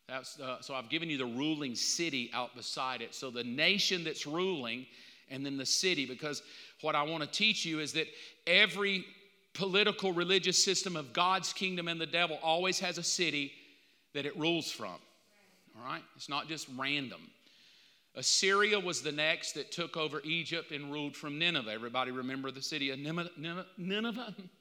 Uh, 0.09 0.57
so 0.61 0.73
I've 0.73 0.89
given 0.89 1.09
you 1.09 1.17
the 1.17 1.25
ruling 1.25 1.75
city 1.75 2.31
out 2.33 2.55
beside 2.55 3.01
it. 3.01 3.13
So 3.13 3.29
the 3.29 3.43
nation 3.43 4.03
that's 4.03 4.25
ruling, 4.25 4.85
and 5.29 5.45
then 5.45 5.57
the 5.57 5.65
city, 5.65 6.05
because 6.05 6.41
what 6.81 6.95
I 6.95 7.03
want 7.03 7.23
to 7.23 7.29
teach 7.29 7.65
you 7.65 7.79
is 7.79 7.93
that 7.93 8.07
every 8.47 9.05
political 9.53 10.11
religious 10.11 10.63
system 10.63 10.95
of 10.95 11.13
God's 11.13 11.53
kingdom 11.53 11.87
and 11.87 12.01
the 12.01 12.05
devil 12.05 12.39
always 12.41 12.79
has 12.79 12.97
a 12.97 13.03
city 13.03 13.51
that 14.13 14.25
it 14.25 14.37
rules 14.37 14.71
from. 14.71 14.95
All 15.77 15.85
right? 15.85 16.01
It's 16.15 16.29
not 16.29 16.47
just 16.47 16.67
random. 16.77 17.21
Assyria 18.15 18.79
was 18.79 19.01
the 19.01 19.11
next 19.11 19.53
that 19.53 19.71
took 19.71 19.95
over 19.95 20.21
Egypt 20.23 20.71
and 20.71 20.91
ruled 20.91 21.15
from 21.15 21.37
Nineveh. 21.37 21.71
Everybody 21.71 22.11
remember 22.11 22.51
the 22.51 22.61
city 22.61 22.89
of 22.89 22.99
Nineveh? 22.99 24.35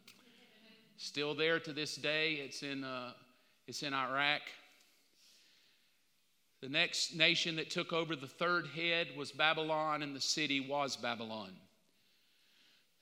Still 1.01 1.33
there 1.33 1.61
to 1.61 1.73
this 1.73 1.95
day. 1.95 2.35
It's 2.45 2.65
in, 2.65 2.83
uh, 2.83 3.13
it's 3.69 3.85
in 3.85 3.95
Iraq. 3.95 4.43
The 6.61 6.69
next 6.69 7.15
nation 7.15 7.55
that 7.55 7.71
took 7.71 7.93
over 7.93 8.17
the 8.17 8.27
third 8.27 8.67
head 8.67 9.07
was 9.17 9.31
Babylon, 9.31 10.03
and 10.03 10.15
the 10.15 10.21
city 10.21 10.59
was 10.59 10.97
Babylon. 10.97 11.53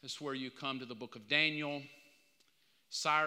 That's 0.02 0.20
where 0.20 0.34
you 0.34 0.50
come 0.50 0.78
to 0.78 0.84
the 0.84 0.94
book 0.94 1.16
of 1.16 1.26
Daniel. 1.26 1.80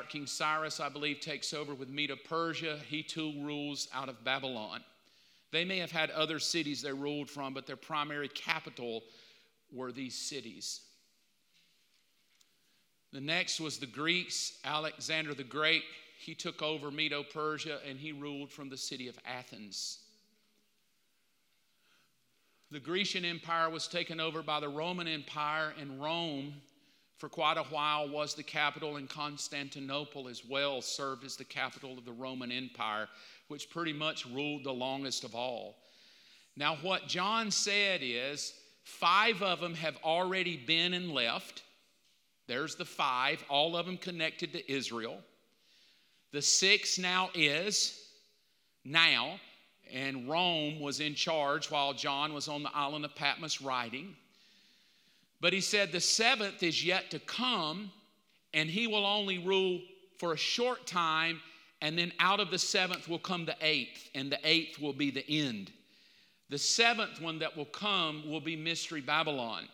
King 0.07 0.27
Cyrus, 0.27 0.79
I 0.79 0.87
believe, 0.87 1.19
takes 1.19 1.51
over 1.51 1.73
with 1.73 1.89
Medo 1.89 2.15
Persia. 2.23 2.77
He 2.87 3.01
too 3.01 3.33
rules 3.41 3.87
out 3.91 4.07
of 4.07 4.23
Babylon. 4.23 4.81
They 5.51 5.65
may 5.65 5.79
have 5.79 5.91
had 5.91 6.11
other 6.11 6.37
cities 6.37 6.83
they 6.83 6.93
ruled 6.93 7.27
from, 7.27 7.55
but 7.55 7.65
their 7.65 7.75
primary 7.75 8.27
capital 8.27 9.01
were 9.73 9.91
these 9.91 10.15
cities. 10.15 10.81
The 13.11 13.21
next 13.21 13.59
was 13.59 13.77
the 13.77 13.87
Greeks, 13.87 14.59
Alexander 14.63 15.33
the 15.33 15.43
Great. 15.43 15.83
He 16.19 16.35
took 16.35 16.61
over 16.61 16.91
Medo 16.91 17.23
Persia 17.23 17.79
and 17.87 17.97
he 17.97 18.11
ruled 18.11 18.51
from 18.51 18.69
the 18.69 18.77
city 18.77 19.07
of 19.07 19.17
Athens. 19.25 19.99
The 22.71 22.79
Grecian 22.79 23.25
Empire 23.25 23.69
was 23.69 23.87
taken 23.87 24.19
over 24.19 24.43
by 24.43 24.59
the 24.59 24.69
Roman 24.69 25.07
Empire, 25.07 25.73
and 25.79 25.99
Rome, 25.99 26.53
for 27.17 27.27
quite 27.27 27.57
a 27.57 27.63
while, 27.63 28.07
was 28.07 28.35
the 28.35 28.43
capital, 28.43 28.97
and 28.97 29.09
Constantinople 29.09 30.27
as 30.27 30.45
well 30.45 30.79
served 30.79 31.23
as 31.23 31.35
the 31.35 31.45
capital 31.45 31.97
of 31.97 32.05
the 32.05 32.11
Roman 32.11 32.51
Empire, 32.51 33.07
which 33.47 33.71
pretty 33.71 33.91
much 33.91 34.27
ruled 34.27 34.63
the 34.63 34.71
longest 34.71 35.23
of 35.23 35.33
all. 35.33 35.77
Now, 36.55 36.75
what 36.83 37.07
John 37.07 37.49
said 37.49 38.01
is 38.03 38.53
five 38.83 39.41
of 39.41 39.61
them 39.61 39.73
have 39.73 39.97
already 40.03 40.55
been 40.55 40.93
and 40.93 41.11
left. 41.11 41.63
There's 42.49 42.75
the 42.75 42.83
five, 42.83 43.45
all 43.47 43.77
of 43.77 43.85
them 43.85 43.95
connected 43.95 44.53
to 44.53 44.71
Israel. 44.71 45.19
The 46.31 46.41
six 46.41 46.97
now 46.97 47.29
is 47.35 48.07
now, 48.83 49.39
and 49.93 50.27
Rome 50.27 50.79
was 50.79 50.99
in 50.99 51.13
charge 51.13 51.69
while 51.69 51.93
John 51.93 52.33
was 52.33 52.47
on 52.47 52.63
the 52.63 52.75
island 52.75 53.05
of 53.05 53.13
Patmos 53.13 53.61
writing. 53.61 54.15
But 55.39 55.53
he 55.53 55.61
said 55.61 55.91
the 55.91 56.01
seventh 56.01 56.63
is 56.63 56.83
yet 56.83 57.11
to 57.11 57.19
come, 57.19 57.91
and 58.55 58.67
he 58.67 58.87
will 58.87 59.05
only 59.05 59.37
rule 59.37 59.79
for 60.17 60.33
a 60.33 60.37
short 60.37 60.87
time, 60.87 61.41
and 61.83 61.99
then 61.99 62.11
out 62.19 62.39
of 62.39 62.49
the 62.49 62.57
seventh 62.57 63.07
will 63.07 63.19
come 63.19 63.45
the 63.45 63.57
eighth, 63.61 64.09
and 64.15 64.31
the 64.31 64.39
eighth 64.43 64.81
will 64.81 64.93
be 64.93 65.11
the 65.11 65.29
end. 65.29 65.71
The 66.49 66.57
seventh 66.57 67.21
one 67.21 67.37
that 67.39 67.55
will 67.55 67.65
come 67.65 68.27
will 68.27 68.41
be 68.41 68.55
Mystery 68.55 69.01
Babylon 69.01 69.67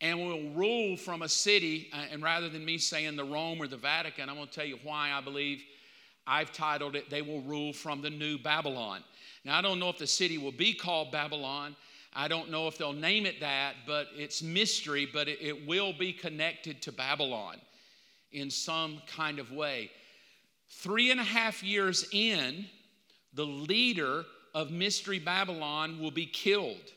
and 0.00 0.18
will 0.18 0.50
rule 0.50 0.96
from 0.96 1.22
a 1.22 1.28
city. 1.28 1.88
Uh, 1.92 2.04
and 2.12 2.22
rather 2.22 2.48
than 2.48 2.64
me 2.64 2.78
saying 2.78 3.16
the 3.16 3.24
Rome 3.24 3.60
or 3.60 3.66
the 3.66 3.76
Vatican, 3.76 4.28
I'm 4.28 4.36
going 4.36 4.48
to 4.48 4.52
tell 4.52 4.66
you 4.66 4.78
why 4.82 5.12
I 5.12 5.20
believe 5.20 5.62
I've 6.26 6.52
titled 6.52 6.96
it, 6.96 7.08
They 7.08 7.22
Will 7.22 7.42
Rule 7.42 7.72
from 7.72 8.02
the 8.02 8.10
New 8.10 8.38
Babylon. 8.38 9.02
Now, 9.44 9.58
I 9.58 9.62
don't 9.62 9.78
know 9.78 9.88
if 9.88 9.98
the 9.98 10.06
city 10.06 10.38
will 10.38 10.52
be 10.52 10.74
called 10.74 11.12
Babylon. 11.12 11.76
I 12.14 12.28
don't 12.28 12.50
know 12.50 12.66
if 12.66 12.78
they'll 12.78 12.92
name 12.92 13.26
it 13.26 13.40
that, 13.40 13.74
but 13.86 14.08
it's 14.14 14.42
mystery, 14.42 15.08
but 15.10 15.28
it, 15.28 15.38
it 15.40 15.66
will 15.66 15.92
be 15.92 16.12
connected 16.12 16.82
to 16.82 16.92
Babylon 16.92 17.56
in 18.32 18.50
some 18.50 19.02
kind 19.06 19.38
of 19.38 19.52
way. 19.52 19.90
Three 20.68 21.10
and 21.10 21.20
a 21.20 21.24
half 21.24 21.62
years 21.62 22.08
in, 22.12 22.66
the 23.34 23.46
leader 23.46 24.24
of 24.54 24.70
Mystery 24.70 25.18
Babylon 25.18 26.00
will 26.00 26.10
be 26.10 26.26
killed. 26.26 26.92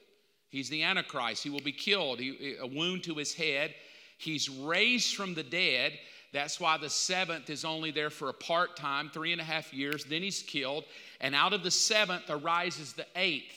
He's 0.50 0.70
the 0.70 0.84
Antichrist. 0.84 1.43
He 1.43 1.50
will 1.50 1.60
be 1.62 1.72
killed. 1.72 2.20
He, 2.20 2.56
a 2.60 2.68
wound 2.68 3.04
to 3.04 3.16
his 3.16 3.34
head. 3.34 3.74
He's 4.18 4.50
raised 4.50 5.16
from 5.16 5.34
the 5.34 5.43
dead. 5.43 5.93
That's 6.32 6.60
why 6.60 6.78
the 6.78 6.89
seventh 6.89 7.50
is 7.50 7.66
only 7.66 7.91
there 7.91 8.10
for 8.10 8.30
a 8.30 8.34
part 8.34 8.76
time, 8.76 9.10
three 9.10 9.32
and 9.32 9.41
a 9.41 9.43
half 9.43 9.74
years. 9.74 10.06
Then 10.06 10.22
he's 10.22 10.43
killed. 10.43 10.86
And 11.22 11.34
out 11.34 11.54
of 11.54 11.64
the 11.64 11.72
seventh 11.72 12.30
arises 12.30 12.93
the 12.93 13.08
eighth. 13.16 13.56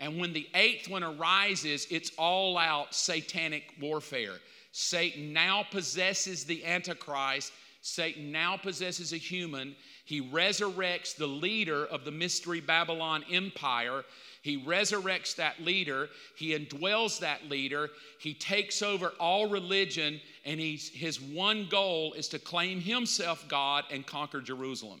And 0.00 0.18
when 0.18 0.32
the 0.32 0.48
eighth 0.54 0.88
one 0.88 1.04
arises, 1.04 1.86
it's 1.90 2.10
all 2.18 2.58
out 2.58 2.94
satanic 2.94 3.64
warfare. 3.80 4.34
Satan 4.72 5.32
now 5.32 5.64
possesses 5.70 6.44
the 6.44 6.64
Antichrist. 6.64 7.52
Satan 7.80 8.32
now 8.32 8.56
possesses 8.56 9.12
a 9.12 9.16
human. 9.16 9.76
He 10.04 10.20
resurrects 10.20 11.16
the 11.16 11.26
leader 11.26 11.86
of 11.86 12.04
the 12.04 12.10
Mystery 12.10 12.60
Babylon 12.60 13.24
Empire 13.30 14.04
he 14.44 14.62
resurrects 14.62 15.36
that 15.36 15.58
leader, 15.62 16.10
he 16.36 16.54
indwells 16.54 17.18
that 17.20 17.48
leader, 17.48 17.88
he 18.20 18.34
takes 18.34 18.82
over 18.82 19.14
all 19.18 19.48
religion, 19.48 20.20
and 20.44 20.60
his 20.60 21.18
one 21.18 21.66
goal 21.70 22.12
is 22.12 22.28
to 22.28 22.38
claim 22.38 22.78
himself 22.78 23.48
God 23.48 23.84
and 23.90 24.06
conquer 24.06 24.42
Jerusalem 24.42 25.00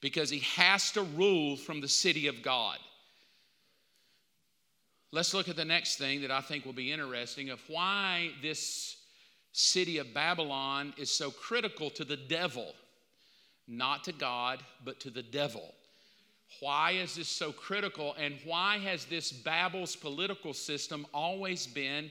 because 0.00 0.30
he 0.30 0.38
has 0.54 0.92
to 0.92 1.02
rule 1.02 1.56
from 1.56 1.80
the 1.80 1.88
city 1.88 2.28
of 2.28 2.40
God. 2.40 2.78
Let's 5.10 5.34
look 5.34 5.48
at 5.48 5.56
the 5.56 5.64
next 5.64 5.96
thing 5.96 6.22
that 6.22 6.30
I 6.30 6.40
think 6.40 6.64
will 6.64 6.72
be 6.72 6.92
interesting 6.92 7.50
of 7.50 7.60
why 7.66 8.30
this 8.42 8.96
city 9.50 9.98
of 9.98 10.14
Babylon 10.14 10.94
is 10.96 11.10
so 11.10 11.32
critical 11.32 11.90
to 11.90 12.04
the 12.04 12.16
devil, 12.16 12.76
not 13.66 14.04
to 14.04 14.12
God, 14.12 14.60
but 14.84 15.00
to 15.00 15.10
the 15.10 15.24
devil. 15.24 15.74
Why 16.60 16.92
is 16.92 17.16
this 17.16 17.28
so 17.28 17.52
critical? 17.52 18.14
And 18.18 18.38
why 18.44 18.78
has 18.78 19.04
this 19.04 19.32
Babel's 19.32 19.96
political 19.96 20.52
system 20.52 21.06
always 21.12 21.66
been 21.66 22.10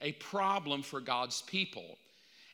a 0.00 0.12
problem 0.12 0.82
for 0.82 1.00
God's 1.00 1.42
people? 1.42 1.98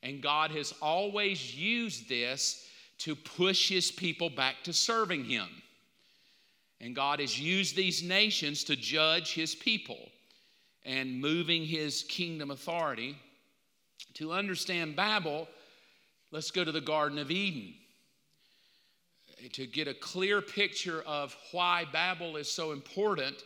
And 0.02 0.22
God 0.22 0.50
has 0.52 0.74
always 0.80 1.56
used 1.56 2.08
this 2.08 2.66
to 2.98 3.14
push 3.14 3.68
his 3.68 3.90
people 3.90 4.30
back 4.30 4.56
to 4.64 4.72
serving 4.72 5.24
him. 5.24 5.48
And 6.80 6.94
God 6.94 7.20
has 7.20 7.40
used 7.40 7.74
these 7.74 8.02
nations 8.02 8.64
to 8.64 8.76
judge 8.76 9.34
his 9.34 9.54
people 9.54 10.10
and 10.84 11.20
moving 11.20 11.64
his 11.64 12.02
kingdom 12.04 12.50
authority. 12.50 13.16
To 14.14 14.32
understand 14.32 14.96
Babel, 14.96 15.48
let's 16.30 16.50
go 16.50 16.64
to 16.64 16.72
the 16.72 16.80
Garden 16.80 17.18
of 17.18 17.30
Eden. 17.30 17.74
To 19.52 19.66
get 19.66 19.86
a 19.86 19.94
clear 19.94 20.42
picture 20.42 21.02
of 21.02 21.36
why 21.52 21.84
Babel 21.92 22.36
is 22.36 22.50
so 22.50 22.72
important, 22.72 23.36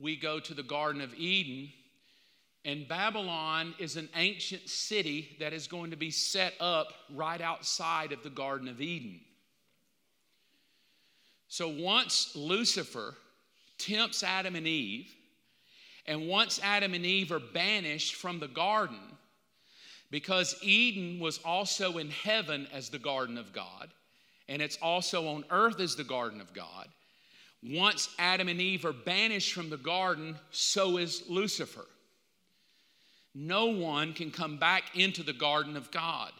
we 0.00 0.16
go 0.16 0.40
to 0.40 0.54
the 0.54 0.62
Garden 0.62 1.02
of 1.02 1.14
Eden. 1.14 1.70
And 2.64 2.88
Babylon 2.88 3.74
is 3.78 3.96
an 3.96 4.08
ancient 4.16 4.68
city 4.70 5.36
that 5.40 5.52
is 5.52 5.66
going 5.66 5.90
to 5.90 5.96
be 5.96 6.10
set 6.10 6.54
up 6.58 6.94
right 7.12 7.40
outside 7.40 8.12
of 8.12 8.22
the 8.22 8.30
Garden 8.30 8.68
of 8.68 8.80
Eden. 8.80 9.20
So 11.48 11.68
once 11.68 12.34
Lucifer 12.34 13.14
tempts 13.76 14.22
Adam 14.22 14.56
and 14.56 14.66
Eve, 14.66 15.14
and 16.06 16.26
once 16.26 16.58
Adam 16.62 16.94
and 16.94 17.04
Eve 17.04 17.30
are 17.30 17.40
banished 17.40 18.14
from 18.14 18.38
the 18.40 18.48
garden, 18.48 18.98
because 20.10 20.56
Eden 20.62 21.20
was 21.20 21.38
also 21.44 21.98
in 21.98 22.10
heaven 22.10 22.66
as 22.72 22.88
the 22.88 22.98
garden 22.98 23.36
of 23.36 23.52
God, 23.52 23.90
and 24.48 24.60
it's 24.60 24.78
also 24.82 25.28
on 25.28 25.44
earth 25.50 25.80
as 25.80 25.96
the 25.96 26.04
garden 26.04 26.40
of 26.40 26.52
God. 26.52 26.88
Once 27.62 28.10
Adam 28.18 28.48
and 28.48 28.60
Eve 28.60 28.84
are 28.84 28.92
banished 28.92 29.54
from 29.54 29.70
the 29.70 29.76
garden, 29.76 30.36
so 30.50 30.98
is 30.98 31.22
Lucifer. 31.28 31.86
No 33.34 33.66
one 33.66 34.12
can 34.12 34.30
come 34.30 34.58
back 34.58 34.96
into 34.96 35.22
the 35.22 35.32
garden 35.32 35.76
of 35.76 35.90
God. 35.90 36.30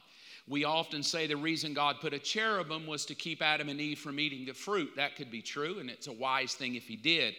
We 0.47 0.65
often 0.65 1.03
say 1.03 1.27
the 1.27 1.37
reason 1.37 1.73
God 1.73 2.01
put 2.01 2.13
a 2.13 2.19
cherubim 2.19 2.87
was 2.87 3.07
to 3.07 3.15
keep 3.15 3.41
Adam 3.41 3.71
and 3.71 3.81
Eve 3.81 3.99
from 3.99 4.21
eating 4.21 4.45
the 4.45 4.53
fruit. 4.53 4.93
That 4.97 5.17
could 5.17 5.31
be 5.31 5.41
true, 5.41 5.79
and 5.79 5.89
it's 5.89 6.07
a 6.07 6.13
wise 6.13 6.53
thing 6.53 6.75
if 6.75 6.87
he 6.87 6.97
did. 6.97 7.35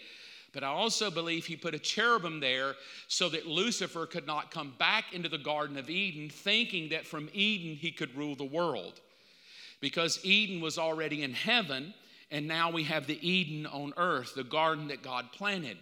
But 0.52 0.64
I 0.64 0.68
also 0.68 1.12
believe 1.12 1.46
he 1.46 1.56
put 1.56 1.76
a 1.76 1.80
cherubim 1.80 2.40
there 2.40 2.76
so 3.08 3.30
that 3.30 3.46
Lucifer 3.46 4.08
could 4.08 4.26
not 4.26 4.52
come 4.52 4.74
back 4.80 5.14
into 5.14 5.30
the 5.30 5.38
Garden 5.38 5.78
of 5.78 5.90
Eden 5.90 6.30
thinking 6.30 6.90
that 6.90 7.06
from 7.06 7.30
Eden 7.34 7.76
he 7.76 7.92
could 7.92 8.16
rule 8.16 8.36
the 8.36 8.46
world. 8.46 9.02
Because 9.86 10.20
Eden 10.26 10.62
was 10.62 10.80
already 10.80 11.22
in 11.22 11.32
heaven, 11.32 11.94
and 12.32 12.48
now 12.48 12.72
we 12.72 12.86
have 12.86 13.06
the 13.06 13.20
Eden 13.22 13.68
on 13.68 13.94
earth, 13.98 14.34
the 14.34 14.44
garden 14.44 14.88
that 14.88 15.04
God 15.04 15.32
planted. 15.32 15.78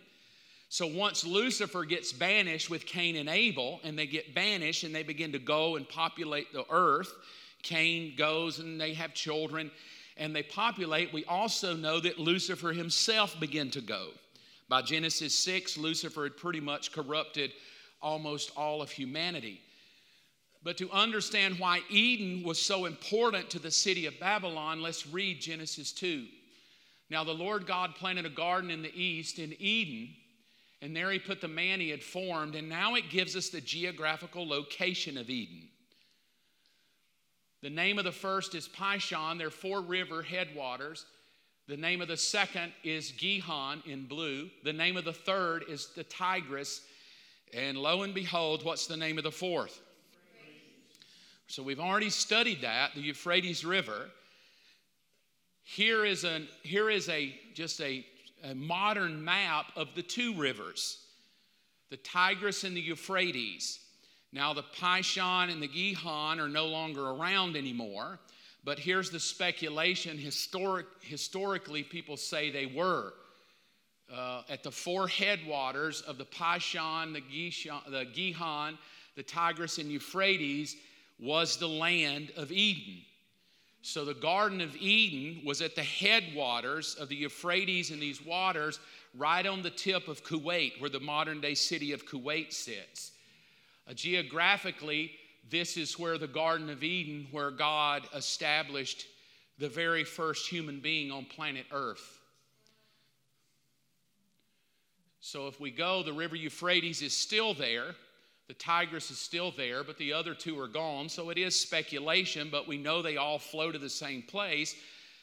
So 0.68 0.88
once 0.88 1.26
Lucifer 1.26 1.86
gets 1.86 2.12
banished 2.12 2.70
with 2.70 2.86
Cain 2.86 3.16
and 3.16 3.30
Abel, 3.30 3.80
and 3.82 3.98
they 3.98 4.06
get 4.06 4.36
banished 4.36 4.84
and 4.84 4.94
they 4.94 5.04
begin 5.04 5.32
to 5.32 5.40
go 5.40 5.78
and 5.78 5.88
populate 5.88 6.52
the 6.52 6.66
earth, 6.70 7.14
Cain 7.62 8.16
goes 8.18 8.60
and 8.60 8.78
they 8.78 8.94
have 8.94 9.14
children 9.14 9.72
and 10.18 10.36
they 10.36 10.44
populate. 10.44 11.14
We 11.14 11.24
also 11.24 11.74
know 11.74 12.02
that 12.02 12.20
Lucifer 12.20 12.74
himself 12.74 13.40
began 13.40 13.72
to 13.72 13.80
go. 13.80 14.10
By 14.68 14.82
Genesis 14.82 15.34
6, 15.34 15.78
Lucifer 15.78 16.24
had 16.24 16.36
pretty 16.36 16.60
much 16.60 16.92
corrupted 16.92 17.54
almost 18.02 18.52
all 18.58 18.82
of 18.82 18.92
humanity. 18.92 19.62
But 20.64 20.78
to 20.78 20.90
understand 20.92 21.60
why 21.60 21.82
Eden 21.90 22.44
was 22.44 22.62
so 22.62 22.86
important 22.86 23.50
to 23.50 23.60
the 23.60 23.72
city 23.72 24.06
of 24.06 24.20
Babylon, 24.20 24.82
let's 24.82 25.06
read 25.06 25.42
Genesis 25.42 25.92
2. 25.92 26.26
Now, 27.10 27.24
the 27.24 27.34
Lord 27.34 27.68
God 27.68 27.96
planted 27.96 28.26
a 28.26 28.30
garden 28.30 28.72
in 28.72 28.82
the 28.82 28.96
east 28.96 29.40
in 29.40 29.54
Eden 29.60 30.10
and 30.84 30.94
there 30.94 31.10
he 31.12 31.18
put 31.18 31.40
the 31.40 31.48
man 31.48 31.80
he 31.80 31.90
had 31.90 32.04
formed, 32.04 32.56
and 32.56 32.68
now 32.68 32.96
it 32.96 33.10
gives 33.10 33.38
us 33.38 33.48
the 33.48 33.62
geographical 33.62 34.46
location 34.46 35.18
of 35.18 35.30
Eden. 35.30 35.70
The 37.62 37.70
name 37.70 37.98
of 37.98 38.04
the 38.04 38.12
first 38.12 38.54
is 38.54 38.68
Pishon, 38.68 39.38
they're 39.38 39.50
four 39.50 39.80
river 39.80 40.22
headwaters. 40.22 41.06
The 41.70 41.78
name 41.78 42.02
of 42.02 42.10
the 42.10 42.18
second 42.18 42.74
is 42.84 43.14
Gihon 43.14 43.82
in 43.86 44.08
blue. 44.08 44.50
The 44.66 44.74
name 44.74 44.98
of 44.98 45.06
the 45.06 45.14
third 45.14 45.64
is 45.70 45.88
the 45.96 46.04
Tigris. 46.04 46.82
And 47.54 47.78
lo 47.78 48.02
and 48.02 48.14
behold, 48.14 48.66
what's 48.66 48.86
the 48.86 48.98
name 48.98 49.18
of 49.18 49.24
the 49.24 49.32
fourth? 49.32 49.80
So 51.54 51.62
we've 51.62 51.80
already 51.80 52.10
studied 52.10 52.62
that, 52.62 52.96
the 52.96 53.02
Euphrates 53.02 53.64
River. 53.64 54.10
Here 55.62 56.04
is, 56.04 56.24
an, 56.24 56.48
here 56.64 56.90
is 56.90 57.08
a, 57.10 57.36
just 57.54 57.80
a 57.80 58.04
a 58.44 58.56
modern 58.56 59.24
map 59.24 59.68
of 59.76 59.94
the 59.94 60.02
two 60.02 60.34
rivers 60.36 60.98
the 61.92 61.98
Tigris 61.98 62.64
and 62.64 62.76
the 62.76 62.82
Euphrates. 62.82 63.78
Now, 64.32 64.52
the 64.52 64.64
Pishon 64.64 65.52
and 65.52 65.62
the 65.62 65.68
Gihon 65.68 66.40
are 66.40 66.50
no 66.50 66.66
longer 66.66 67.10
around 67.12 67.56
anymore, 67.56 68.18
but 68.64 68.80
here's 68.80 69.12
the 69.12 69.20
speculation. 69.20 70.18
Historic, 70.18 70.88
historically, 71.02 71.84
people 71.84 72.18
say 72.18 72.50
they 72.50 72.66
were. 72.66 73.14
Uh, 74.12 74.42
at 74.50 74.64
the 74.64 74.72
four 74.72 75.08
headwaters 75.08 76.02
of 76.02 76.18
the 76.18 76.26
Pishon, 76.26 77.14
the, 77.14 77.22
Gishon, 77.22 77.92
the 77.92 78.06
Gihon, 78.06 78.80
the 79.16 79.22
Tigris, 79.22 79.78
and 79.78 79.92
Euphrates 79.92 80.78
was 81.24 81.56
the 81.58 81.68
land 81.68 82.32
of 82.36 82.52
Eden. 82.52 83.02
So 83.82 84.06
the 84.06 84.14
Garden 84.14 84.62
of 84.62 84.76
Eden 84.78 85.46
was 85.46 85.62
at 85.62 85.76
the 85.76 85.84
headwaters 85.84 86.96
of 86.96 87.10
the 87.10 87.16
Euphrates 87.16 87.92
and 87.92 88.02
these 88.02 88.26
waters, 88.26 88.80
right 89.18 89.46
on 89.46 89.62
the 89.62 89.70
tip 89.70 90.08
of 90.08 90.24
Kuwait, 90.24 90.80
where 90.80 90.90
the 90.90 91.00
modern 91.00 91.42
day 91.42 91.54
city 91.54 91.92
of 91.94 92.06
Kuwait 92.06 92.54
sits. 92.54 93.12
Uh, 93.88 93.94
geographically, 93.94 95.12
this 95.50 95.78
is 95.78 96.00
where 96.00 96.18
the 96.18 96.28
Garden 96.28 96.70
of 96.70 96.84
Eden, 96.84 97.28
where 97.32 97.52
God 97.52 98.04
established 98.16 99.06
the 99.60 99.70
very 99.70 100.04
first 100.04 100.48
human 100.48 100.80
being 100.80 101.12
on 101.12 101.26
planet 101.26 101.66
Earth. 101.72 102.20
So 105.20 105.48
if 105.48 105.60
we 105.60 105.72
go, 105.72 106.04
the 106.04 106.14
river 106.14 106.36
Euphrates 106.36 107.02
is 107.02 107.16
still 107.16 107.54
there. 107.54 107.96
The 108.54 108.60
Tigris 108.60 109.10
is 109.10 109.18
still 109.18 109.52
there, 109.58 109.84
but 109.84 109.98
the 109.98 110.14
other 110.14 110.36
two 110.36 110.60
are 110.60 110.68
gone. 110.68 111.10
So 111.10 111.32
it 111.32 111.40
is 111.40 111.60
speculation, 111.60 112.50
but 112.52 112.68
we 112.68 112.78
know 112.78 113.02
they 113.02 113.18
all 113.18 113.40
flow 113.40 113.72
to 113.72 113.80
the 113.80 113.90
same 113.90 114.22
place. 114.22 114.76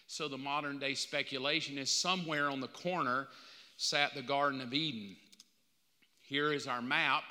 So 0.08 0.26
the 0.26 0.36
modern 0.36 0.80
day 0.80 0.94
speculation 0.94 1.78
is 1.78 1.92
somewhere 1.92 2.50
on 2.50 2.60
the 2.60 2.66
corner 2.66 3.28
sat 3.76 4.16
the 4.16 4.22
Garden 4.22 4.60
of 4.60 4.74
Eden. 4.74 5.14
Here 6.22 6.52
is 6.52 6.66
our 6.66 6.82
map, 6.82 7.22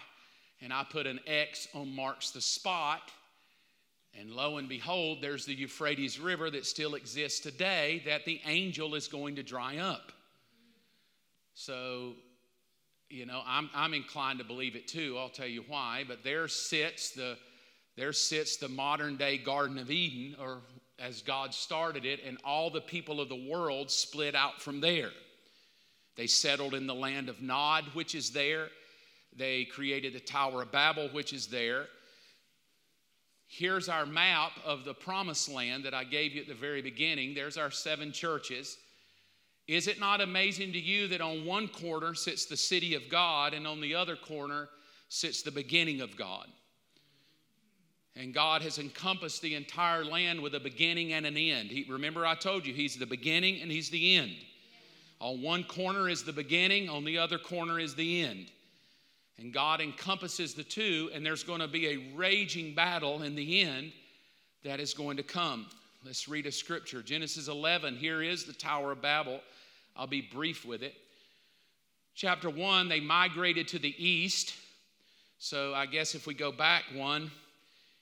and 0.62 0.72
I 0.72 0.86
put 0.89 1.06
an 1.06 1.20
X 1.28 1.68
on 1.74 1.93
marks 1.93 2.32
the 2.32 2.39
spot. 2.39 3.12
And 4.18 4.32
lo 4.32 4.56
and 4.56 4.70
behold, 4.70 5.18
there's 5.22 5.45
the 5.45 5.54
Euphrates 5.54 6.18
River 6.18 6.50
that 6.50 6.66
still 6.66 6.95
exists 6.95 7.41
today 7.41 8.04
that 8.06 8.24
the 8.24 8.39
angel 8.45 8.95
is 8.95 9.10
going 9.10 9.36
to 9.36 9.43
dry 9.43 9.80
up. 9.80 10.14
So 11.56 12.14
you 13.10 13.26
know, 13.26 13.41
I'm, 13.45 13.70
I'm 13.74 13.93
inclined 13.93 14.39
to 14.39 14.45
believe 14.45 14.76
it 14.76 14.88
too. 14.88 15.18
I'll 15.18 15.30
tell 15.30 15.47
you 15.47 15.64
why. 15.68 16.03
But 16.07 16.24
there 16.24 16.47
sits 16.47 17.12
the 17.12 17.38
there 17.97 18.14
sits 18.14 18.55
the 18.55 18.70
modern 18.70 19.18
day 19.18 19.38
Garden 19.38 19.78
of 19.78 19.91
Eden, 19.91 20.38
or 20.39 20.60
as 20.99 21.22
God 21.22 21.53
started 21.53 22.05
it, 22.05 22.22
and 22.26 22.38
all 22.45 22.70
the 22.70 22.80
people 22.80 23.20
of 23.20 23.28
the 23.28 23.49
world 23.49 23.91
split 23.91 24.36
out 24.36 24.62
from 24.62 24.80
there. 24.80 25.12
They 26.16 26.28
settled 26.28 26.74
in 26.74 26.88
the 26.88 26.95
land 26.95 27.28
of 27.28 27.41
Nod, 27.41 27.84
which 27.93 28.16
is 28.16 28.32
there. 28.32 28.70
They 29.36 29.66
created 29.66 30.14
the 30.14 30.22
Tower 30.22 30.62
of 30.62 30.72
Babel, 30.72 31.10
which 31.12 31.34
is 31.34 31.47
there. 31.47 31.88
Here's 33.47 33.89
our 33.89 34.05
map 34.05 34.51
of 34.64 34.86
the 34.86 34.93
promised 34.93 35.49
land 35.49 35.84
that 35.84 35.93
I 35.93 36.03
gave 36.03 36.34
you 36.34 36.41
at 36.41 36.47
the 36.47 36.53
very 36.53 36.82
beginning. 36.82 37.34
There's 37.34 37.57
our 37.57 37.72
seven 37.72 38.12
churches. 38.12 38.78
Is 39.70 39.88
it 39.88 39.99
not 39.99 40.20
amazing 40.20 40.74
to 40.74 40.80
you 40.80 41.07
that 41.09 41.22
on 41.22 41.45
one 41.45 41.67
corner 41.67 42.15
sits 42.15 42.47
the 42.47 42.57
city 42.57 42.95
of 42.95 43.07
God 43.07 43.53
and 43.53 43.67
on 43.67 43.80
the 43.82 43.93
other 43.93 44.15
corner 44.15 44.67
sits 45.09 45.43
the 45.43 45.51
beginning 45.51 46.01
of 46.01 46.17
God? 46.17 46.47
And 48.15 48.34
God 48.34 48.63
has 48.63 48.80
encompassed 48.80 49.43
the 49.43 49.53
entire 49.53 50.03
land 50.03 50.41
with 50.41 50.55
a 50.55 50.59
beginning 50.59 51.13
and 51.13 51.24
an 51.24 51.38
end. 51.38 51.70
He, 51.70 51.86
remember, 51.88 52.26
I 52.26 52.34
told 52.34 52.65
you, 52.65 52.74
He's 52.74 52.97
the 52.97 53.05
beginning 53.05 53.61
and 53.61 53.72
He's 53.72 53.91
the 53.91 54.15
end. 54.15 54.32
On 55.22 55.39
one 55.39 55.63
corner 55.63 56.09
is 56.09 56.24
the 56.24 56.34
beginning, 56.34 56.89
on 56.89 57.05
the 57.05 57.20
other 57.20 57.38
corner 57.38 57.80
is 57.80 57.93
the 57.93 58.24
end. 58.24 58.47
And 59.38 59.53
God 59.53 59.82
encompasses 59.82 60.55
the 60.55 60.63
two, 60.63 61.11
and 61.13 61.24
there's 61.24 61.43
going 61.43 61.59
to 61.59 61.67
be 61.67 61.89
a 61.89 62.15
raging 62.15 62.74
battle 62.74 63.22
in 63.22 63.36
the 63.36 63.61
end 63.61 63.91
that 64.63 64.80
is 64.80 64.95
going 64.95 65.17
to 65.17 65.24
come. 65.24 65.67
Let's 66.06 66.30
read 66.30 66.45
a 66.45 66.52
scripture. 66.52 67.02
Genesis 67.02 67.50
11, 67.50 67.97
here 67.97 68.22
is 68.22 68.45
the 68.45 68.54
Tower 68.54 68.93
of 68.93 69.02
Babel. 69.02 69.41
I'll 69.97 70.08
be 70.08 70.22
brief 70.22 70.66
with 70.66 70.82
it. 70.82 70.93
Chapter 72.16 72.50
1, 72.50 72.88
they 72.88 73.02
migrated 73.02 73.68
to 73.70 73.80
the 73.80 73.93
east. 73.97 74.56
So 75.39 75.74
I 75.74 75.86
guess 75.86 76.16
if 76.16 76.26
we 76.26 76.34
go 76.34 76.52
back 76.52 76.84
one, 76.93 77.32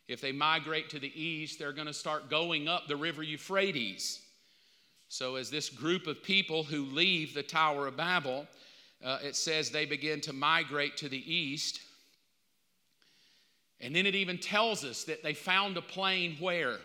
If 0.07 0.21
they 0.21 0.31
migrate 0.31 0.89
to 0.91 0.99
the 0.99 1.21
east, 1.21 1.59
they're 1.59 1.73
going 1.73 1.87
to 1.87 1.93
start 1.93 2.29
going 2.29 2.67
up 2.67 2.87
the 2.87 2.95
river 2.95 3.23
Euphrates. 3.23 4.21
So, 5.09 5.35
as 5.35 5.49
this 5.49 5.69
group 5.69 6.07
of 6.07 6.23
people 6.23 6.63
who 6.63 6.85
leave 6.85 7.33
the 7.33 7.43
Tower 7.43 7.87
of 7.87 7.97
Babel, 7.97 8.47
uh, 9.03 9.19
it 9.21 9.35
says 9.35 9.69
they 9.69 9.85
begin 9.85 10.21
to 10.21 10.33
migrate 10.33 10.97
to 10.97 11.09
the 11.09 11.33
east. 11.33 11.81
And 13.79 13.95
then 13.95 14.05
it 14.05 14.15
even 14.15 14.37
tells 14.37 14.83
us 14.83 15.03
that 15.05 15.23
they 15.23 15.33
found 15.33 15.77
a 15.77 15.81
plain 15.81 16.37
where? 16.39 16.77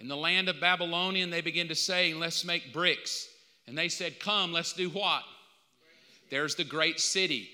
In 0.00 0.08
the 0.08 0.16
land 0.16 0.48
of 0.48 0.60
Babylonian, 0.60 1.30
they 1.30 1.42
begin 1.42 1.68
to 1.68 1.74
say, 1.74 2.14
Let's 2.14 2.44
make 2.44 2.72
bricks. 2.72 3.28
And 3.66 3.76
they 3.76 3.88
said, 3.88 4.18
Come, 4.18 4.52
let's 4.52 4.72
do 4.72 4.88
what? 4.88 5.22
There's 6.30 6.54
the 6.54 6.64
great 6.64 7.00
city. 7.00 7.50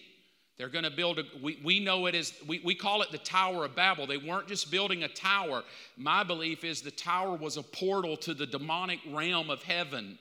They're 0.57 0.68
going 0.68 0.84
to 0.84 0.90
build 0.90 1.18
a, 1.18 1.24
we, 1.42 1.59
we 1.62 1.80
know 1.80 2.07
it 2.07 2.14
as, 2.14 2.32
we, 2.47 2.61
we 2.61 2.74
call 2.74 3.03
it 3.03 3.12
the 3.12 3.18
Tower 3.18 3.66
of 3.66 3.76
Babel. 3.76 4.07
They 4.07 4.16
weren't 4.16 4.49
just 4.49 4.70
building 4.70 5.03
a 5.03 5.09
tower. 5.09 5.62
My 5.99 6.22
belief 6.22 6.64
is 6.64 6.80
the 6.80 6.90
tower 6.90 7.36
was 7.36 7.59
a 7.59 7.62
portal 7.62 8.16
to 8.18 8.32
the 8.32 8.47
demonic 8.47 9.01
realm 9.11 9.51
of 9.51 9.62
heaven. 9.62 10.18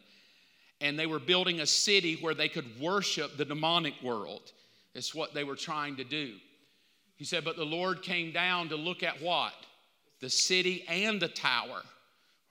And 0.82 1.00
they 1.00 1.06
were 1.06 1.20
building 1.20 1.62
a 1.62 1.66
city 1.66 2.18
where 2.20 2.34
they 2.34 2.50
could 2.50 2.66
worship 2.82 3.38
the 3.38 3.46
demonic 3.46 3.94
world. 4.04 4.52
It's 4.94 5.16
what 5.16 5.34
they 5.34 5.46
were 5.46 5.56
trying 5.56 5.96
to 5.98 6.04
do. 6.04 6.34
He 7.16 7.24
said, 7.24 7.46
But 7.46 7.56
the 7.56 7.64
Lord 7.64 8.02
came 8.02 8.34
down 8.34 8.68
to 8.70 8.76
look 8.76 9.04
at 9.04 9.22
what? 9.22 9.54
The 10.20 10.30
city 10.30 10.84
and 10.90 11.22
the 11.22 11.30
tower. 11.30 11.82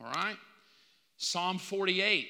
All 0.05 0.13
right? 0.13 0.37
Psalm 1.17 1.59
48. 1.59 2.29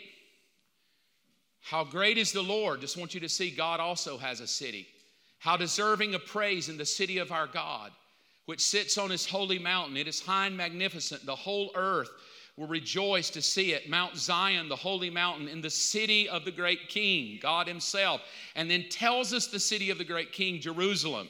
How 1.62 1.82
great 1.82 2.18
is 2.18 2.30
the 2.30 2.42
Lord? 2.42 2.80
Just 2.80 2.96
want 2.96 3.14
you 3.14 3.20
to 3.20 3.28
see 3.28 3.50
God 3.50 3.80
also 3.80 4.18
has 4.18 4.40
a 4.40 4.46
city. 4.46 4.86
How 5.38 5.56
deserving 5.56 6.14
of 6.14 6.24
praise 6.26 6.68
in 6.68 6.76
the 6.76 6.84
city 6.84 7.18
of 7.18 7.32
our 7.32 7.46
God, 7.46 7.90
which 8.46 8.60
sits 8.60 8.98
on 8.98 9.10
his 9.10 9.26
holy 9.26 9.58
mountain. 9.58 9.96
It 9.96 10.06
is 10.06 10.20
high 10.20 10.46
and 10.46 10.56
magnificent. 10.56 11.24
The 11.26 11.34
whole 11.34 11.70
earth 11.74 12.10
will 12.56 12.66
rejoice 12.66 13.30
to 13.30 13.42
see 13.42 13.72
it. 13.72 13.88
Mount 13.88 14.16
Zion, 14.16 14.68
the 14.68 14.76
holy 14.76 15.10
mountain, 15.10 15.48
in 15.48 15.60
the 15.60 15.70
city 15.70 16.28
of 16.28 16.44
the 16.44 16.52
great 16.52 16.88
king, 16.88 17.38
God 17.42 17.66
himself. 17.66 18.20
And 18.54 18.70
then 18.70 18.84
tells 18.90 19.32
us 19.32 19.46
the 19.46 19.58
city 19.58 19.90
of 19.90 19.98
the 19.98 20.04
great 20.04 20.32
king, 20.32 20.60
Jerusalem. 20.60 21.28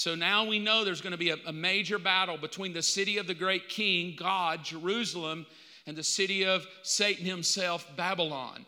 So 0.00 0.14
now 0.14 0.46
we 0.46 0.58
know 0.58 0.82
there's 0.82 1.02
going 1.02 1.12
to 1.12 1.18
be 1.18 1.28
a, 1.28 1.36
a, 1.44 1.52
major 1.52 1.98
battle 1.98 2.38
between 2.38 2.72
the 2.72 2.80
city 2.80 3.18
of 3.18 3.26
the 3.26 3.34
great 3.34 3.68
king, 3.68 4.16
God, 4.16 4.64
Jerusalem, 4.64 5.44
and 5.86 5.94
the 5.94 6.02
city 6.02 6.46
of 6.46 6.66
Satan 6.82 7.26
himself, 7.26 7.86
Babylon. 7.98 8.64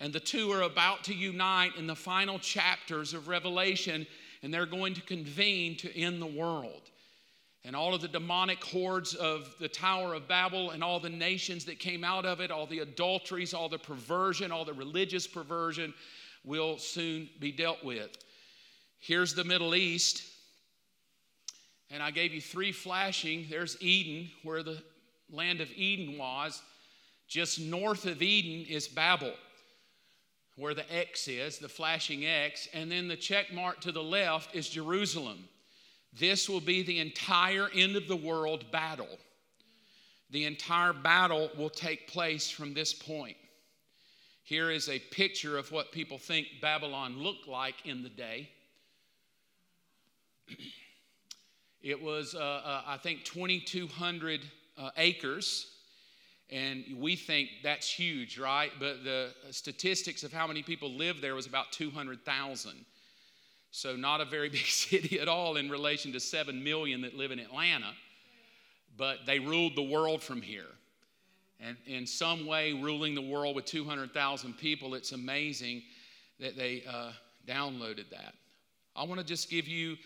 And 0.00 0.12
the 0.12 0.18
two 0.18 0.50
are 0.50 0.62
about 0.62 1.04
to 1.04 1.14
unite 1.14 1.76
in 1.78 1.86
the 1.86 1.94
final 1.94 2.36
chapters 2.40 3.14
of 3.14 3.28
Revelation, 3.28 4.08
and 4.42 4.52
they're 4.52 4.66
going 4.66 4.94
to 4.94 5.00
convene 5.02 5.76
to 5.76 5.96
end 5.96 6.20
the 6.20 6.26
world. 6.26 6.90
And 7.64 7.76
all 7.76 7.94
of 7.94 8.00
the 8.00 8.08
demonic 8.08 8.64
hordes 8.64 9.14
of 9.14 9.54
the 9.60 9.68
Tower 9.68 10.14
of 10.14 10.26
Babel 10.26 10.70
and 10.70 10.82
all 10.82 10.98
the 10.98 11.08
nations 11.08 11.64
that 11.66 11.78
came 11.78 12.02
out 12.02 12.26
of 12.26 12.40
it, 12.40 12.50
all 12.50 12.66
the 12.66 12.80
adulteries, 12.80 13.54
all 13.54 13.68
the 13.68 13.78
perversion, 13.78 14.50
all 14.50 14.64
the 14.64 14.72
religious 14.72 15.28
perversion 15.28 15.94
will 16.44 16.76
soon 16.76 17.28
be 17.38 17.52
dealt 17.52 17.84
with. 17.84 18.18
Here's 18.98 19.32
the 19.32 19.44
Middle 19.44 19.76
East. 19.76 20.31
And 21.92 22.02
I 22.02 22.10
gave 22.10 22.34
you 22.34 22.40
three 22.40 22.72
flashing. 22.72 23.46
There's 23.48 23.80
Eden, 23.80 24.30
where 24.42 24.64
the 24.64 24.82
land 25.30 25.60
of 25.60 25.70
Eden 25.76 26.18
was. 26.18 26.60
Just 27.28 27.60
north 27.60 28.06
of 28.06 28.20
Eden 28.22 28.66
is 28.66 28.88
Babel 28.88 29.32
where 30.56 30.74
the 30.74 30.94
X 30.94 31.28
is, 31.28 31.58
the 31.58 31.68
flashing 31.68 32.26
X, 32.26 32.68
and 32.74 32.90
then 32.90 33.08
the 33.08 33.16
check 33.16 33.52
mark 33.52 33.80
to 33.80 33.92
the 33.92 34.02
left 34.02 34.54
is 34.54 34.68
Jerusalem. 34.68 35.48
This 36.18 36.48
will 36.48 36.60
be 36.60 36.82
the 36.82 36.98
entire 36.98 37.68
end 37.74 37.96
of 37.96 38.06
the 38.06 38.16
world 38.16 38.70
battle. 38.70 39.18
The 40.30 40.44
entire 40.44 40.92
battle 40.92 41.50
will 41.56 41.70
take 41.70 42.06
place 42.06 42.50
from 42.50 42.74
this 42.74 42.92
point. 42.92 43.36
Here 44.44 44.70
is 44.70 44.88
a 44.88 44.98
picture 44.98 45.56
of 45.56 45.72
what 45.72 45.92
people 45.92 46.18
think 46.18 46.46
Babylon 46.60 47.18
looked 47.18 47.48
like 47.48 47.86
in 47.86 48.02
the 48.02 48.08
day. 48.10 48.50
It 51.82 52.00
was, 52.00 52.34
uh, 52.34 52.38
uh, 52.38 52.82
I 52.86 52.96
think, 52.96 53.24
2,200 53.24 54.40
uh, 54.78 54.90
acres 54.96 55.72
and 56.52 56.84
we 56.98 57.16
think 57.16 57.48
that's 57.62 57.90
huge, 57.90 58.38
right? 58.38 58.70
But 58.78 59.04
the 59.04 59.30
statistics 59.50 60.22
of 60.22 60.34
how 60.34 60.46
many 60.46 60.62
people 60.62 60.92
live 60.92 61.22
there 61.22 61.34
was 61.34 61.46
about 61.46 61.72
200,000. 61.72 62.84
So, 63.70 63.96
not 63.96 64.20
a 64.20 64.26
very 64.26 64.48
big 64.50 64.66
city 64.66 65.18
at 65.18 65.28
all 65.28 65.56
in 65.56 65.70
relation 65.70 66.12
to 66.12 66.20
7 66.20 66.62
million 66.62 67.00
that 67.00 67.16
live 67.16 67.30
in 67.30 67.38
Atlanta. 67.38 67.92
But 68.98 69.20
they 69.24 69.38
ruled 69.38 69.76
the 69.76 69.82
world 69.82 70.22
from 70.22 70.42
here. 70.42 70.68
And 71.58 71.78
in 71.86 72.06
some 72.06 72.44
way, 72.44 72.74
ruling 72.74 73.14
the 73.14 73.22
world 73.22 73.56
with 73.56 73.64
200,000 73.64 74.52
people, 74.58 74.94
it's 74.94 75.12
amazing 75.12 75.82
that 76.38 76.54
they 76.54 76.82
uh, 76.86 77.12
downloaded 77.48 78.10
that. 78.10 78.34
I 78.94 79.04
want 79.04 79.20
to 79.20 79.26
just 79.26 79.48
give 79.48 79.66
you 79.66 79.96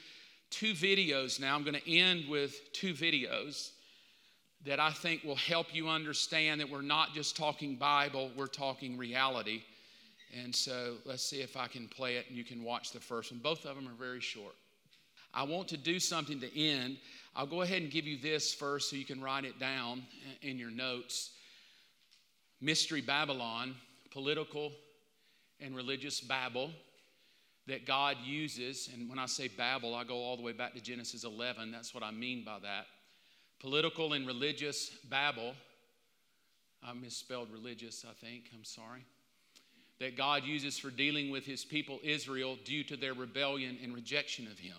two 0.58 0.72
videos 0.72 1.38
now. 1.38 1.54
I'm 1.54 1.64
going 1.64 1.78
to 1.78 1.90
end 1.90 2.28
with 2.30 2.72
two 2.72 2.94
videos 2.94 3.72
that 4.64 4.80
I 4.80 4.90
think 4.90 5.22
will 5.22 5.36
help 5.36 5.74
you 5.74 5.88
understand 5.88 6.60
that 6.60 6.70
we're 6.70 6.80
not 6.80 7.12
just 7.12 7.36
talking 7.36 7.76
Bible, 7.76 8.30
we're 8.34 8.46
talking 8.46 8.96
reality. 8.96 9.62
And 10.42 10.54
so 10.54 10.94
let's 11.04 11.22
see 11.22 11.42
if 11.42 11.58
I 11.58 11.66
can 11.66 11.88
play 11.88 12.16
it 12.16 12.26
and 12.28 12.38
you 12.38 12.44
can 12.44 12.64
watch 12.64 12.92
the 12.92 13.00
first 13.00 13.32
one. 13.32 13.40
Both 13.40 13.66
of 13.66 13.76
them 13.76 13.86
are 13.86 13.98
very 13.98 14.20
short. 14.20 14.54
I 15.34 15.42
want 15.42 15.68
to 15.68 15.76
do 15.76 16.00
something 16.00 16.40
to 16.40 16.58
end. 16.58 16.96
I'll 17.34 17.46
go 17.46 17.60
ahead 17.60 17.82
and 17.82 17.90
give 17.90 18.06
you 18.06 18.18
this 18.18 18.54
first 18.54 18.88
so 18.88 18.96
you 18.96 19.04
can 19.04 19.20
write 19.20 19.44
it 19.44 19.60
down 19.60 20.04
in 20.40 20.58
your 20.58 20.70
notes. 20.70 21.32
Mystery 22.62 23.02
Babylon, 23.02 23.74
political 24.10 24.72
and 25.60 25.76
religious 25.76 26.18
Babel 26.20 26.70
that 27.66 27.86
God 27.86 28.16
uses. 28.24 28.88
And 28.94 29.08
when 29.08 29.18
I 29.18 29.26
say 29.26 29.48
Babel, 29.48 29.94
I 29.94 30.04
go 30.04 30.16
all 30.16 30.36
the 30.36 30.42
way 30.42 30.52
back 30.52 30.74
to 30.74 30.80
Genesis 30.80 31.24
11. 31.24 31.72
That's 31.72 31.94
what 31.94 32.02
I 32.02 32.10
mean 32.10 32.44
by 32.44 32.58
that 32.60 32.86
political 33.60 34.12
and 34.12 34.26
religious 34.26 34.90
Babel. 35.10 35.54
I 36.82 36.92
misspelled 36.92 37.48
religious, 37.50 38.04
I 38.08 38.12
think. 38.12 38.44
I'm 38.54 38.64
sorry. 38.64 39.04
That 39.98 40.16
God 40.16 40.44
uses 40.44 40.78
for 40.78 40.90
dealing 40.90 41.30
with 41.30 41.46
his 41.46 41.64
people 41.64 41.98
Israel 42.02 42.58
due 42.64 42.84
to 42.84 42.96
their 42.96 43.14
rebellion 43.14 43.78
and 43.82 43.94
rejection 43.94 44.46
of 44.46 44.58
him. 44.58 44.76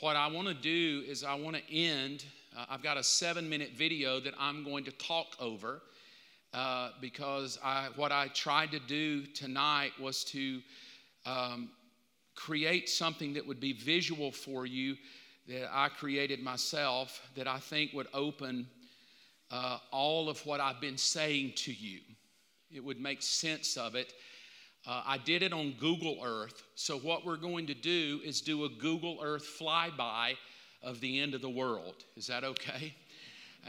What 0.00 0.16
I 0.16 0.28
want 0.28 0.48
to 0.48 0.54
do 0.54 1.02
is, 1.06 1.22
I 1.24 1.34
want 1.34 1.56
to 1.56 1.74
end. 1.74 2.24
Uh, 2.56 2.64
I've 2.70 2.82
got 2.82 2.96
a 2.96 3.02
seven 3.02 3.48
minute 3.48 3.72
video 3.76 4.20
that 4.20 4.34
I'm 4.38 4.64
going 4.64 4.84
to 4.84 4.92
talk 4.92 5.36
over 5.38 5.82
uh, 6.54 6.90
because 7.00 7.58
I, 7.62 7.88
what 7.96 8.12
I 8.12 8.28
tried 8.28 8.70
to 8.72 8.78
do 8.78 9.26
tonight 9.26 9.92
was 10.00 10.24
to 10.24 10.60
um, 11.26 11.70
create 12.34 12.88
something 12.88 13.34
that 13.34 13.46
would 13.46 13.60
be 13.60 13.72
visual 13.72 14.32
for 14.32 14.66
you 14.66 14.96
that 15.48 15.68
I 15.72 15.88
created 15.88 16.42
myself 16.42 17.20
that 17.34 17.48
I 17.48 17.58
think 17.58 17.92
would 17.92 18.08
open 18.14 18.66
uh, 19.50 19.78
all 19.90 20.28
of 20.28 20.44
what 20.46 20.60
I've 20.60 20.80
been 20.80 20.98
saying 20.98 21.52
to 21.56 21.72
you. 21.72 22.00
It 22.70 22.82
would 22.82 23.00
make 23.00 23.22
sense 23.22 23.76
of 23.76 23.94
it. 23.94 24.12
Uh, 24.86 25.02
I 25.06 25.18
did 25.18 25.42
it 25.42 25.52
on 25.52 25.74
Google 25.78 26.18
Earth. 26.24 26.62
So, 26.74 26.98
what 26.98 27.24
we're 27.24 27.36
going 27.36 27.66
to 27.66 27.74
do 27.74 28.20
is 28.24 28.40
do 28.40 28.64
a 28.64 28.68
Google 28.68 29.18
Earth 29.22 29.46
flyby 29.60 30.34
of 30.82 31.00
the 31.00 31.20
end 31.20 31.34
of 31.34 31.42
the 31.42 31.50
world. 31.50 32.04
Is 32.16 32.26
that 32.28 32.44
okay? 32.44 32.94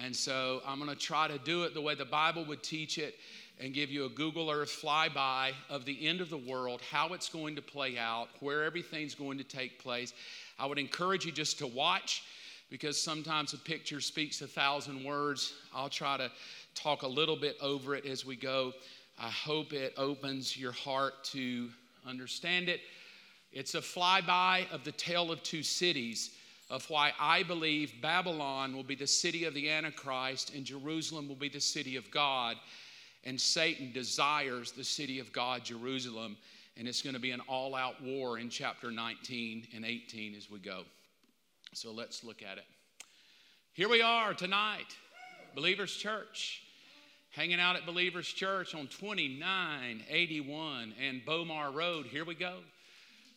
And 0.04 0.16
so, 0.16 0.62
I'm 0.66 0.80
going 0.80 0.90
to 0.90 0.96
try 0.96 1.28
to 1.28 1.38
do 1.38 1.64
it 1.64 1.74
the 1.74 1.82
way 1.82 1.96
the 1.96 2.06
Bible 2.06 2.46
would 2.46 2.64
teach 2.64 2.98
it 2.98 3.16
and 3.60 3.74
give 3.74 3.90
you 3.90 4.06
a 4.06 4.10
Google 4.10 4.50
Earth 4.50 4.82
flyby 4.82 5.52
of 5.70 5.86
the 5.86 6.08
end 6.08 6.22
of 6.22 6.30
the 6.30 6.38
world, 6.38 6.82
how 6.92 7.14
it's 7.14 7.30
going 7.30 7.56
to 7.56 7.62
play 7.62 7.98
out, 7.98 8.30
where 8.40 8.64
everything's 8.64 9.16
going 9.16 9.38
to 9.38 9.44
take 9.44 9.82
place. 9.82 10.14
I 10.60 10.66
would 10.66 10.80
encourage 10.80 11.26
you 11.26 11.32
just 11.32 11.58
to 11.60 11.68
watch 11.68 12.24
because 12.70 13.00
sometimes 13.00 13.54
a 13.54 13.58
picture 13.58 14.02
speaks 14.02 14.42
a 14.42 14.48
thousand 14.48 15.04
words. 15.04 15.54
I'll 15.74 15.90
try 15.90 16.18
to 16.18 16.32
talk 16.74 17.04
a 17.04 17.08
little 17.08 17.36
bit 17.36 17.56
over 17.62 17.96
it 17.96 18.06
as 18.06 18.26
we 18.26 18.36
go. 18.36 18.74
I 19.20 19.30
hope 19.30 19.74
it 19.74 19.94
opens 19.98 20.58
your 20.58 20.72
heart 20.72 21.24
to 21.26 21.70
understand 22.08 22.70
it. 22.70 22.82
It's 23.52 23.76
a 23.76 23.82
flyby 23.82 24.70
of 24.72 24.84
the 24.84 24.92
tale 24.92 25.32
of 25.32 25.44
two 25.44 25.62
cities 25.62 26.32
of 26.70 26.90
why 26.90 27.14
I 27.20 27.44
believe 27.44 27.94
Babylon 28.02 28.76
will 28.76 28.84
be 28.84 28.96
the 28.96 29.06
city 29.06 29.46
of 29.46 29.54
the 29.54 29.70
Antichrist 29.70 30.56
and 30.56 30.66
Jerusalem 30.66 31.28
will 31.28 31.36
be 31.36 31.50
the 31.50 31.62
city 31.62 31.96
of 31.96 32.10
God. 32.10 32.58
And 33.26 33.40
Satan 33.40 33.92
desires 33.94 34.72
the 34.72 34.84
city 34.84 35.20
of 35.20 35.32
God, 35.32 35.64
Jerusalem 35.64 36.38
and 36.78 36.88
it's 36.88 37.02
going 37.02 37.16
to 37.16 37.20
be 37.20 37.32
an 37.32 37.42
all 37.48 37.74
out 37.76 38.02
war 38.02 38.40
in 38.40 38.50
chapter 38.50 38.90
19 38.92 39.68
and 39.76 39.84
18 39.86 40.36
as 40.36 40.50
we 40.50 40.60
go. 40.60 40.84
So 41.74 41.92
let's 41.92 42.24
look 42.24 42.42
at 42.42 42.58
it. 42.58 42.64
Here 43.74 43.90
we 43.90 44.02
are 44.02 44.34
tonight, 44.34 44.96
Believers 45.56 45.94
Church, 45.96 46.64
hanging 47.32 47.60
out 47.60 47.76
at 47.76 47.86
Believers 47.86 48.28
Church 48.28 48.74
on 48.76 48.88
2981 48.88 50.94
and 51.02 51.22
Bomar 51.26 51.74
Road. 51.74 52.06
Here 52.06 52.26
we 52.26 52.36
go. 52.36 52.58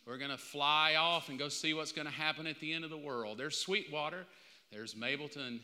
We're 0.05 0.17
going 0.17 0.31
to 0.31 0.37
fly 0.37 0.95
off 0.95 1.29
and 1.29 1.37
go 1.37 1.49
see 1.49 1.73
what's 1.73 1.91
going 1.91 2.07
to 2.07 2.13
happen 2.13 2.47
at 2.47 2.59
the 2.59 2.73
end 2.73 2.85
of 2.85 2.89
the 2.89 2.97
world. 2.97 3.37
There's 3.37 3.57
Sweetwater, 3.57 4.25
there's 4.71 4.95
Mableton, 4.95 5.59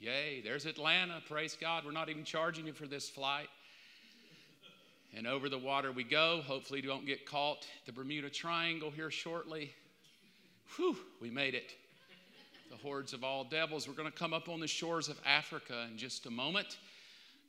yay. 0.00 0.40
There's 0.40 0.66
Atlanta, 0.66 1.22
praise 1.28 1.56
God. 1.60 1.84
We're 1.84 1.92
not 1.92 2.08
even 2.08 2.24
charging 2.24 2.66
you 2.66 2.72
for 2.72 2.86
this 2.86 3.08
flight. 3.08 3.48
And 5.16 5.26
over 5.26 5.48
the 5.48 5.58
water 5.58 5.92
we 5.92 6.04
go. 6.04 6.40
Hopefully, 6.46 6.80
we 6.80 6.86
don't 6.86 7.06
get 7.06 7.26
caught 7.26 7.66
the 7.84 7.92
Bermuda 7.92 8.30
Triangle 8.30 8.90
here 8.90 9.10
shortly. 9.10 9.72
Whew, 10.76 10.96
we 11.20 11.30
made 11.30 11.54
it. 11.54 11.74
The 12.70 12.76
hordes 12.76 13.12
of 13.12 13.24
all 13.24 13.44
devils. 13.44 13.88
We're 13.88 13.94
going 13.94 14.10
to 14.10 14.16
come 14.16 14.32
up 14.32 14.48
on 14.48 14.60
the 14.60 14.68
shores 14.68 15.08
of 15.08 15.20
Africa 15.26 15.86
in 15.90 15.98
just 15.98 16.26
a 16.26 16.30
moment. 16.30 16.78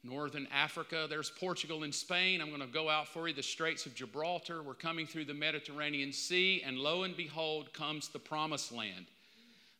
Northern 0.03 0.47
Africa, 0.51 1.05
there's 1.07 1.29
Portugal 1.29 1.83
and 1.83 1.93
Spain. 1.93 2.41
I'm 2.41 2.49
going 2.49 2.61
to 2.61 2.67
go 2.67 2.89
out 2.89 3.07
for 3.07 3.27
you, 3.27 3.35
the 3.35 3.43
Straits 3.43 3.85
of 3.85 3.93
Gibraltar. 3.93 4.63
We're 4.63 4.73
coming 4.73 5.05
through 5.05 5.25
the 5.25 5.35
Mediterranean 5.35 6.11
Sea, 6.11 6.63
and 6.65 6.79
lo 6.79 7.03
and 7.03 7.15
behold 7.15 7.71
comes 7.71 8.07
the 8.07 8.17
promised 8.17 8.71
land. 8.71 9.05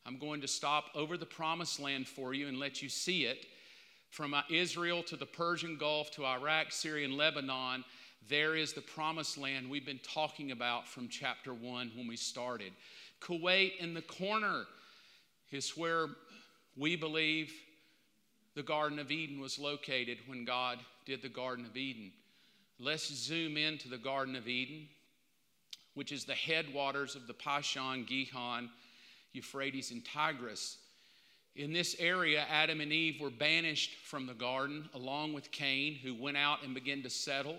I'm 0.06 0.18
going 0.18 0.42
to 0.42 0.48
stop 0.48 0.86
over 0.96 1.18
the 1.18 1.26
promised 1.26 1.80
land 1.80 2.08
for 2.08 2.34
you 2.34 2.48
and 2.48 2.58
let 2.58 2.82
you 2.82 2.90
see 2.90 3.26
it. 3.26 3.46
From 4.10 4.34
uh, 4.34 4.42
Israel 4.50 5.04
to 5.04 5.16
the 5.16 5.26
Persian 5.26 5.78
Gulf 5.78 6.12
to 6.12 6.26
Iraq, 6.26 6.72
Syria, 6.72 7.06
and 7.06 7.16
Lebanon, 7.16 7.86
there 8.28 8.56
is 8.56 8.74
the 8.74 8.82
promised 8.82 9.38
land 9.38 9.70
we've 9.70 9.86
been 9.86 10.00
talking 10.04 10.52
about 10.52 10.88
from 10.88 11.08
chapter 11.08 11.54
1 11.54 11.92
when 11.96 12.08
we 12.08 12.18
started. 12.18 12.74
Kuwait 13.22 13.78
in 13.80 13.94
the 13.94 14.02
corner 14.02 14.66
is 15.52 15.78
where 15.78 16.08
we 16.76 16.96
believe 16.96 17.54
the 18.56 18.64
Garden 18.64 19.00
of 19.00 19.12
Eden 19.12 19.40
was 19.40 19.60
located 19.60 20.18
when 20.28 20.46
God 20.46 20.80
did 21.06 21.22
the 21.22 21.30
Garden 21.30 21.66
of 21.66 21.78
Eden. 21.78 22.12
Let's 22.80 23.14
zoom 23.14 23.58
into 23.58 23.88
the 23.88 23.98
Garden 23.98 24.36
of 24.36 24.48
Eden, 24.48 24.88
which 25.94 26.12
is 26.12 26.26
the 26.26 26.34
headwaters 26.34 27.16
of 27.16 27.28
the 27.28 27.34
Pishon, 27.34 28.08
Gihon, 28.08 28.70
Euphrates, 29.34 29.92
and 29.92 30.04
Tigris. 30.06 30.78
In 31.56 31.74
this 31.74 31.96
area, 32.00 32.46
Adam 32.50 32.80
and 32.80 32.94
Eve 32.94 33.20
were 33.20 33.30
banished 33.30 33.96
from 34.06 34.26
the 34.26 34.34
garden 34.34 34.90
along 34.94 35.34
with 35.34 35.52
Cain, 35.52 35.96
who 35.96 36.14
went 36.16 36.38
out 36.38 36.64
and 36.64 36.74
began 36.74 37.04
to 37.04 37.10
settle. 37.10 37.58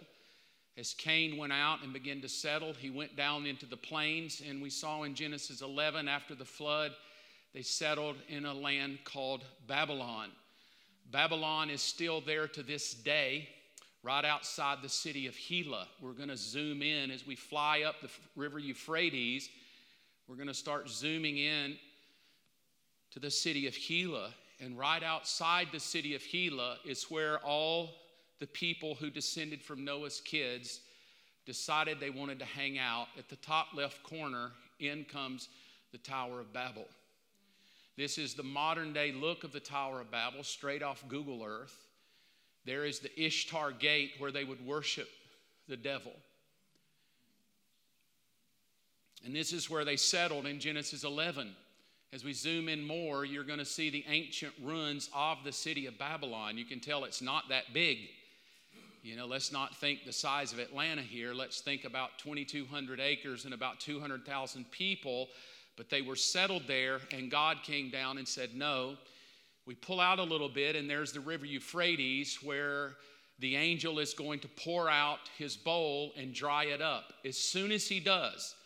As 0.79 0.95
Cain 0.95 1.37
went 1.37 1.53
out 1.53 1.83
and 1.83 1.93
began 1.93 2.23
to 2.23 2.29
settle, 2.29 2.73
he 2.73 2.89
went 2.89 3.17
down 3.17 3.45
into 3.45 3.67
the 3.67 3.77
plains, 3.77 4.43
and 4.49 4.63
we 4.63 4.71
saw 4.71 5.03
in 5.03 5.15
Genesis 5.15 5.61
11 5.61 6.09
after 6.09 6.35
the 6.35 6.47
flood, 6.47 6.93
they 7.53 7.61
settled 7.61 8.17
in 8.29 8.47
a 8.47 8.55
land 8.55 9.01
called 9.05 9.45
Babylon. 9.67 10.31
Babylon 11.11 11.69
is 11.69 11.83
still 11.83 12.23
there 12.23 12.49
to 12.49 12.63
this 12.63 12.95
day, 12.95 13.49
right 14.03 14.25
outside 14.25 14.79
the 14.81 14.89
city 14.89 15.27
of 15.27 15.37
Hela. 15.37 15.87
We're 16.01 16.13
going 16.13 16.31
to 16.31 16.37
zoom 16.37 16.81
in 16.81 17.11
as 17.11 17.27
we 17.27 17.37
fly 17.37 17.83
up 17.83 18.01
the 18.01 18.09
river 18.35 18.59
Euphrates. 18.59 19.51
We're 20.33 20.39
going 20.39 20.49
to 20.49 20.55
start 20.55 20.89
zooming 20.89 21.37
in 21.37 21.77
to 23.11 23.21
the 23.21 23.31
city 23.31 23.67
of 23.67 23.75
Hela. 23.75 24.31
And 24.61 24.79
right 24.79 25.03
outside 25.03 25.69
the 25.71 25.79
city 25.79 26.15
of 26.15 26.23
Hela 26.23 26.79
is 26.87 27.11
where 27.11 27.37
all 27.41 27.91
the 28.41 28.47
people 28.47 28.95
who 28.95 29.11
descended 29.11 29.61
from 29.61 29.85
Noah's 29.85 30.23
kids 30.23 30.81
decided 31.45 32.01
they 32.01 32.09
wanted 32.09 32.39
to 32.39 32.47
hang 32.47 32.79
out. 32.79 33.09
At 33.19 33.29
the 33.29 33.37
top 33.37 33.75
left 33.75 34.03
corner, 34.05 34.53
in 34.81 35.05
comes 35.05 35.51
the 35.93 35.99
Tower 35.99 36.41
of 36.41 36.51
Babel. 36.51 36.87
This 37.99 38.17
is 38.17 38.33
the 38.33 38.43
modern 38.43 38.95
day 38.95 39.13
look 39.13 39.45
of 39.45 39.53
the 39.53 39.61
Tower 39.61 40.01
of 40.01 40.11
Babel, 40.11 40.45
straight 40.45 40.83
off 40.83 41.05
Google 41.09 41.45
Earth. 41.45 41.77
There 42.65 42.87
is 42.87 43.01
the 43.01 43.23
Ishtar 43.23 43.73
Gate 43.73 44.13
where 44.19 44.33
they 44.33 44.45
would 44.45 44.65
worship 44.65 45.11
the 45.69 45.77
devil. 45.77 46.15
And 49.25 49.35
this 49.35 49.53
is 49.53 49.71
where 49.71 49.85
they 49.85 49.97
settled 49.97 50.47
in 50.47 50.59
Genesis 50.59 51.05
11. 51.05 51.55
As 52.13 52.25
we 52.25 52.33
zoom 52.33 52.69
in 52.69 52.87
more, 52.87 53.25
you're 53.25 53.45
going 53.45 53.59
to 53.59 53.65
see 53.65 53.89
the 53.89 54.05
ancient 54.09 54.53
ruins 54.63 55.09
of 55.15 55.39
the 55.45 55.53
city 55.53 55.87
of 55.87 55.99
Babylon. 55.99 56.59
You 56.59 56.65
can 56.65 56.81
tell 56.81 57.05
it's 57.05 57.23
not 57.23 57.49
that 57.49 57.73
big. 57.73 57.99
You 59.03 59.17
know, 59.17 59.27
let's 59.27 59.51
not 59.51 59.75
think 59.77 60.05
the 60.05 60.13
size 60.13 60.53
of 60.53 60.59
Atlanta 60.59 61.03
here. 61.03 61.33
Let's 61.33 61.61
think 61.61 61.85
about 61.85 62.19
2,200 62.19 63.01
acres 63.01 63.45
and 63.47 63.55
about 63.55 63.81
200,000 63.81 64.71
people. 64.71 65.29
But 65.77 65.89
they 65.89 66.03
were 66.03 66.17
settled 66.17 66.65
there, 66.67 67.01
and 67.13 67.31
God 67.31 67.59
came 67.63 67.91
down 67.91 68.19
and 68.19 68.29
said, 68.29 68.51
No. 68.55 68.97
We 69.65 69.75
pull 69.77 70.01
out 70.01 70.19
a 70.19 70.25
little 70.25 70.49
bit, 70.49 70.75
and 70.75 70.91
there's 70.91 71.13
the 71.13 71.21
river 71.21 71.47
Euphrates 71.47 72.39
where 72.43 72.97
the 73.39 73.57
angel 73.57 74.01
is 74.01 74.13
going 74.13 74.41
to 74.41 74.49
pour 74.49 74.91
out 74.91 75.21
his 75.39 75.57
bowl 75.57 76.13
and 76.17 76.35
dry 76.35 76.65
it 76.65 76.83
up. 76.83 77.13
As 77.25 77.39
soon 77.39 77.71
as 77.71 77.87
he 77.87 78.01
does, 78.01 78.57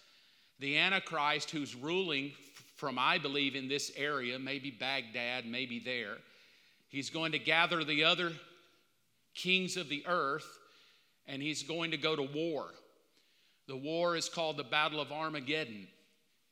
the 0.58 0.78
Antichrist, 0.78 1.50
who's 1.50 1.74
ruling 1.74 2.32
from, 2.76 2.98
I 2.98 3.18
believe, 3.18 3.54
in 3.54 3.68
this 3.68 3.92
area, 3.96 4.38
maybe 4.38 4.70
Baghdad, 4.70 5.46
maybe 5.46 5.80
there. 5.80 6.16
He's 6.88 7.10
going 7.10 7.32
to 7.32 7.38
gather 7.38 7.84
the 7.84 8.04
other 8.04 8.32
kings 9.34 9.76
of 9.76 9.88
the 9.88 10.04
earth 10.06 10.46
and 11.26 11.42
he's 11.42 11.62
going 11.62 11.90
to 11.90 11.96
go 11.96 12.14
to 12.14 12.22
war. 12.22 12.66
The 13.66 13.76
war 13.76 14.16
is 14.16 14.28
called 14.28 14.56
the 14.56 14.64
Battle 14.64 15.00
of 15.00 15.10
Armageddon. 15.10 15.88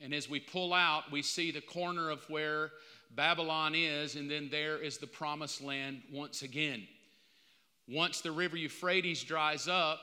And 0.01 0.13
as 0.13 0.29
we 0.29 0.41
pull 0.41 0.75
out, 0.75 1.13
we 1.13 1.23
see 1.23 1.51
the 1.51 1.61
corner 1.61 2.11
of 2.11 2.29
where 2.29 2.73
Babylon 3.15 3.75
is, 3.77 4.17
and 4.17 4.29
then 4.29 4.49
there 4.51 4.79
is 4.79 4.99
the 4.99 5.07
promised 5.07 5.63
land 5.63 6.03
once 6.13 6.43
again. 6.43 6.89
Once 7.89 8.21
the 8.21 8.33
river 8.33 8.57
Euphrates 8.57 9.23
dries 9.23 9.69
up, 9.69 10.01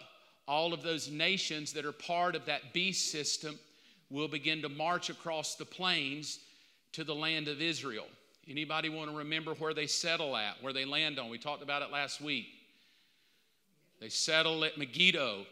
all 0.47 0.74
of 0.74 0.82
those 0.82 1.12
nations 1.12 1.74
that 1.74 1.86
are 1.86 1.91
part 1.91 2.36
of 2.36 2.45
that 2.45 2.74
beast 2.74 3.12
system 3.12 3.60
will 4.12 4.28
begin 4.28 4.62
to 4.62 4.70
march 4.70 5.09
across 5.09 5.55
the 5.55 5.66
plains 5.66 6.39
to 6.91 7.03
the 7.03 7.16
land 7.16 7.47
of 7.47 7.62
Israel. 7.62 8.05
Anybody 8.47 8.89
want 8.89 9.09
to 9.09 9.18
remember 9.18 9.53
where 9.53 9.74
they 9.74 9.88
settle 9.88 10.36
at, 10.36 10.62
where 10.62 10.74
they 10.74 10.86
land 10.86 11.18
on? 11.18 11.30
We 11.30 11.38
talked 11.38 11.64
about 11.64 11.82
it 11.82 11.91
last 11.91 12.22
week. 12.22 12.47
They 13.99 14.09
settle 14.09 14.66
at 14.66 14.78
Megiddo, 14.78 15.45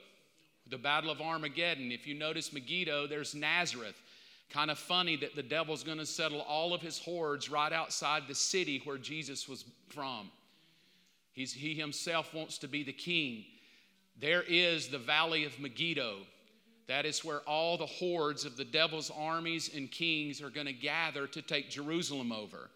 the 0.70 0.78
Battle 0.78 1.12
of 1.12 1.22
Armageddon. 1.22 1.92
If 1.92 2.08
you 2.08 2.16
notice 2.16 2.52
Megiddo, 2.52 3.08
there's 3.08 3.36
Nazareth. 3.36 3.96
Kind 4.50 4.72
of 4.72 4.80
funny 4.80 5.16
that 5.18 5.36
the 5.36 5.44
devil's 5.44 5.84
going 5.84 6.00
to 6.00 6.06
settle 6.06 6.42
all 6.42 6.74
of 6.74 6.82
his 6.82 6.98
hordes 6.98 7.52
right 7.52 7.72
outside 7.72 8.24
the 8.28 8.36
city 8.36 8.82
where 8.84 8.98
Jesus 8.98 9.48
was 9.48 9.64
from. 9.90 10.32
He's, 11.32 11.54
he 11.54 11.76
himself 11.76 12.34
wants 12.34 12.58
to 12.58 12.68
be 12.68 12.84
the 12.84 12.92
king. 12.92 13.46
There 14.20 14.42
is 14.42 14.88
the 14.88 14.98
valley 14.98 15.46
of 15.46 15.60
Megiddo. 15.60 16.18
That 16.90 17.06
is 17.06 17.24
where 17.24 17.42
all 17.42 17.78
the 17.78 17.86
hordes 17.86 18.46
of 18.46 18.58
the 18.58 18.66
devil's 18.66 19.12
armies 19.16 19.70
and 19.76 19.92
kings 19.92 20.42
are 20.42 20.50
going 20.50 20.66
to 20.66 20.74
gather 20.74 21.28
to 21.28 21.42
take 21.44 21.70
Jerusalem 21.70 22.32
over. 22.32 22.72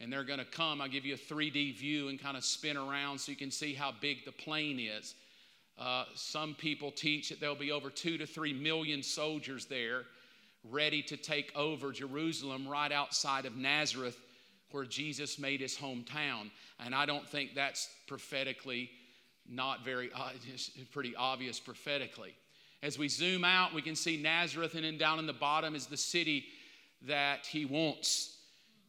And 0.00 0.12
they're 0.12 0.24
going 0.24 0.40
to 0.40 0.44
come. 0.44 0.80
I'll 0.80 0.88
give 0.88 1.06
you 1.06 1.14
a 1.14 1.16
3D 1.16 1.76
view 1.76 2.08
and 2.08 2.20
kind 2.20 2.36
of 2.36 2.44
spin 2.44 2.76
around 2.76 3.20
so 3.20 3.30
you 3.30 3.38
can 3.38 3.52
see 3.52 3.72
how 3.72 3.92
big 4.00 4.24
the 4.24 4.32
plain 4.32 4.80
is. 4.80 5.14
Uh, 5.78 6.06
some 6.16 6.56
people 6.56 6.90
teach 6.90 7.28
that 7.28 7.38
there'll 7.38 7.54
be 7.54 7.70
over 7.70 7.88
two 7.88 8.18
to 8.18 8.26
three 8.26 8.52
million 8.52 9.00
soldiers 9.00 9.66
there 9.66 10.02
ready 10.68 11.00
to 11.02 11.16
take 11.16 11.52
over 11.54 11.92
Jerusalem 11.92 12.66
right 12.66 12.90
outside 12.90 13.46
of 13.46 13.56
Nazareth, 13.56 14.18
where 14.72 14.84
Jesus 14.84 15.38
made 15.38 15.60
his 15.60 15.76
hometown. 15.76 16.50
And 16.84 16.96
I 16.96 17.06
don't 17.06 17.28
think 17.28 17.54
that's 17.54 17.90
prophetically 18.08 18.90
not 19.48 19.84
very, 19.84 20.10
uh, 20.12 20.30
pretty 20.92 21.14
obvious 21.14 21.60
prophetically. 21.60 22.34
As 22.82 22.98
we 22.98 23.08
zoom 23.08 23.44
out, 23.44 23.74
we 23.74 23.82
can 23.82 23.96
see 23.96 24.16
Nazareth, 24.16 24.74
and 24.74 24.84
then 24.84 24.98
down 24.98 25.18
in 25.18 25.26
the 25.26 25.32
bottom 25.32 25.74
is 25.74 25.86
the 25.86 25.96
city 25.96 26.44
that 27.02 27.46
he 27.46 27.64
wants. 27.64 28.36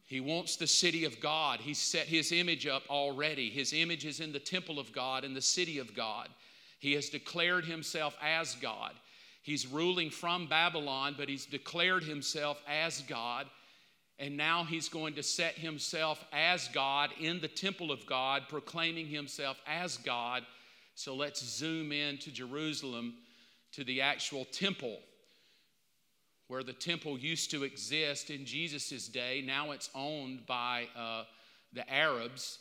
He 0.06 0.20
wants 0.20 0.56
the 0.56 0.66
city 0.66 1.04
of 1.04 1.20
God. 1.20 1.60
He's 1.60 1.78
set 1.78 2.06
his 2.06 2.32
image 2.32 2.66
up 2.66 2.82
already. 2.88 3.50
His 3.50 3.72
image 3.72 4.06
is 4.06 4.20
in 4.20 4.32
the 4.32 4.38
temple 4.38 4.78
of 4.78 4.92
God, 4.92 5.24
in 5.24 5.34
the 5.34 5.42
city 5.42 5.78
of 5.78 5.94
God. 5.94 6.28
He 6.78 6.92
has 6.94 7.08
declared 7.08 7.64
himself 7.64 8.16
as 8.22 8.54
God. 8.54 8.92
He's 9.42 9.66
ruling 9.66 10.10
from 10.10 10.46
Babylon, 10.46 11.14
but 11.18 11.28
he's 11.28 11.46
declared 11.46 12.04
himself 12.04 12.60
as 12.68 13.02
God. 13.02 13.46
And 14.18 14.36
now 14.36 14.64
he's 14.64 14.88
going 14.88 15.14
to 15.14 15.22
set 15.22 15.54
himself 15.54 16.24
as 16.32 16.68
God 16.68 17.10
in 17.20 17.40
the 17.40 17.48
temple 17.48 17.92
of 17.92 18.04
God, 18.06 18.44
proclaiming 18.48 19.06
himself 19.06 19.60
as 19.66 19.96
God. 19.98 20.42
So 20.94 21.14
let's 21.14 21.44
zoom 21.44 21.92
in 21.92 22.18
to 22.18 22.30
Jerusalem 22.30 23.14
to 23.72 23.84
the 23.84 24.00
actual 24.00 24.44
temple 24.46 24.98
where 26.48 26.62
the 26.62 26.72
temple 26.72 27.18
used 27.18 27.50
to 27.50 27.62
exist 27.62 28.30
in 28.30 28.46
Jesus' 28.46 29.06
day. 29.06 29.44
Now 29.46 29.72
it's 29.72 29.90
owned 29.94 30.46
by 30.46 30.88
uh, 30.96 31.24
the 31.74 31.88
Arabs. 31.92 32.58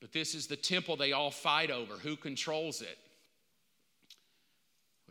But 0.00 0.12
this 0.12 0.34
is 0.34 0.46
the 0.46 0.56
temple 0.56 0.96
they 0.96 1.12
all 1.12 1.32
fight 1.32 1.70
over. 1.70 1.94
Who 1.94 2.16
controls 2.16 2.80
it? 2.80 2.98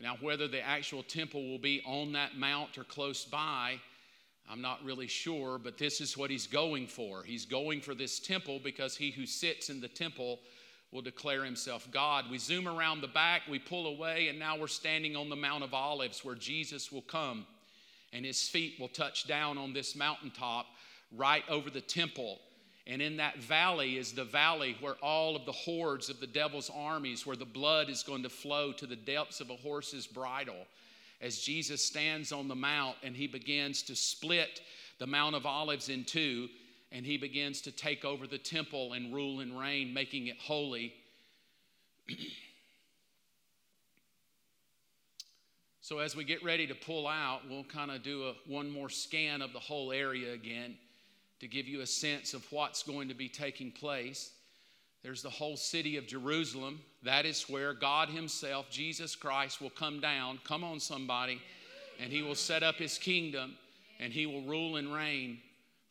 Now, 0.02 0.18
whether 0.22 0.48
the 0.48 0.62
actual 0.62 1.04
temple 1.04 1.50
will 1.50 1.60
be 1.60 1.82
on 1.86 2.14
that 2.14 2.38
mount 2.38 2.78
or 2.78 2.84
close 2.84 3.24
by, 3.26 3.80
I'm 4.50 4.62
not 4.62 4.84
really 4.84 5.08
sure, 5.08 5.58
but 5.58 5.78
this 5.78 6.02
is 6.02 6.18
what 6.18 6.30
he's 6.30 6.48
going 6.48 6.88
for. 6.88 7.24
He's 7.24 7.46
going 7.46 7.82
for 7.82 7.96
this 7.96 8.20
temple 8.20 8.60
because 8.64 8.96
he 8.96 9.12
who 9.12 9.26
sits 9.26 9.70
in 9.70 9.82
the 9.82 9.88
temple 9.88 10.40
will 10.96 11.02
declare 11.02 11.44
himself 11.44 11.86
God. 11.92 12.32
We 12.32 12.38
zoom 12.38 12.70
around 12.70 13.02
the 13.02 13.10
back, 13.10 13.42
we 13.50 13.60
pull 13.60 13.86
away, 13.86 14.30
and 14.30 14.40
now 14.40 14.58
we're 14.58 14.68
standing 14.68 15.18
on 15.18 15.30
the 15.30 15.36
Mount 15.36 15.62
of 15.62 15.74
Olives 15.74 16.24
where 16.24 16.36
Jesus 16.36 16.90
will 16.90 17.02
come 17.02 17.46
and 18.14 18.26
his 18.26 18.48
feet 18.48 18.80
will 18.80 18.88
touch 18.88 19.28
down 19.28 19.58
on 19.58 19.74
this 19.74 19.94
mountaintop 19.94 20.68
right 21.18 21.44
over 21.50 21.70
the 21.70 21.82
temple. 21.82 22.40
And 22.88 23.02
in 23.02 23.18
that 23.18 23.40
valley 23.40 23.98
is 23.98 24.14
the 24.14 24.24
valley 24.24 24.78
where 24.80 24.96
all 25.02 25.36
of 25.36 25.46
the 25.46 25.52
hordes 25.52 26.10
of 26.10 26.22
the 26.22 26.28
devil's 26.28 26.72
armies, 26.74 27.28
where 27.28 27.36
the 27.36 27.44
blood 27.44 27.90
is 27.90 28.02
going 28.02 28.24
to 28.24 28.30
flow 28.30 28.72
to 28.72 28.86
the 28.86 28.96
depths 28.96 29.42
of 29.42 29.50
a 29.50 29.56
horse's 29.56 30.08
bridle. 30.08 30.66
As 31.20 31.40
Jesus 31.40 31.84
stands 31.84 32.32
on 32.32 32.48
the 32.48 32.56
mount 32.56 32.96
and 33.04 33.18
he 33.18 33.28
begins 33.28 33.82
to 33.84 33.98
split 33.98 34.62
the 35.00 35.08
Mount 35.08 35.36
of 35.36 35.46
Olives 35.46 35.90
in 35.90 36.06
two, 36.06 36.48
and 36.92 37.06
he 37.06 37.18
begins 37.18 37.62
to 37.62 37.72
take 37.72 38.06
over 38.06 38.28
the 38.28 38.38
temple 38.38 38.94
and 38.94 39.14
rule 39.14 39.40
and 39.40 39.58
reign, 39.60 39.94
making 39.94 40.28
it 40.28 40.38
holy. 40.40 40.94
so, 45.82 46.00
as 46.00 46.16
we 46.16 46.24
get 46.24 46.44
ready 46.44 46.68
to 46.68 46.76
pull 46.76 47.08
out, 47.08 47.42
we'll 47.50 47.64
kind 47.64 47.92
of 47.92 48.04
do 48.04 48.28
a, 48.28 48.34
one 48.48 48.70
more 48.70 48.90
scan 48.90 49.42
of 49.42 49.54
the 49.54 49.60
whole 49.60 49.92
area 49.92 50.34
again 50.34 50.78
to 51.40 51.48
give 51.48 51.68
you 51.68 51.82
a 51.82 51.88
sense 51.88 52.34
of 52.34 52.46
what's 52.52 52.84
going 52.84 53.10
to 53.10 53.14
be 53.14 53.28
taking 53.28 53.72
place. 53.72 54.32
There's 55.04 55.22
the 55.22 55.30
whole 55.30 55.58
city 55.58 55.98
of 55.98 56.08
Jerusalem. 56.08 56.82
That 57.04 57.26
is 57.26 57.44
where 57.44 57.74
God 57.74 58.10
Himself, 58.10 58.70
Jesus 58.72 59.16
Christ, 59.16 59.62
will 59.62 59.70
come 59.70 60.00
down. 60.00 60.40
Come 60.44 60.64
on, 60.64 60.80
somebody. 60.80 61.42
And 62.00 62.12
He 62.12 62.24
will 62.24 62.36
set 62.36 62.64
up 62.64 62.76
His 62.76 62.98
kingdom 62.98 63.56
and 64.00 64.12
He 64.12 64.26
will 64.26 64.42
rule 64.42 64.78
and 64.78 64.92
reign 64.94 65.40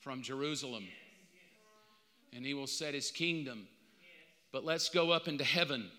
from 0.04 0.20
Jerusalem. 0.20 0.86
And 2.34 2.44
He 2.44 2.52
will 2.52 2.66
set 2.66 2.92
His 2.92 3.10
kingdom. 3.10 3.66
But 4.52 4.64
let's 4.64 4.90
go 4.90 5.10
up 5.10 5.26
into 5.26 5.44
heaven 5.44 5.90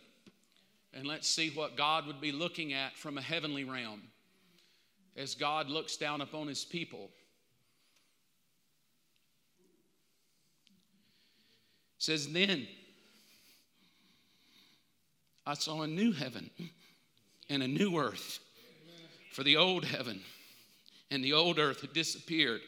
and 0.93 1.07
let's 1.07 1.27
see 1.27 1.49
what 1.49 1.75
God 1.75 2.05
would 2.05 2.21
be 2.21 2.31
looking 2.31 2.71
at 2.71 2.95
from 2.95 3.17
a 3.17 3.21
heavenly 3.21 3.63
realm 3.63 4.03
as 5.17 5.33
God 5.33 5.69
looks 5.69 5.97
down 5.97 6.21
upon 6.21 6.47
His 6.47 6.63
people. 6.63 7.09
says, 11.97 12.31
Then 12.31 12.67
I 15.43 15.55
saw 15.55 15.81
a 15.81 15.87
new 15.87 16.11
heaven 16.11 16.51
and 17.49 17.63
a 17.63 17.67
new 17.67 17.97
earth. 17.97 18.39
For 19.31 19.41
the 19.43 19.57
old 19.57 19.83
heaven 19.83 20.21
and 21.09 21.23
the 21.23 21.33
old 21.33 21.57
earth 21.57 21.81
had 21.81 21.93
disappeared, 21.93 22.61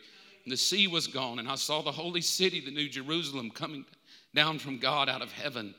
the 0.52 0.58
sea 0.58 0.88
was 0.88 1.08
gone. 1.08 1.40
And 1.40 1.48
I 1.48 1.56
saw 1.56 1.82
the 1.82 1.92
holy 1.92 2.22
city, 2.22 2.60
the 2.60 2.72
new 2.72 2.90
Jerusalem, 2.90 3.52
coming 3.52 3.86
down 4.34 4.60
from 4.60 4.78
God 4.78 5.10
out 5.10 5.22
of 5.22 5.32
heaven, 5.32 5.74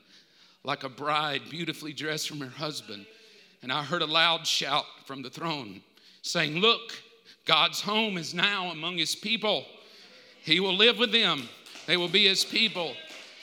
like 0.65 0.85
a 0.85 0.89
bride 0.89 1.43
beautifully 1.51 1.93
dressed 1.93 2.29
from 2.29 2.41
her 2.41 2.49
husband. 2.49 3.07
And 3.63 3.73
I 3.73 3.83
heard 3.83 4.03
a 4.03 4.07
loud 4.07 4.47
shout 4.47 4.85
from 5.05 5.23
the 5.23 5.31
throne 5.31 5.81
saying, 6.23 6.59
Look, 6.59 6.93
God's 7.45 7.81
home 7.81 8.19
is 8.19 8.35
now 8.35 8.71
among 8.71 8.99
his 8.99 9.15
people. 9.15 9.65
He 10.43 10.61
will 10.61 10.75
live 10.75 10.99
with 10.99 11.13
them, 11.13 11.49
they 11.87 11.97
will 11.97 12.09
be 12.09 12.27
his 12.27 12.45
people 12.45 12.95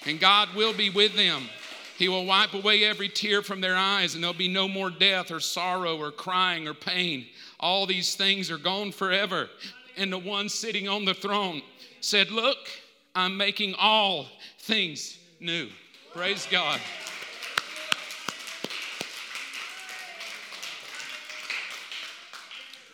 and 0.05 0.19
God 0.19 0.53
will 0.55 0.73
be 0.73 0.89
with 0.89 1.15
them. 1.15 1.49
He 1.97 2.09
will 2.09 2.25
wipe 2.25 2.53
away 2.53 2.83
every 2.83 3.09
tear 3.09 3.41
from 3.41 3.61
their 3.61 3.75
eyes, 3.75 4.15
and 4.15 4.23
there'll 4.23 4.37
be 4.37 4.49
no 4.49 4.67
more 4.67 4.89
death 4.89 5.31
or 5.31 5.39
sorrow 5.39 5.97
or 5.97 6.11
crying 6.11 6.67
or 6.67 6.73
pain. 6.73 7.25
All 7.59 7.85
these 7.85 8.15
things 8.15 8.51
are 8.51 8.57
gone 8.57 8.91
forever. 8.91 9.49
And 9.97 10.11
the 10.11 10.17
one 10.17 10.49
sitting 10.49 10.87
on 10.87 11.05
the 11.05 11.13
throne 11.13 11.61
said, 12.01 12.31
Look, 12.31 12.57
I'm 13.15 13.37
making 13.37 13.75
all 13.75 14.27
things 14.59 15.17
new. 15.39 15.69
Praise 16.13 16.47
God. 16.49 16.79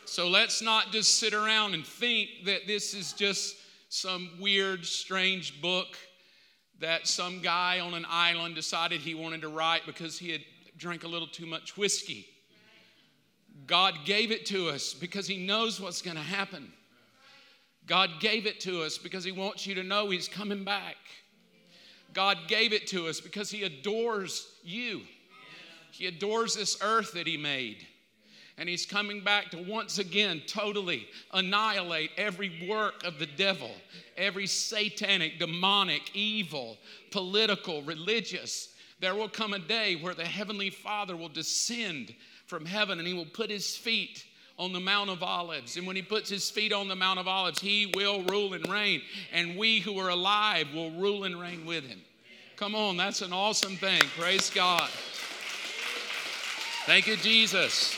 So 0.05 0.27
let's 0.27 0.61
not 0.61 0.91
just 0.91 1.19
sit 1.19 1.33
around 1.33 1.73
and 1.73 1.85
think 1.85 2.29
that 2.45 2.67
this 2.67 2.93
is 2.93 3.13
just 3.13 3.55
some 3.89 4.29
weird, 4.39 4.85
strange 4.85 5.61
book 5.61 5.97
that 6.79 7.07
some 7.07 7.41
guy 7.41 7.79
on 7.79 7.93
an 7.93 8.05
island 8.09 8.55
decided 8.55 9.01
he 9.01 9.15
wanted 9.15 9.41
to 9.41 9.47
write 9.49 9.85
because 9.85 10.17
he 10.17 10.31
had 10.31 10.41
drank 10.77 11.03
a 11.03 11.07
little 11.07 11.27
too 11.27 11.45
much 11.45 11.77
whiskey. 11.77 12.25
God 13.67 13.99
gave 14.05 14.31
it 14.31 14.45
to 14.47 14.69
us 14.69 14.93
because 14.93 15.27
He 15.27 15.45
knows 15.45 15.79
what's 15.79 16.01
going 16.01 16.17
to 16.17 16.23
happen. 16.23 16.71
God 17.91 18.21
gave 18.21 18.45
it 18.45 18.61
to 18.61 18.83
us 18.83 18.97
because 18.97 19.25
He 19.25 19.33
wants 19.33 19.67
you 19.67 19.75
to 19.75 19.83
know 19.83 20.09
He's 20.09 20.29
coming 20.29 20.63
back. 20.63 20.95
God 22.13 22.37
gave 22.47 22.71
it 22.71 22.87
to 22.87 23.09
us 23.09 23.19
because 23.19 23.51
He 23.51 23.63
adores 23.63 24.47
you. 24.63 25.01
He 25.91 26.07
adores 26.07 26.55
this 26.55 26.77
earth 26.81 27.11
that 27.15 27.27
He 27.27 27.35
made. 27.35 27.85
And 28.57 28.69
He's 28.69 28.85
coming 28.85 29.25
back 29.25 29.51
to 29.51 29.61
once 29.61 29.99
again 29.99 30.41
totally 30.47 31.05
annihilate 31.33 32.11
every 32.15 32.65
work 32.65 33.03
of 33.03 33.19
the 33.19 33.25
devil 33.25 33.71
every 34.15 34.47
satanic, 34.47 35.37
demonic, 35.37 36.15
evil, 36.15 36.77
political, 37.11 37.81
religious. 37.81 38.69
There 39.01 39.15
will 39.15 39.27
come 39.27 39.51
a 39.51 39.59
day 39.59 39.97
where 39.97 40.13
the 40.13 40.23
Heavenly 40.23 40.69
Father 40.69 41.17
will 41.17 41.27
descend 41.27 42.15
from 42.45 42.65
heaven 42.65 42.99
and 42.99 43.07
He 43.07 43.13
will 43.13 43.25
put 43.25 43.49
His 43.49 43.75
feet 43.75 44.23
on 44.61 44.71
the 44.73 44.79
Mount 44.79 45.09
of 45.09 45.23
Olives. 45.23 45.75
And 45.75 45.87
when 45.87 45.95
He 45.95 46.03
puts 46.03 46.29
His 46.29 46.47
feet 46.51 46.71
on 46.71 46.87
the 46.87 46.95
Mount 46.95 47.19
of 47.19 47.27
Olives, 47.27 47.59
He 47.59 47.91
will 47.95 48.21
rule 48.21 48.53
and 48.53 48.69
reign. 48.69 49.01
And 49.33 49.57
we 49.57 49.79
who 49.79 49.97
are 49.97 50.09
alive 50.09 50.67
will 50.71 50.91
rule 50.91 51.23
and 51.23 51.41
reign 51.41 51.65
with 51.65 51.83
Him. 51.83 51.99
Come 52.57 52.75
on, 52.75 52.95
that's 52.95 53.23
an 53.23 53.33
awesome 53.33 53.75
thing. 53.75 53.99
Praise 54.15 54.51
God. 54.51 54.87
Thank 56.85 57.07
you, 57.07 57.17
Jesus. 57.17 57.95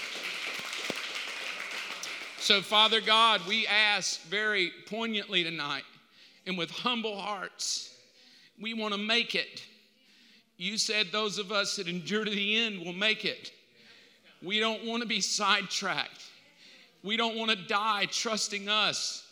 So, 2.39 2.61
Father 2.61 3.01
God, 3.01 3.41
we 3.45 3.67
ask 3.67 4.21
very 4.23 4.71
poignantly 4.87 5.43
tonight 5.43 5.83
and 6.47 6.57
with 6.57 6.71
humble 6.71 7.17
hearts. 7.17 7.97
We 8.61 8.73
want 8.73 8.93
to 8.93 8.97
make 8.97 9.35
it. 9.35 9.65
You 10.55 10.77
said 10.77 11.07
those 11.11 11.39
of 11.39 11.51
us 11.51 11.75
that 11.75 11.89
endure 11.89 12.23
to 12.23 12.31
the 12.31 12.55
end 12.57 12.85
will 12.85 12.93
make 12.93 13.25
it. 13.25 13.51
We 14.41 14.61
don't 14.61 14.85
want 14.85 15.01
to 15.01 15.07
be 15.07 15.19
sidetracked. 15.19 16.29
We 17.03 17.17
don't 17.17 17.37
want 17.37 17.51
to 17.51 17.57
die 17.57 18.07
trusting 18.09 18.69
us. 18.69 19.27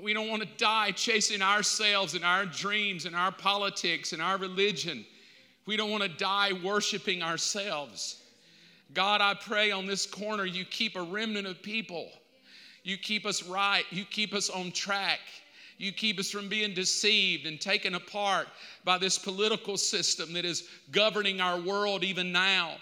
We 0.00 0.12
don't 0.12 0.28
want 0.28 0.42
to 0.42 0.48
die 0.58 0.90
chasing 0.90 1.40
ourselves 1.40 2.14
and 2.14 2.24
our 2.24 2.44
dreams 2.44 3.06
and 3.06 3.16
our 3.16 3.32
politics 3.32 4.12
and 4.12 4.20
our 4.20 4.36
religion. 4.36 5.06
We 5.66 5.76
don't 5.76 5.90
want 5.90 6.02
to 6.02 6.08
die 6.08 6.52
worshiping 6.62 7.22
ourselves. 7.22 8.22
God, 8.92 9.20
I 9.20 9.34
pray 9.34 9.70
on 9.70 9.86
this 9.86 10.04
corner 10.04 10.44
you 10.44 10.64
keep 10.64 10.96
a 10.96 11.02
remnant 11.02 11.46
of 11.46 11.62
people. 11.62 12.08
You 12.82 12.98
keep 12.98 13.24
us 13.24 13.42
right. 13.42 13.84
You 13.90 14.04
keep 14.04 14.34
us 14.34 14.50
on 14.50 14.70
track. 14.70 15.20
You 15.78 15.92
keep 15.92 16.18
us 16.18 16.30
from 16.30 16.48
being 16.48 16.74
deceived 16.74 17.46
and 17.46 17.60
taken 17.60 17.94
apart 17.94 18.48
by 18.84 18.98
this 18.98 19.18
political 19.18 19.76
system 19.76 20.32
that 20.34 20.44
is 20.44 20.68
governing 20.90 21.40
our 21.40 21.60
world 21.60 22.04
even 22.04 22.32
now 22.32 22.76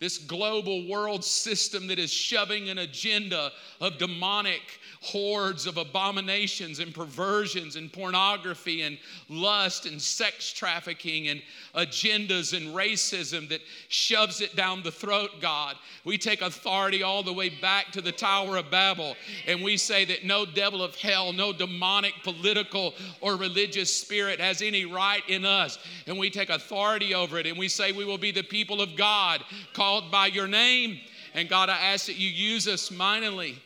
this 0.00 0.18
global 0.18 0.88
world 0.88 1.24
system 1.24 1.86
that 1.86 1.98
is 1.98 2.12
shoving 2.12 2.68
an 2.68 2.78
agenda 2.78 3.50
of 3.80 3.98
demonic 3.98 4.62
hordes 5.06 5.66
of 5.66 5.76
abominations 5.76 6.80
and 6.80 6.92
perversions 6.92 7.76
and 7.76 7.92
pornography 7.92 8.82
and 8.82 8.98
lust 9.28 9.86
and 9.86 10.02
sex 10.02 10.52
trafficking 10.52 11.28
and 11.28 11.40
agendas 11.76 12.56
and 12.56 12.74
racism 12.74 13.48
that 13.48 13.60
shoves 13.88 14.40
it 14.40 14.56
down 14.56 14.82
the 14.82 14.90
throat, 14.90 15.30
God. 15.40 15.76
We 16.04 16.18
take 16.18 16.42
authority 16.42 17.04
all 17.04 17.22
the 17.22 17.32
way 17.32 17.48
back 17.48 17.92
to 17.92 18.00
the 18.00 18.10
Tower 18.10 18.56
of 18.56 18.68
Babel 18.68 19.14
and 19.46 19.62
we 19.62 19.76
say 19.76 20.04
that 20.06 20.24
no 20.24 20.44
devil 20.44 20.82
of 20.82 20.96
hell, 20.96 21.32
no 21.32 21.52
demonic 21.52 22.14
political 22.24 22.92
or 23.20 23.36
religious 23.36 23.94
spirit 23.94 24.40
has 24.40 24.60
any 24.60 24.86
right 24.86 25.22
in 25.28 25.44
us. 25.44 25.78
And 26.08 26.18
we 26.18 26.30
take 26.30 26.50
authority 26.50 27.14
over 27.14 27.38
it 27.38 27.46
and 27.46 27.56
we 27.56 27.68
say 27.68 27.92
we 27.92 28.04
will 28.04 28.18
be 28.18 28.32
the 28.32 28.42
people 28.42 28.80
of 28.80 28.96
God 28.96 29.44
called 29.72 30.10
by 30.10 30.26
your 30.26 30.48
name. 30.48 30.98
And 31.32 31.48
God, 31.48 31.68
I 31.68 31.76
ask 31.76 32.06
that 32.06 32.16
you 32.16 32.28
use 32.28 32.66
us 32.66 32.90
mightily 32.90 33.62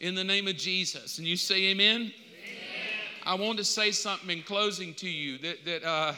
in 0.00 0.14
the 0.14 0.24
name 0.24 0.48
of 0.48 0.56
Jesus. 0.56 1.18
And 1.18 1.26
you 1.26 1.36
say, 1.36 1.70
Amen. 1.70 1.96
amen. 1.96 2.12
I 3.24 3.34
want 3.34 3.58
to 3.58 3.64
say 3.64 3.90
something 3.90 4.30
in 4.30 4.42
closing 4.42 4.94
to 4.94 5.08
you 5.08 5.38
that, 5.38 5.64
that, 5.64 5.84
uh, 5.84 6.12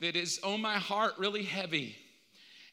that 0.00 0.16
is 0.16 0.40
on 0.44 0.60
my 0.60 0.74
heart 0.74 1.14
really 1.18 1.42
heavy. 1.42 1.96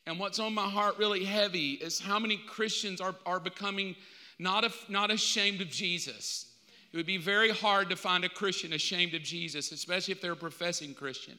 And 0.05 0.19
what's 0.19 0.39
on 0.39 0.53
my 0.53 0.67
heart 0.67 0.97
really 0.99 1.25
heavy 1.25 1.71
is 1.73 1.99
how 1.99 2.19
many 2.19 2.37
Christians 2.37 3.01
are, 3.01 3.15
are 3.25 3.39
becoming 3.39 3.95
not, 4.37 4.63
a, 4.63 4.71
not 4.87 5.11
ashamed 5.11 5.61
of 5.61 5.69
Jesus. 5.69 6.47
It 6.91 6.97
would 6.97 7.05
be 7.05 7.17
very 7.17 7.49
hard 7.49 7.89
to 7.89 7.95
find 7.95 8.23
a 8.23 8.29
Christian 8.29 8.73
ashamed 8.73 9.15
of 9.15 9.23
Jesus, 9.23 9.71
especially 9.71 10.11
if 10.11 10.21
they're 10.21 10.33
a 10.33 10.35
professing 10.35 10.93
Christian. 10.93 11.37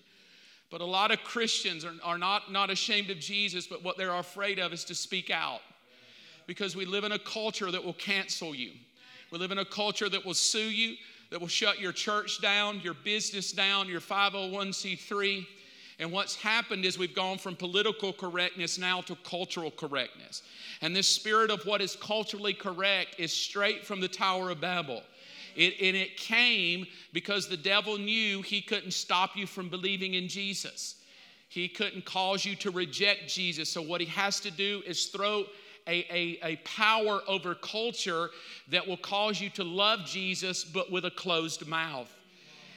But 0.70 0.80
a 0.80 0.84
lot 0.84 1.12
of 1.12 1.22
Christians 1.22 1.84
are, 1.84 1.94
are 2.02 2.18
not, 2.18 2.50
not 2.50 2.70
ashamed 2.70 3.10
of 3.10 3.20
Jesus, 3.20 3.66
but 3.66 3.84
what 3.84 3.96
they're 3.96 4.14
afraid 4.14 4.58
of 4.58 4.72
is 4.72 4.84
to 4.84 4.94
speak 4.94 5.30
out. 5.30 5.60
Because 6.46 6.76
we 6.76 6.84
live 6.84 7.04
in 7.04 7.12
a 7.12 7.18
culture 7.18 7.70
that 7.70 7.84
will 7.84 7.94
cancel 7.94 8.54
you. 8.54 8.72
We 9.30 9.38
live 9.38 9.50
in 9.50 9.58
a 9.58 9.64
culture 9.64 10.08
that 10.08 10.24
will 10.24 10.34
sue 10.34 10.70
you, 10.70 10.96
that 11.30 11.40
will 11.40 11.48
shut 11.48 11.80
your 11.80 11.92
church 11.92 12.40
down, 12.40 12.80
your 12.80 12.94
business 12.94 13.52
down, 13.52 13.88
your 13.88 14.00
501c3. 14.00 15.46
And 15.98 16.12
what's 16.12 16.36
happened 16.36 16.84
is 16.84 16.98
we've 16.98 17.14
gone 17.14 17.38
from 17.38 17.56
political 17.56 18.12
correctness 18.12 18.78
now 18.78 19.00
to 19.02 19.16
cultural 19.24 19.70
correctness. 19.70 20.42
And 20.82 20.94
this 20.94 21.08
spirit 21.08 21.50
of 21.50 21.64
what 21.64 21.80
is 21.80 21.96
culturally 21.96 22.52
correct 22.52 23.16
is 23.18 23.32
straight 23.32 23.84
from 23.84 24.00
the 24.00 24.08
Tower 24.08 24.50
of 24.50 24.60
Babel. 24.60 25.02
It, 25.56 25.74
and 25.80 25.96
it 25.96 26.18
came 26.18 26.86
because 27.14 27.48
the 27.48 27.56
devil 27.56 27.96
knew 27.96 28.42
he 28.42 28.60
couldn't 28.60 28.90
stop 28.90 29.36
you 29.36 29.46
from 29.46 29.70
believing 29.70 30.14
in 30.14 30.28
Jesus. 30.28 30.96
He 31.48 31.66
couldn't 31.66 32.04
cause 32.04 32.44
you 32.44 32.56
to 32.56 32.70
reject 32.70 33.28
Jesus. 33.28 33.70
So, 33.70 33.80
what 33.80 34.02
he 34.02 34.06
has 34.08 34.38
to 34.40 34.50
do 34.50 34.82
is 34.86 35.06
throw 35.06 35.46
a, 35.86 36.06
a, 36.10 36.38
a 36.42 36.56
power 36.64 37.20
over 37.28 37.54
culture 37.54 38.30
that 38.68 38.86
will 38.86 38.96
cause 38.96 39.40
you 39.40 39.50
to 39.50 39.64
love 39.64 40.04
Jesus, 40.04 40.64
but 40.64 40.90
with 40.90 41.04
a 41.04 41.10
closed 41.10 41.66
mouth. 41.66 42.12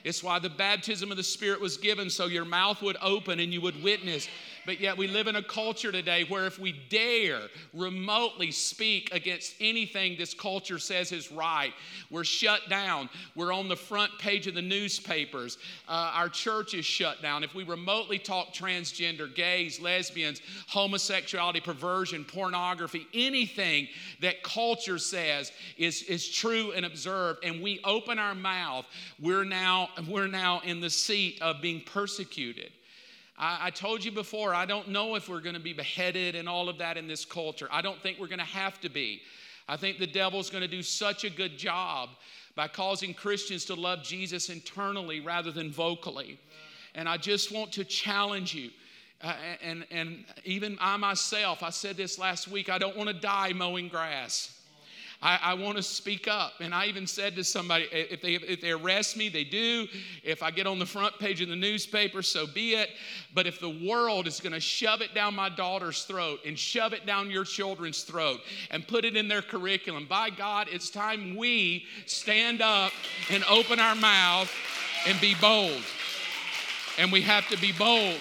It's 0.04 0.24
why 0.24 0.40
the 0.40 0.50
baptism 0.50 1.12
of 1.12 1.18
the 1.18 1.24
Spirit 1.24 1.60
was 1.60 1.78
given 1.78 2.10
so 2.10 2.28
your 2.28 2.46
mouth 2.46 2.82
would 2.82 2.98
open 3.02 3.40
and 3.40 3.52
you 3.52 3.62
would 3.62 3.82
witness. 3.84 4.30
But 4.66 4.80
yet, 4.80 4.98
we 4.98 5.08
live 5.08 5.28
in 5.28 5.36
a 5.36 5.44
culture 5.44 5.92
today 5.92 6.26
where 6.30 6.46
if 6.46 6.60
we 6.60 6.74
dare 6.90 7.42
remotely 7.74 8.52
speak 8.52 9.14
against 9.14 9.56
anything 9.60 10.18
this 10.18 10.34
culture 10.34 10.80
says 10.80 11.12
is 11.12 11.32
right, 11.32 11.74
we're 12.10 12.24
shut 12.24 12.70
down. 12.70 13.10
We're 13.36 13.54
on 13.54 13.68
the 13.68 13.76
front 13.76 14.12
page 14.20 14.48
of 14.48 14.56
the 14.56 14.62
newspapers. 14.62 15.58
Uh, 15.88 16.12
our 16.14 16.30
church 16.30 16.74
is 16.74 16.86
shut 16.86 17.22
down. 17.22 17.44
If 17.44 17.56
we 17.56 17.64
remotely 17.64 18.20
talk 18.20 18.54
transgender, 18.54 19.34
gays, 19.34 19.80
lesbians, 19.80 20.42
homosexuality, 20.68 21.62
perversion, 21.62 22.26
pornography, 22.26 23.08
anything 23.14 23.88
that 24.22 24.44
culture 24.44 24.98
says 24.98 25.52
is, 25.78 26.04
is 26.04 26.28
true 26.28 26.72
and 26.74 26.86
observed, 26.86 27.44
and 27.44 27.62
we 27.62 27.80
open 27.84 28.20
our 28.20 28.36
mouth, 28.36 28.86
we're 29.20 29.46
now, 29.46 29.90
we're 30.08 30.28
now 30.28 30.62
in 30.64 30.80
the 30.80 30.90
seat 30.90 31.42
of 31.42 31.62
being 31.62 31.82
persecuted. 31.82 32.72
I, 33.40 33.68
I 33.68 33.70
told 33.72 34.04
you 34.04 34.12
before, 34.12 34.54
I 34.54 34.66
don't 34.66 34.90
know 34.90 35.16
if 35.16 35.30
we're 35.30 35.40
going 35.40 35.56
to 35.56 35.62
be 35.62 35.74
beheaded 35.74 36.36
and 36.36 36.48
all 36.48 36.70
of 36.70 36.78
that 36.80 36.98
in 36.98 37.08
this 37.08 37.26
culture. 37.26 37.68
I 37.72 37.82
don't 37.82 38.02
think 38.02 38.20
we're 38.20 38.28
going 38.28 38.40
to 38.40 38.46
have 38.46 38.80
to 38.82 38.90
be. 38.90 39.22
I 39.68 39.78
think 39.78 39.98
the 39.98 40.08
devil's 40.08 40.50
going 40.50 40.64
to 40.64 40.68
do 40.68 40.84
such 40.84 41.24
a 41.24 41.30
good 41.30 41.58
job 41.58 42.10
by 42.56 42.68
causing 42.68 43.14
Christians 43.14 43.66
to 43.66 43.76
love 43.76 44.04
Jesus 44.04 44.50
internally 44.50 45.22
rather 45.22 45.52
than 45.52 45.72
vocally. 45.72 46.40
And 46.96 47.08
I 47.08 47.18
just 47.18 47.52
want 47.52 47.72
to 47.74 47.86
challenge 47.86 48.54
you. 48.54 48.72
Uh, 49.22 49.34
and, 49.62 49.86
and 49.92 50.26
even 50.46 50.78
I 50.82 50.98
myself, 50.98 51.62
I 51.62 51.70
said 51.70 51.98
this 51.98 52.18
last 52.18 52.48
week, 52.48 52.70
I 52.70 52.78
don't 52.78 52.98
want 52.98 53.10
to 53.10 53.14
die 53.14 53.54
mowing 53.54 53.88
grass. 53.88 54.59
I, 55.22 55.40
I 55.42 55.54
want 55.56 55.76
to 55.76 55.84
speak 55.84 56.28
up. 56.30 56.54
And 56.62 56.74
I 56.74 56.86
even 56.86 57.06
said 57.06 57.36
to 57.36 57.44
somebody, 57.44 57.88
if 57.92 58.22
they, 58.22 58.36
if 58.36 58.62
they 58.62 58.72
arrest 58.72 59.18
me, 59.18 59.28
they 59.28 59.44
do. 59.44 59.88
If 60.24 60.42
I 60.42 60.50
get 60.52 60.66
on 60.66 60.80
the 60.80 60.86
front 60.86 61.20
page 61.20 61.42
of 61.42 61.50
the 61.50 61.56
newspaper, 61.58 62.22
so 62.22 62.48
be 62.48 62.76
it. 62.76 62.90
But 63.34 63.46
if 63.46 63.60
the 63.60 63.70
world 63.70 64.28
is 64.28 64.40
going 64.40 64.54
to 64.54 64.62
shove 64.62 65.02
it 65.02 65.14
down 65.14 65.36
my 65.36 65.50
daughter's 65.50 66.04
throat 66.04 66.40
and 66.46 66.58
shove 66.58 66.94
it 66.94 67.06
down 67.06 67.30
your 67.30 67.44
children's 67.44 68.04
throat 68.04 68.40
and 68.72 68.88
put 68.88 69.04
it 69.04 69.18
in 69.18 69.28
their 69.28 69.42
curriculum, 69.42 70.06
by 70.06 70.30
God, 70.30 70.68
it's 70.72 70.90
time 70.90 71.36
we 71.36 71.86
stand 72.06 72.62
up 72.62 72.94
and 73.30 73.44
open 73.50 73.80
our 73.80 73.96
mouth 73.96 74.54
and 75.06 75.20
be 75.20 75.36
bold. 75.42 75.84
And 76.98 77.12
we 77.12 77.22
have 77.22 77.48
to 77.50 77.58
be 77.58 77.74
bold. 77.74 78.20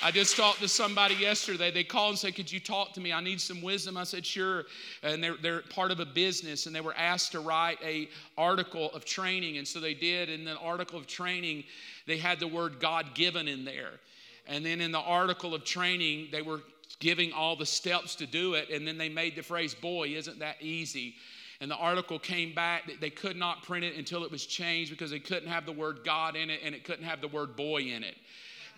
I 0.00 0.12
just 0.12 0.36
talked 0.36 0.60
to 0.60 0.68
somebody 0.68 1.16
yesterday. 1.16 1.72
They 1.72 1.82
called 1.82 2.10
and 2.10 2.18
said, 2.18 2.36
Could 2.36 2.52
you 2.52 2.60
talk 2.60 2.92
to 2.92 3.00
me? 3.00 3.12
I 3.12 3.20
need 3.20 3.40
some 3.40 3.60
wisdom. 3.60 3.96
I 3.96 4.04
said, 4.04 4.24
Sure. 4.24 4.64
And 5.02 5.22
they're, 5.22 5.36
they're 5.36 5.62
part 5.62 5.90
of 5.90 5.98
a 5.98 6.06
business 6.06 6.66
and 6.66 6.74
they 6.74 6.80
were 6.80 6.94
asked 6.96 7.32
to 7.32 7.40
write 7.40 7.78
a 7.82 8.08
article 8.36 8.92
of 8.92 9.04
training. 9.04 9.58
And 9.58 9.66
so 9.66 9.80
they 9.80 9.94
did. 9.94 10.28
In 10.28 10.44
the 10.44 10.56
article 10.58 11.00
of 11.00 11.08
training, 11.08 11.64
they 12.06 12.16
had 12.16 12.38
the 12.38 12.46
word 12.46 12.78
God 12.78 13.14
given 13.14 13.48
in 13.48 13.64
there. 13.64 13.94
And 14.46 14.64
then 14.64 14.80
in 14.80 14.92
the 14.92 15.00
article 15.00 15.52
of 15.52 15.64
training, 15.64 16.28
they 16.30 16.42
were 16.42 16.60
giving 17.00 17.32
all 17.32 17.56
the 17.56 17.66
steps 17.66 18.14
to 18.16 18.26
do 18.26 18.54
it. 18.54 18.70
And 18.70 18.86
then 18.86 18.98
they 18.98 19.08
made 19.08 19.34
the 19.34 19.42
phrase, 19.42 19.74
Boy, 19.74 20.10
isn't 20.10 20.38
that 20.38 20.56
easy? 20.60 21.16
And 21.60 21.68
the 21.68 21.76
article 21.76 22.20
came 22.20 22.54
back. 22.54 22.88
They 23.00 23.10
could 23.10 23.36
not 23.36 23.64
print 23.64 23.84
it 23.84 23.96
until 23.96 24.22
it 24.22 24.30
was 24.30 24.46
changed 24.46 24.92
because 24.92 25.10
they 25.10 25.18
couldn't 25.18 25.48
have 25.48 25.66
the 25.66 25.72
word 25.72 26.00
God 26.04 26.36
in 26.36 26.50
it 26.50 26.60
and 26.62 26.72
it 26.72 26.84
couldn't 26.84 27.04
have 27.04 27.20
the 27.20 27.26
word 27.26 27.56
boy 27.56 27.82
in 27.82 28.04
it. 28.04 28.14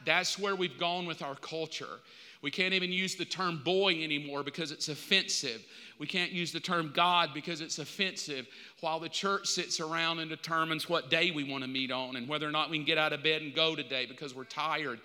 That's 0.05 0.39
where 0.39 0.57
we've 0.57 0.79
gone 0.79 1.07
with 1.07 1.23
our 1.23 1.35
culture. 1.37 2.01
We 2.43 2.51
can't 2.51 2.73
even 2.73 2.91
use 2.91 3.17
the 3.17 3.25
term 3.27 3.61
boy 3.63 4.03
anymore 4.03 4.43
because 4.43 4.73
it's 4.73 4.89
offensive. 4.89 5.63
We 5.99 6.07
can't 6.07 6.33
use 6.33 6.53
the 6.53 6.61
term 6.61 6.91
God 6.95 7.31
because 7.35 7.61
it's 7.61 7.79
offensive, 7.79 8.47
while 8.81 8.99
the 8.99 9.11
church 9.11 9.47
sits 9.47 9.79
around 9.79 10.21
and 10.21 10.31
determines 10.31 10.89
what 10.89 11.11
day 11.11 11.31
we 11.31 11.45
want 11.45 11.63
to 11.65 11.69
meet 11.69 11.91
on 11.91 12.17
and 12.17 12.27
whether 12.27 12.49
or 12.49 12.51
not 12.51 12.71
we 12.71 12.79
can 12.79 12.87
get 12.87 12.97
out 12.97 13.13
of 13.13 13.23
bed 13.23 13.43
and 13.43 13.55
go 13.55 13.77
today 13.77 14.07
because 14.07 14.35
we're 14.35 14.45
tired. 14.45 15.01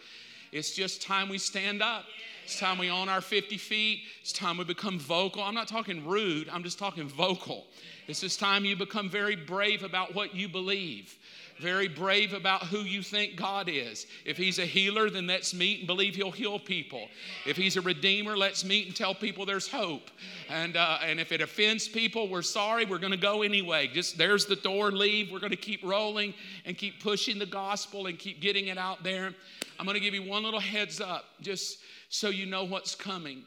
It's 0.53 0.73
just 0.73 1.01
time 1.01 1.27
we 1.27 1.37
stand 1.37 1.81
up. 1.81 2.05
It's 2.45 2.57
time 2.57 2.77
we 2.77 2.89
own 2.89 3.09
our 3.09 3.19
50 3.19 3.57
feet. 3.57 4.03
It's 4.21 4.31
time 4.31 4.57
we 4.57 4.63
become 4.63 4.97
vocal. 4.97 5.43
I'm 5.43 5.55
not 5.55 5.67
talking 5.67 6.05
rude, 6.07 6.47
I'm 6.47 6.63
just 6.63 6.79
talking 6.79 7.09
vocal. 7.09 7.65
It's 8.07 8.21
just 8.21 8.39
time 8.39 8.63
you 8.63 8.77
become 8.77 9.09
very 9.09 9.35
brave 9.35 9.83
about 9.83 10.15
what 10.15 10.33
you 10.33 10.47
believe 10.47 11.17
very 11.59 11.87
brave 11.87 12.33
about 12.33 12.63
who 12.63 12.79
you 12.79 13.01
think 13.01 13.35
God 13.35 13.69
is. 13.69 14.07
If 14.25 14.37
He's 14.37 14.59
a 14.59 14.65
healer, 14.65 15.09
then 15.09 15.27
let's 15.27 15.53
meet 15.53 15.79
and 15.79 15.87
believe 15.87 16.15
He'll 16.15 16.31
heal 16.31 16.59
people. 16.59 17.07
If 17.45 17.55
He's 17.55 17.77
a 17.77 17.81
redeemer, 17.81 18.37
let's 18.37 18.65
meet 18.65 18.87
and 18.87 18.95
tell 18.95 19.15
people 19.15 19.45
there's 19.45 19.67
hope. 19.67 20.09
And, 20.49 20.75
uh, 20.75 20.99
and 21.03 21.19
if 21.19 21.31
it 21.31 21.41
offends 21.41 21.87
people, 21.87 22.29
we're 22.29 22.41
sorry, 22.41 22.85
we're 22.85 22.99
going 22.99 23.11
to 23.11 23.17
go 23.17 23.41
anyway. 23.41 23.87
Just 23.87 24.17
there's 24.17 24.45
the 24.45 24.57
door, 24.57 24.91
leave. 24.91 25.31
We're 25.31 25.39
going 25.39 25.51
to 25.51 25.57
keep 25.57 25.83
rolling 25.83 26.33
and 26.65 26.77
keep 26.77 27.01
pushing 27.01 27.39
the 27.39 27.45
gospel 27.45 28.07
and 28.07 28.19
keep 28.19 28.41
getting 28.41 28.67
it 28.67 28.77
out 28.77 29.03
there. 29.03 29.33
I'm 29.79 29.85
going 29.85 29.95
to 29.95 30.03
give 30.03 30.13
you 30.13 30.23
one 30.23 30.43
little 30.43 30.59
heads 30.59 31.01
up 31.01 31.25
just 31.41 31.79
so 32.09 32.29
you 32.29 32.45
know 32.45 32.63
what's 32.63 32.95
coming. 32.95 33.43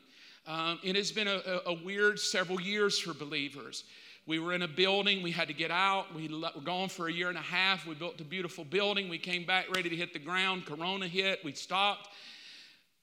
Um, 0.46 0.78
it 0.82 0.96
has 0.96 1.12
been 1.12 1.28
a, 1.28 1.60
a 1.66 1.74
weird 1.84 2.18
several 2.18 2.60
years 2.60 2.98
for 2.98 3.12
believers. 3.12 3.84
We 4.28 4.38
were 4.38 4.52
in 4.52 4.60
a 4.60 4.68
building, 4.68 5.22
we 5.22 5.30
had 5.30 5.48
to 5.48 5.54
get 5.54 5.70
out. 5.70 6.14
We 6.14 6.28
were 6.28 6.60
gone 6.62 6.90
for 6.90 7.08
a 7.08 7.12
year 7.12 7.30
and 7.30 7.38
a 7.38 7.40
half. 7.40 7.86
We 7.86 7.94
built 7.94 8.20
a 8.20 8.24
beautiful 8.24 8.62
building. 8.62 9.08
We 9.08 9.16
came 9.16 9.46
back 9.46 9.74
ready 9.74 9.88
to 9.88 9.96
hit 9.96 10.12
the 10.12 10.18
ground. 10.18 10.66
Corona 10.66 11.08
hit. 11.08 11.42
We 11.42 11.52
stopped. 11.52 12.10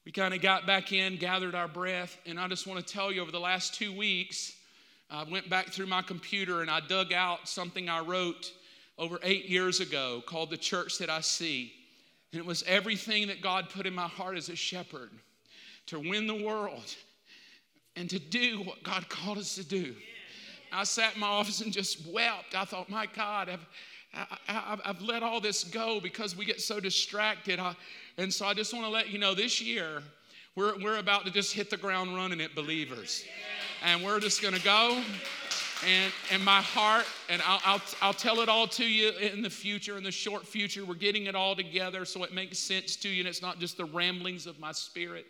We 0.06 0.12
kind 0.12 0.36
of 0.36 0.42
got 0.44 0.68
back 0.68 0.92
in, 0.92 1.18
gathered 1.18 1.56
our 1.56 1.68
breath. 1.68 2.16
And 2.28 2.40
I 2.40 2.48
just 2.48 2.68
want 2.68 2.86
to 2.86 2.94
tell 2.94 3.12
you 3.12 3.24
over 3.24 3.32
the 3.32 3.40
last 3.40 3.74
two 3.74 3.92
weeks, 3.92 4.54
I 5.10 5.24
went 5.24 5.50
back 5.50 5.70
through 5.70 5.88
my 5.88 6.04
computer 6.04 6.62
and 6.62 6.70
I 6.70 6.80
dug 6.80 7.12
out 7.12 7.50
something 7.50 7.90
I 7.90 8.02
wrote 8.02 8.54
over 9.00 9.18
eight 9.24 9.50
years 9.50 9.80
ago 9.80 10.22
called 10.28 10.52
The 10.52 10.58
Church 10.58 11.00
That 11.00 11.10
I 11.10 11.22
See. 11.22 11.74
And 12.34 12.40
it 12.40 12.46
was 12.46 12.64
everything 12.68 13.30
that 13.30 13.42
God 13.42 13.72
put 13.72 13.88
in 13.88 13.96
my 13.96 14.08
heart 14.08 14.38
as 14.38 14.50
a 14.50 14.56
shepherd 14.56 15.10
to 15.88 16.00
win 16.00 16.28
the 16.28 16.46
world 16.46 16.94
and 17.96 18.08
to 18.12 18.20
do 18.20 18.62
what 18.62 18.84
God 18.84 19.10
called 19.10 19.40
us 19.40 19.56
to 19.56 19.64
do. 19.64 19.96
I 20.72 20.84
sat 20.84 21.16
in 21.16 21.20
my 21.20 21.28
office 21.28 21.62
and 21.62 21.72
just 21.72 22.06
wept. 22.08 22.56
I 22.56 22.66
thought, 22.66 22.90
my 22.90 23.08
God, 23.16 23.50
I've, 23.50 23.66
I, 24.48 24.78
have 24.86 25.02
let 25.02 25.24
all 25.24 25.42
this 25.42 25.64
go 25.64 26.00
because 26.00 26.36
we 26.36 26.46
get 26.46 26.62
so 26.62 26.80
distracted. 26.80 27.60
I, 27.60 27.76
and 28.18 28.34
so 28.34 28.46
I 28.46 28.54
just 28.54 28.74
want 28.74 28.86
to 28.86 28.90
let 28.90 29.10
you 29.10 29.20
know 29.20 29.34
this 29.34 29.62
year, 29.62 30.02
we're, 30.56 30.78
we're 30.82 30.98
about 30.98 31.26
to 31.26 31.32
just 31.32 31.54
hit 31.54 31.70
the 31.70 31.78
ground 31.78 32.16
running 32.16 32.40
at 32.42 32.56
believers. 32.56 33.26
And 33.84 34.04
we're 34.04 34.20
just 34.20 34.42
going 34.42 34.54
to 34.54 34.64
go. 34.64 35.02
And, 35.86 36.14
and 36.32 36.44
my 36.44 36.62
heart, 36.62 37.06
and 37.30 37.42
I'll, 37.46 37.60
I'll, 37.66 37.82
I'll 38.02 38.14
tell 38.14 38.40
it 38.40 38.48
all 38.48 38.66
to 38.68 38.86
you 38.86 39.12
in 39.18 39.42
the 39.42 39.50
future, 39.50 39.98
in 39.98 40.04
the 40.04 40.12
short 40.12 40.48
future. 40.48 40.86
We're 40.86 40.96
getting 40.96 41.26
it 41.26 41.36
all 41.36 41.56
together 41.56 42.06
so 42.06 42.24
it 42.24 42.34
makes 42.34 42.58
sense 42.58 42.96
to 42.98 43.10
you, 43.10 43.20
and 43.20 43.28
it's 43.28 43.42
not 43.42 43.60
just 43.60 43.76
the 43.76 43.86
ramblings 43.86 44.48
of 44.48 44.58
my 44.60 44.72
spirit. 44.72 45.28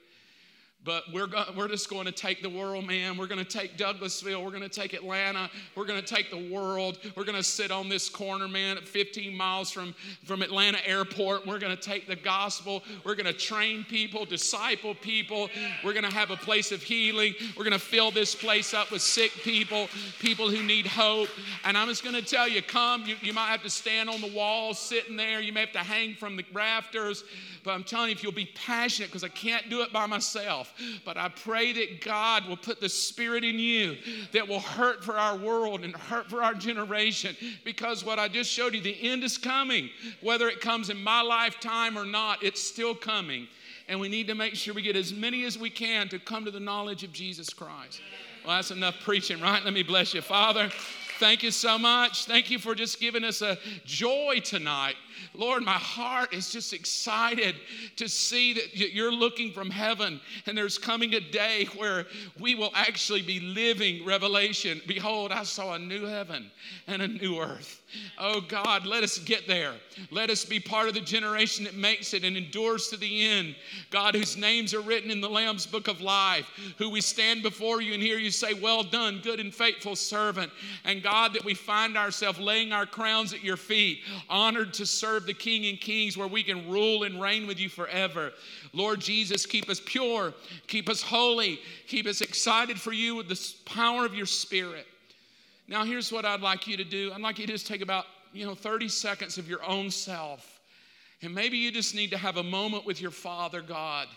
But 0.85 1.11
we're, 1.11 1.25
go- 1.25 1.45
we're 1.57 1.67
just 1.67 1.89
going 1.89 2.05
to 2.05 2.11
take 2.11 2.43
the 2.43 2.49
world, 2.49 2.85
man. 2.85 3.17
We're 3.17 3.25
going 3.25 3.43
to 3.43 3.57
take 3.57 3.75
Douglasville. 3.75 4.43
We're 4.43 4.51
going 4.51 4.61
to 4.61 4.69
take 4.69 4.93
Atlanta. 4.93 5.49
We're 5.75 5.85
going 5.85 5.99
to 5.99 6.05
take 6.05 6.29
the 6.29 6.47
world. 6.53 6.99
We're 7.15 7.23
going 7.23 7.35
to 7.35 7.43
sit 7.43 7.71
on 7.71 7.89
this 7.89 8.07
corner, 8.07 8.47
man, 8.47 8.77
15 8.77 9.35
miles 9.35 9.71
from, 9.71 9.95
from 10.25 10.43
Atlanta 10.43 10.77
Airport. 10.87 11.47
We're 11.47 11.57
going 11.57 11.75
to 11.75 11.81
take 11.81 12.07
the 12.07 12.15
gospel. 12.15 12.83
We're 13.03 13.15
going 13.15 13.25
to 13.25 13.33
train 13.33 13.83
people, 13.89 14.25
disciple 14.25 14.93
people. 14.93 15.49
We're 15.83 15.93
going 15.93 16.05
to 16.05 16.13
have 16.13 16.29
a 16.29 16.37
place 16.37 16.71
of 16.71 16.83
healing. 16.83 17.33
We're 17.57 17.63
going 17.63 17.73
to 17.73 17.79
fill 17.79 18.11
this 18.11 18.35
place 18.35 18.75
up 18.75 18.91
with 18.91 19.01
sick 19.01 19.31
people, 19.43 19.89
people 20.19 20.51
who 20.51 20.61
need 20.61 20.85
hope. 20.85 21.29
And 21.63 21.75
I'm 21.75 21.87
just 21.87 22.03
going 22.03 22.15
to 22.15 22.21
tell 22.21 22.47
you 22.47 22.61
come. 22.61 23.05
You, 23.05 23.15
you 23.21 23.33
might 23.33 23.47
have 23.47 23.63
to 23.63 23.71
stand 23.71 24.07
on 24.07 24.21
the 24.21 24.31
walls 24.31 24.77
sitting 24.77 25.17
there. 25.17 25.41
You 25.41 25.51
may 25.51 25.61
have 25.61 25.71
to 25.71 25.79
hang 25.79 26.13
from 26.13 26.37
the 26.37 26.45
rafters. 26.53 27.23
But 27.63 27.71
I'm 27.71 27.83
telling 27.83 28.09
you, 28.09 28.15
if 28.15 28.21
you'll 28.21 28.31
be 28.31 28.51
passionate, 28.53 29.07
because 29.07 29.23
I 29.23 29.29
can't 29.29 29.71
do 29.71 29.81
it 29.81 29.91
by 29.91 30.05
myself, 30.05 30.74
but 31.03 31.17
I 31.17 31.29
pray 31.29 31.73
that 31.73 32.01
God 32.01 32.47
will 32.47 32.57
put 32.57 32.79
the 32.79 32.89
spirit 32.89 33.43
in 33.43 33.59
you 33.59 33.97
that 34.31 34.47
will 34.47 34.59
hurt 34.59 35.03
for 35.03 35.17
our 35.17 35.37
world 35.37 35.83
and 35.83 35.95
hurt 35.95 36.29
for 36.29 36.43
our 36.43 36.53
generation. 36.53 37.35
Because 37.63 38.03
what 38.03 38.19
I 38.19 38.27
just 38.27 38.49
showed 38.51 38.73
you, 38.73 38.81
the 38.81 39.09
end 39.09 39.23
is 39.23 39.37
coming. 39.37 39.89
Whether 40.21 40.47
it 40.47 40.61
comes 40.61 40.89
in 40.89 41.01
my 41.01 41.21
lifetime 41.21 41.97
or 41.97 42.05
not, 42.05 42.43
it's 42.43 42.61
still 42.61 42.95
coming. 42.95 43.47
And 43.87 43.99
we 43.99 44.09
need 44.09 44.27
to 44.27 44.35
make 44.35 44.55
sure 44.55 44.73
we 44.73 44.81
get 44.81 44.95
as 44.95 45.13
many 45.13 45.45
as 45.45 45.57
we 45.57 45.69
can 45.69 46.09
to 46.09 46.19
come 46.19 46.45
to 46.45 46.51
the 46.51 46.59
knowledge 46.59 47.03
of 47.03 47.13
Jesus 47.13 47.49
Christ. 47.49 48.01
Well, 48.45 48.55
that's 48.55 48.71
enough 48.71 48.95
preaching, 49.01 49.41
right? 49.41 49.63
Let 49.63 49.73
me 49.73 49.83
bless 49.83 50.13
you. 50.13 50.21
Father, 50.21 50.69
thank 51.19 51.43
you 51.43 51.51
so 51.51 51.77
much. 51.77 52.25
Thank 52.25 52.49
you 52.51 52.59
for 52.59 52.75
just 52.75 52.99
giving 52.99 53.23
us 53.23 53.41
a 53.41 53.57
joy 53.85 54.39
tonight 54.43 54.95
Lord, 55.33 55.63
my 55.63 55.73
heart 55.73 56.33
is 56.33 56.51
just 56.51 56.73
excited 56.73 57.55
to 57.97 58.07
see 58.07 58.53
that 58.53 58.75
you're 58.75 59.11
looking 59.11 59.51
from 59.51 59.69
heaven 59.69 60.19
and 60.45 60.57
there's 60.57 60.77
coming 60.77 61.13
a 61.15 61.19
day 61.19 61.67
where 61.75 62.05
we 62.39 62.55
will 62.55 62.71
actually 62.73 63.21
be 63.21 63.39
living 63.39 64.05
revelation. 64.05 64.81
Behold, 64.87 65.31
I 65.31 65.43
saw 65.43 65.73
a 65.73 65.79
new 65.79 66.05
heaven 66.05 66.51
and 66.87 67.01
a 67.01 67.07
new 67.07 67.39
earth. 67.39 67.81
Oh 68.17 68.41
God, 68.41 68.85
let 68.85 69.03
us 69.03 69.19
get 69.19 69.47
there. 69.47 69.73
Let 70.11 70.29
us 70.29 70.43
be 70.43 70.59
part 70.59 70.87
of 70.87 70.93
the 70.93 71.01
generation 71.01 71.63
that 71.65 71.75
makes 71.75 72.13
it 72.13 72.23
and 72.23 72.35
endures 72.35 72.89
to 72.89 72.97
the 72.97 73.25
end. 73.25 73.55
God, 73.89 74.15
whose 74.15 74.37
names 74.37 74.73
are 74.73 74.81
written 74.81 75.11
in 75.11 75.21
the 75.21 75.29
Lamb's 75.29 75.65
book 75.65 75.87
of 75.87 76.01
life, 76.01 76.49
who 76.77 76.89
we 76.89 77.01
stand 77.01 77.43
before 77.43 77.81
you 77.81 77.93
and 77.93 78.01
hear 78.01 78.17
you 78.17 78.31
say, 78.31 78.53
Well 78.53 78.83
done, 78.83 79.21
good 79.23 79.39
and 79.39 79.53
faithful 79.53 79.95
servant. 79.95 80.51
And 80.83 81.03
God, 81.03 81.33
that 81.33 81.45
we 81.45 81.53
find 81.53 81.97
ourselves 81.97 82.39
laying 82.39 82.71
our 82.71 82.85
crowns 82.85 83.33
at 83.33 83.43
your 83.43 83.57
feet, 83.57 84.01
honored 84.29 84.73
to 84.75 84.85
serve 84.85 85.04
the 85.19 85.33
King 85.33 85.65
and 85.65 85.79
Kings, 85.79 86.17
where 86.17 86.27
we 86.27 86.43
can 86.43 86.69
rule 86.69 87.03
and 87.03 87.21
reign 87.21 87.47
with 87.47 87.59
you 87.59 87.69
forever. 87.69 88.31
Lord 88.73 88.99
Jesus, 88.99 89.45
keep 89.45 89.69
us 89.69 89.81
pure, 89.83 90.33
keep 90.67 90.89
us 90.89 91.01
holy, 91.01 91.59
keep 91.87 92.05
us 92.07 92.21
excited 92.21 92.79
for 92.79 92.91
you 92.91 93.15
with 93.15 93.27
the 93.27 93.53
power 93.65 94.05
of 94.05 94.13
your 94.13 94.25
Spirit. 94.25 94.85
Now, 95.67 95.83
here's 95.83 96.11
what 96.11 96.25
I'd 96.25 96.41
like 96.41 96.67
you 96.67 96.77
to 96.77 96.83
do. 96.83 97.11
I'd 97.13 97.21
like 97.21 97.39
you 97.39 97.47
to 97.47 97.53
just 97.53 97.67
take 97.67 97.81
about, 97.81 98.05
you 98.33 98.45
know, 98.45 98.55
30 98.55 98.87
seconds 98.89 99.37
of 99.37 99.49
your 99.49 99.63
own 99.63 99.89
self. 99.89 100.59
And 101.21 101.33
maybe 101.33 101.57
you 101.57 101.71
just 101.71 101.95
need 101.95 102.11
to 102.11 102.17
have 102.17 102.37
a 102.37 102.43
moment 102.43 102.85
with 102.85 103.01
your 103.01 103.11
Father 103.11 103.61
God. 103.61 104.07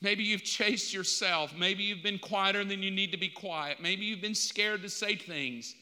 Maybe 0.00 0.22
you've 0.22 0.44
chased 0.44 0.94
yourself. 0.94 1.52
Maybe 1.54 1.82
you've 1.82 2.02
been 2.02 2.18
quieter 2.18 2.64
than 2.64 2.82
you 2.82 2.90
need 2.90 3.12
to 3.12 3.18
be 3.18 3.28
quiet. 3.28 3.78
Maybe 3.82 4.06
you've 4.06 4.22
been 4.22 4.34
scared 4.34 4.82
to 4.82 4.88
say 4.88 5.16
things. 5.16 5.74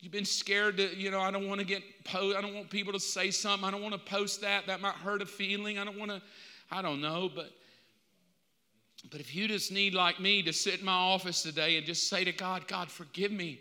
You've 0.00 0.12
been 0.12 0.24
scared 0.24 0.78
to, 0.78 0.96
you 0.96 1.10
know, 1.10 1.20
I 1.20 1.30
don't 1.30 1.46
want 1.46 1.60
to 1.60 1.66
get 1.66 1.82
post, 2.04 2.36
I 2.36 2.40
don't 2.40 2.54
want 2.54 2.70
people 2.70 2.92
to 2.92 3.00
say 3.00 3.30
something. 3.30 3.66
I 3.66 3.70
don't 3.70 3.82
want 3.82 3.94
to 3.94 4.00
post 4.00 4.40
that. 4.40 4.66
That 4.66 4.80
might 4.80 4.94
hurt 4.94 5.20
a 5.20 5.26
feeling. 5.26 5.78
I 5.78 5.84
don't 5.84 5.98
want 5.98 6.10
to, 6.10 6.22
I 6.70 6.82
don't 6.82 7.00
know, 7.00 7.30
but 7.34 7.50
but 9.10 9.18
if 9.18 9.34
you 9.34 9.48
just 9.48 9.72
need 9.72 9.94
like 9.94 10.20
me 10.20 10.42
to 10.42 10.52
sit 10.52 10.80
in 10.80 10.84
my 10.84 10.92
office 10.92 11.42
today 11.42 11.78
and 11.78 11.86
just 11.86 12.10
say 12.10 12.22
to 12.22 12.32
God, 12.32 12.68
God, 12.68 12.90
forgive 12.90 13.32
me 13.32 13.60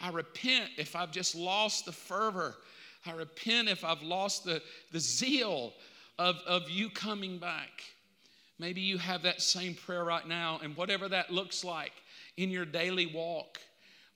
I 0.00 0.10
repent 0.10 0.70
if 0.76 0.94
I've 0.94 1.10
just 1.10 1.34
lost 1.34 1.86
the 1.86 1.92
fervor. 1.92 2.56
I 3.04 3.12
repent 3.12 3.68
if 3.68 3.84
I've 3.84 4.02
lost 4.02 4.44
the, 4.44 4.62
the 4.92 5.00
zeal 5.00 5.72
of, 6.18 6.36
of 6.46 6.70
you 6.70 6.90
coming 6.90 7.38
back. 7.38 7.82
Maybe 8.58 8.80
you 8.80 8.98
have 8.98 9.22
that 9.22 9.40
same 9.40 9.74
prayer 9.74 10.04
right 10.04 10.26
now, 10.26 10.60
and 10.62 10.76
whatever 10.76 11.08
that 11.08 11.30
looks 11.30 11.64
like 11.64 11.92
in 12.36 12.50
your 12.50 12.64
daily 12.64 13.06
walk, 13.06 13.58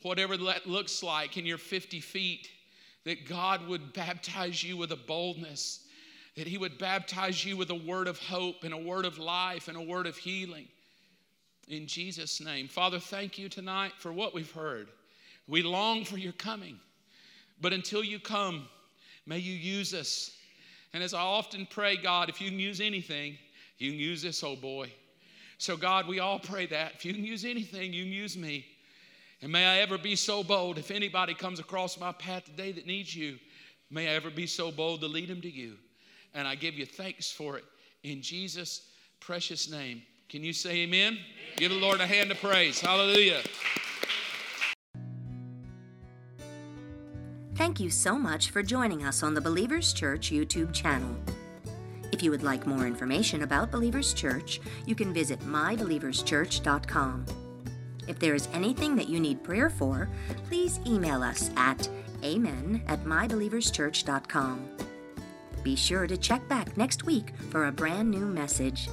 whatever 0.02 0.36
that 0.36 0.66
looks 0.66 1.02
like 1.02 1.36
in 1.36 1.46
your 1.46 1.58
50 1.58 2.00
feet, 2.00 2.48
that 3.04 3.28
God 3.28 3.66
would 3.68 3.92
baptize 3.92 4.62
you 4.62 4.76
with 4.76 4.92
a 4.92 4.96
boldness, 4.96 5.86
that 6.36 6.46
He 6.46 6.58
would 6.58 6.78
baptize 6.78 7.44
you 7.44 7.56
with 7.56 7.70
a 7.70 7.74
word 7.74 8.08
of 8.08 8.18
hope 8.18 8.64
and 8.64 8.72
a 8.72 8.78
word 8.78 9.04
of 9.04 9.18
life 9.18 9.68
and 9.68 9.76
a 9.76 9.82
word 9.82 10.06
of 10.06 10.16
healing. 10.16 10.66
In 11.68 11.86
Jesus' 11.86 12.40
name. 12.40 12.68
Father, 12.68 12.98
thank 12.98 13.38
you 13.38 13.48
tonight 13.48 13.92
for 13.98 14.12
what 14.12 14.34
we've 14.34 14.50
heard. 14.50 14.88
We 15.48 15.62
long 15.62 16.04
for 16.04 16.16
your 16.16 16.32
coming. 16.32 16.78
But 17.60 17.72
until 17.72 18.02
you 18.02 18.18
come, 18.18 18.68
may 19.26 19.38
you 19.38 19.54
use 19.54 19.94
us. 19.94 20.32
And 20.92 21.02
as 21.02 21.14
I 21.14 21.20
often 21.20 21.66
pray, 21.70 21.96
God, 21.96 22.28
if 22.28 22.40
you 22.40 22.50
can 22.50 22.58
use 22.58 22.80
anything, 22.80 23.38
you 23.78 23.90
can 23.92 24.00
use 24.00 24.22
this 24.22 24.42
old 24.42 24.60
boy. 24.60 24.92
So, 25.58 25.76
God, 25.76 26.08
we 26.08 26.18
all 26.18 26.38
pray 26.38 26.66
that. 26.66 26.94
If 26.96 27.04
you 27.04 27.14
can 27.14 27.24
use 27.24 27.44
anything, 27.44 27.92
you 27.92 28.04
can 28.04 28.12
use 28.12 28.36
me. 28.36 28.66
And 29.42 29.50
may 29.50 29.66
I 29.66 29.78
ever 29.78 29.98
be 29.98 30.14
so 30.14 30.44
bold, 30.44 30.78
if 30.78 30.92
anybody 30.92 31.34
comes 31.34 31.58
across 31.58 31.98
my 31.98 32.12
path 32.12 32.44
today 32.44 32.70
that 32.72 32.86
needs 32.86 33.14
you, 33.14 33.38
may 33.90 34.08
I 34.08 34.12
ever 34.12 34.30
be 34.30 34.46
so 34.46 34.70
bold 34.70 35.00
to 35.00 35.08
lead 35.08 35.28
them 35.28 35.40
to 35.40 35.50
you. 35.50 35.74
And 36.32 36.46
I 36.46 36.54
give 36.54 36.74
you 36.74 36.86
thanks 36.86 37.30
for 37.30 37.58
it 37.58 37.64
in 38.04 38.22
Jesus' 38.22 38.88
precious 39.20 39.70
name. 39.70 40.02
Can 40.28 40.44
you 40.44 40.52
say 40.52 40.82
amen? 40.82 41.14
amen. 41.14 41.24
Give 41.56 41.72
the 41.72 41.78
Lord 41.78 42.00
a 42.00 42.06
hand 42.06 42.30
of 42.30 42.40
praise. 42.40 42.80
Hallelujah. 42.80 43.42
Thank 47.56 47.80
you 47.80 47.90
so 47.90 48.18
much 48.18 48.50
for 48.50 48.62
joining 48.62 49.04
us 49.04 49.22
on 49.22 49.34
the 49.34 49.40
Believers 49.40 49.92
Church 49.92 50.30
YouTube 50.30 50.72
channel. 50.72 51.14
If 52.12 52.22
you 52.22 52.30
would 52.30 52.42
like 52.42 52.66
more 52.66 52.86
information 52.86 53.42
about 53.42 53.70
Believers 53.70 54.14
Church, 54.14 54.60
you 54.86 54.94
can 54.94 55.12
visit 55.12 55.40
mybelieverschurch.com. 55.40 57.26
If 58.12 58.18
there 58.18 58.34
is 58.34 58.46
anything 58.52 58.94
that 58.96 59.08
you 59.08 59.18
need 59.18 59.42
prayer 59.42 59.70
for, 59.70 60.06
please 60.46 60.80
email 60.86 61.22
us 61.22 61.50
at 61.56 61.88
amen 62.22 62.82
at 62.86 63.02
mybelieverschurch.com. 63.04 64.68
Be 65.62 65.74
sure 65.74 66.06
to 66.06 66.18
check 66.18 66.46
back 66.46 66.76
next 66.76 67.04
week 67.04 67.32
for 67.48 67.68
a 67.68 67.72
brand 67.72 68.10
new 68.10 68.26
message. 68.26 68.90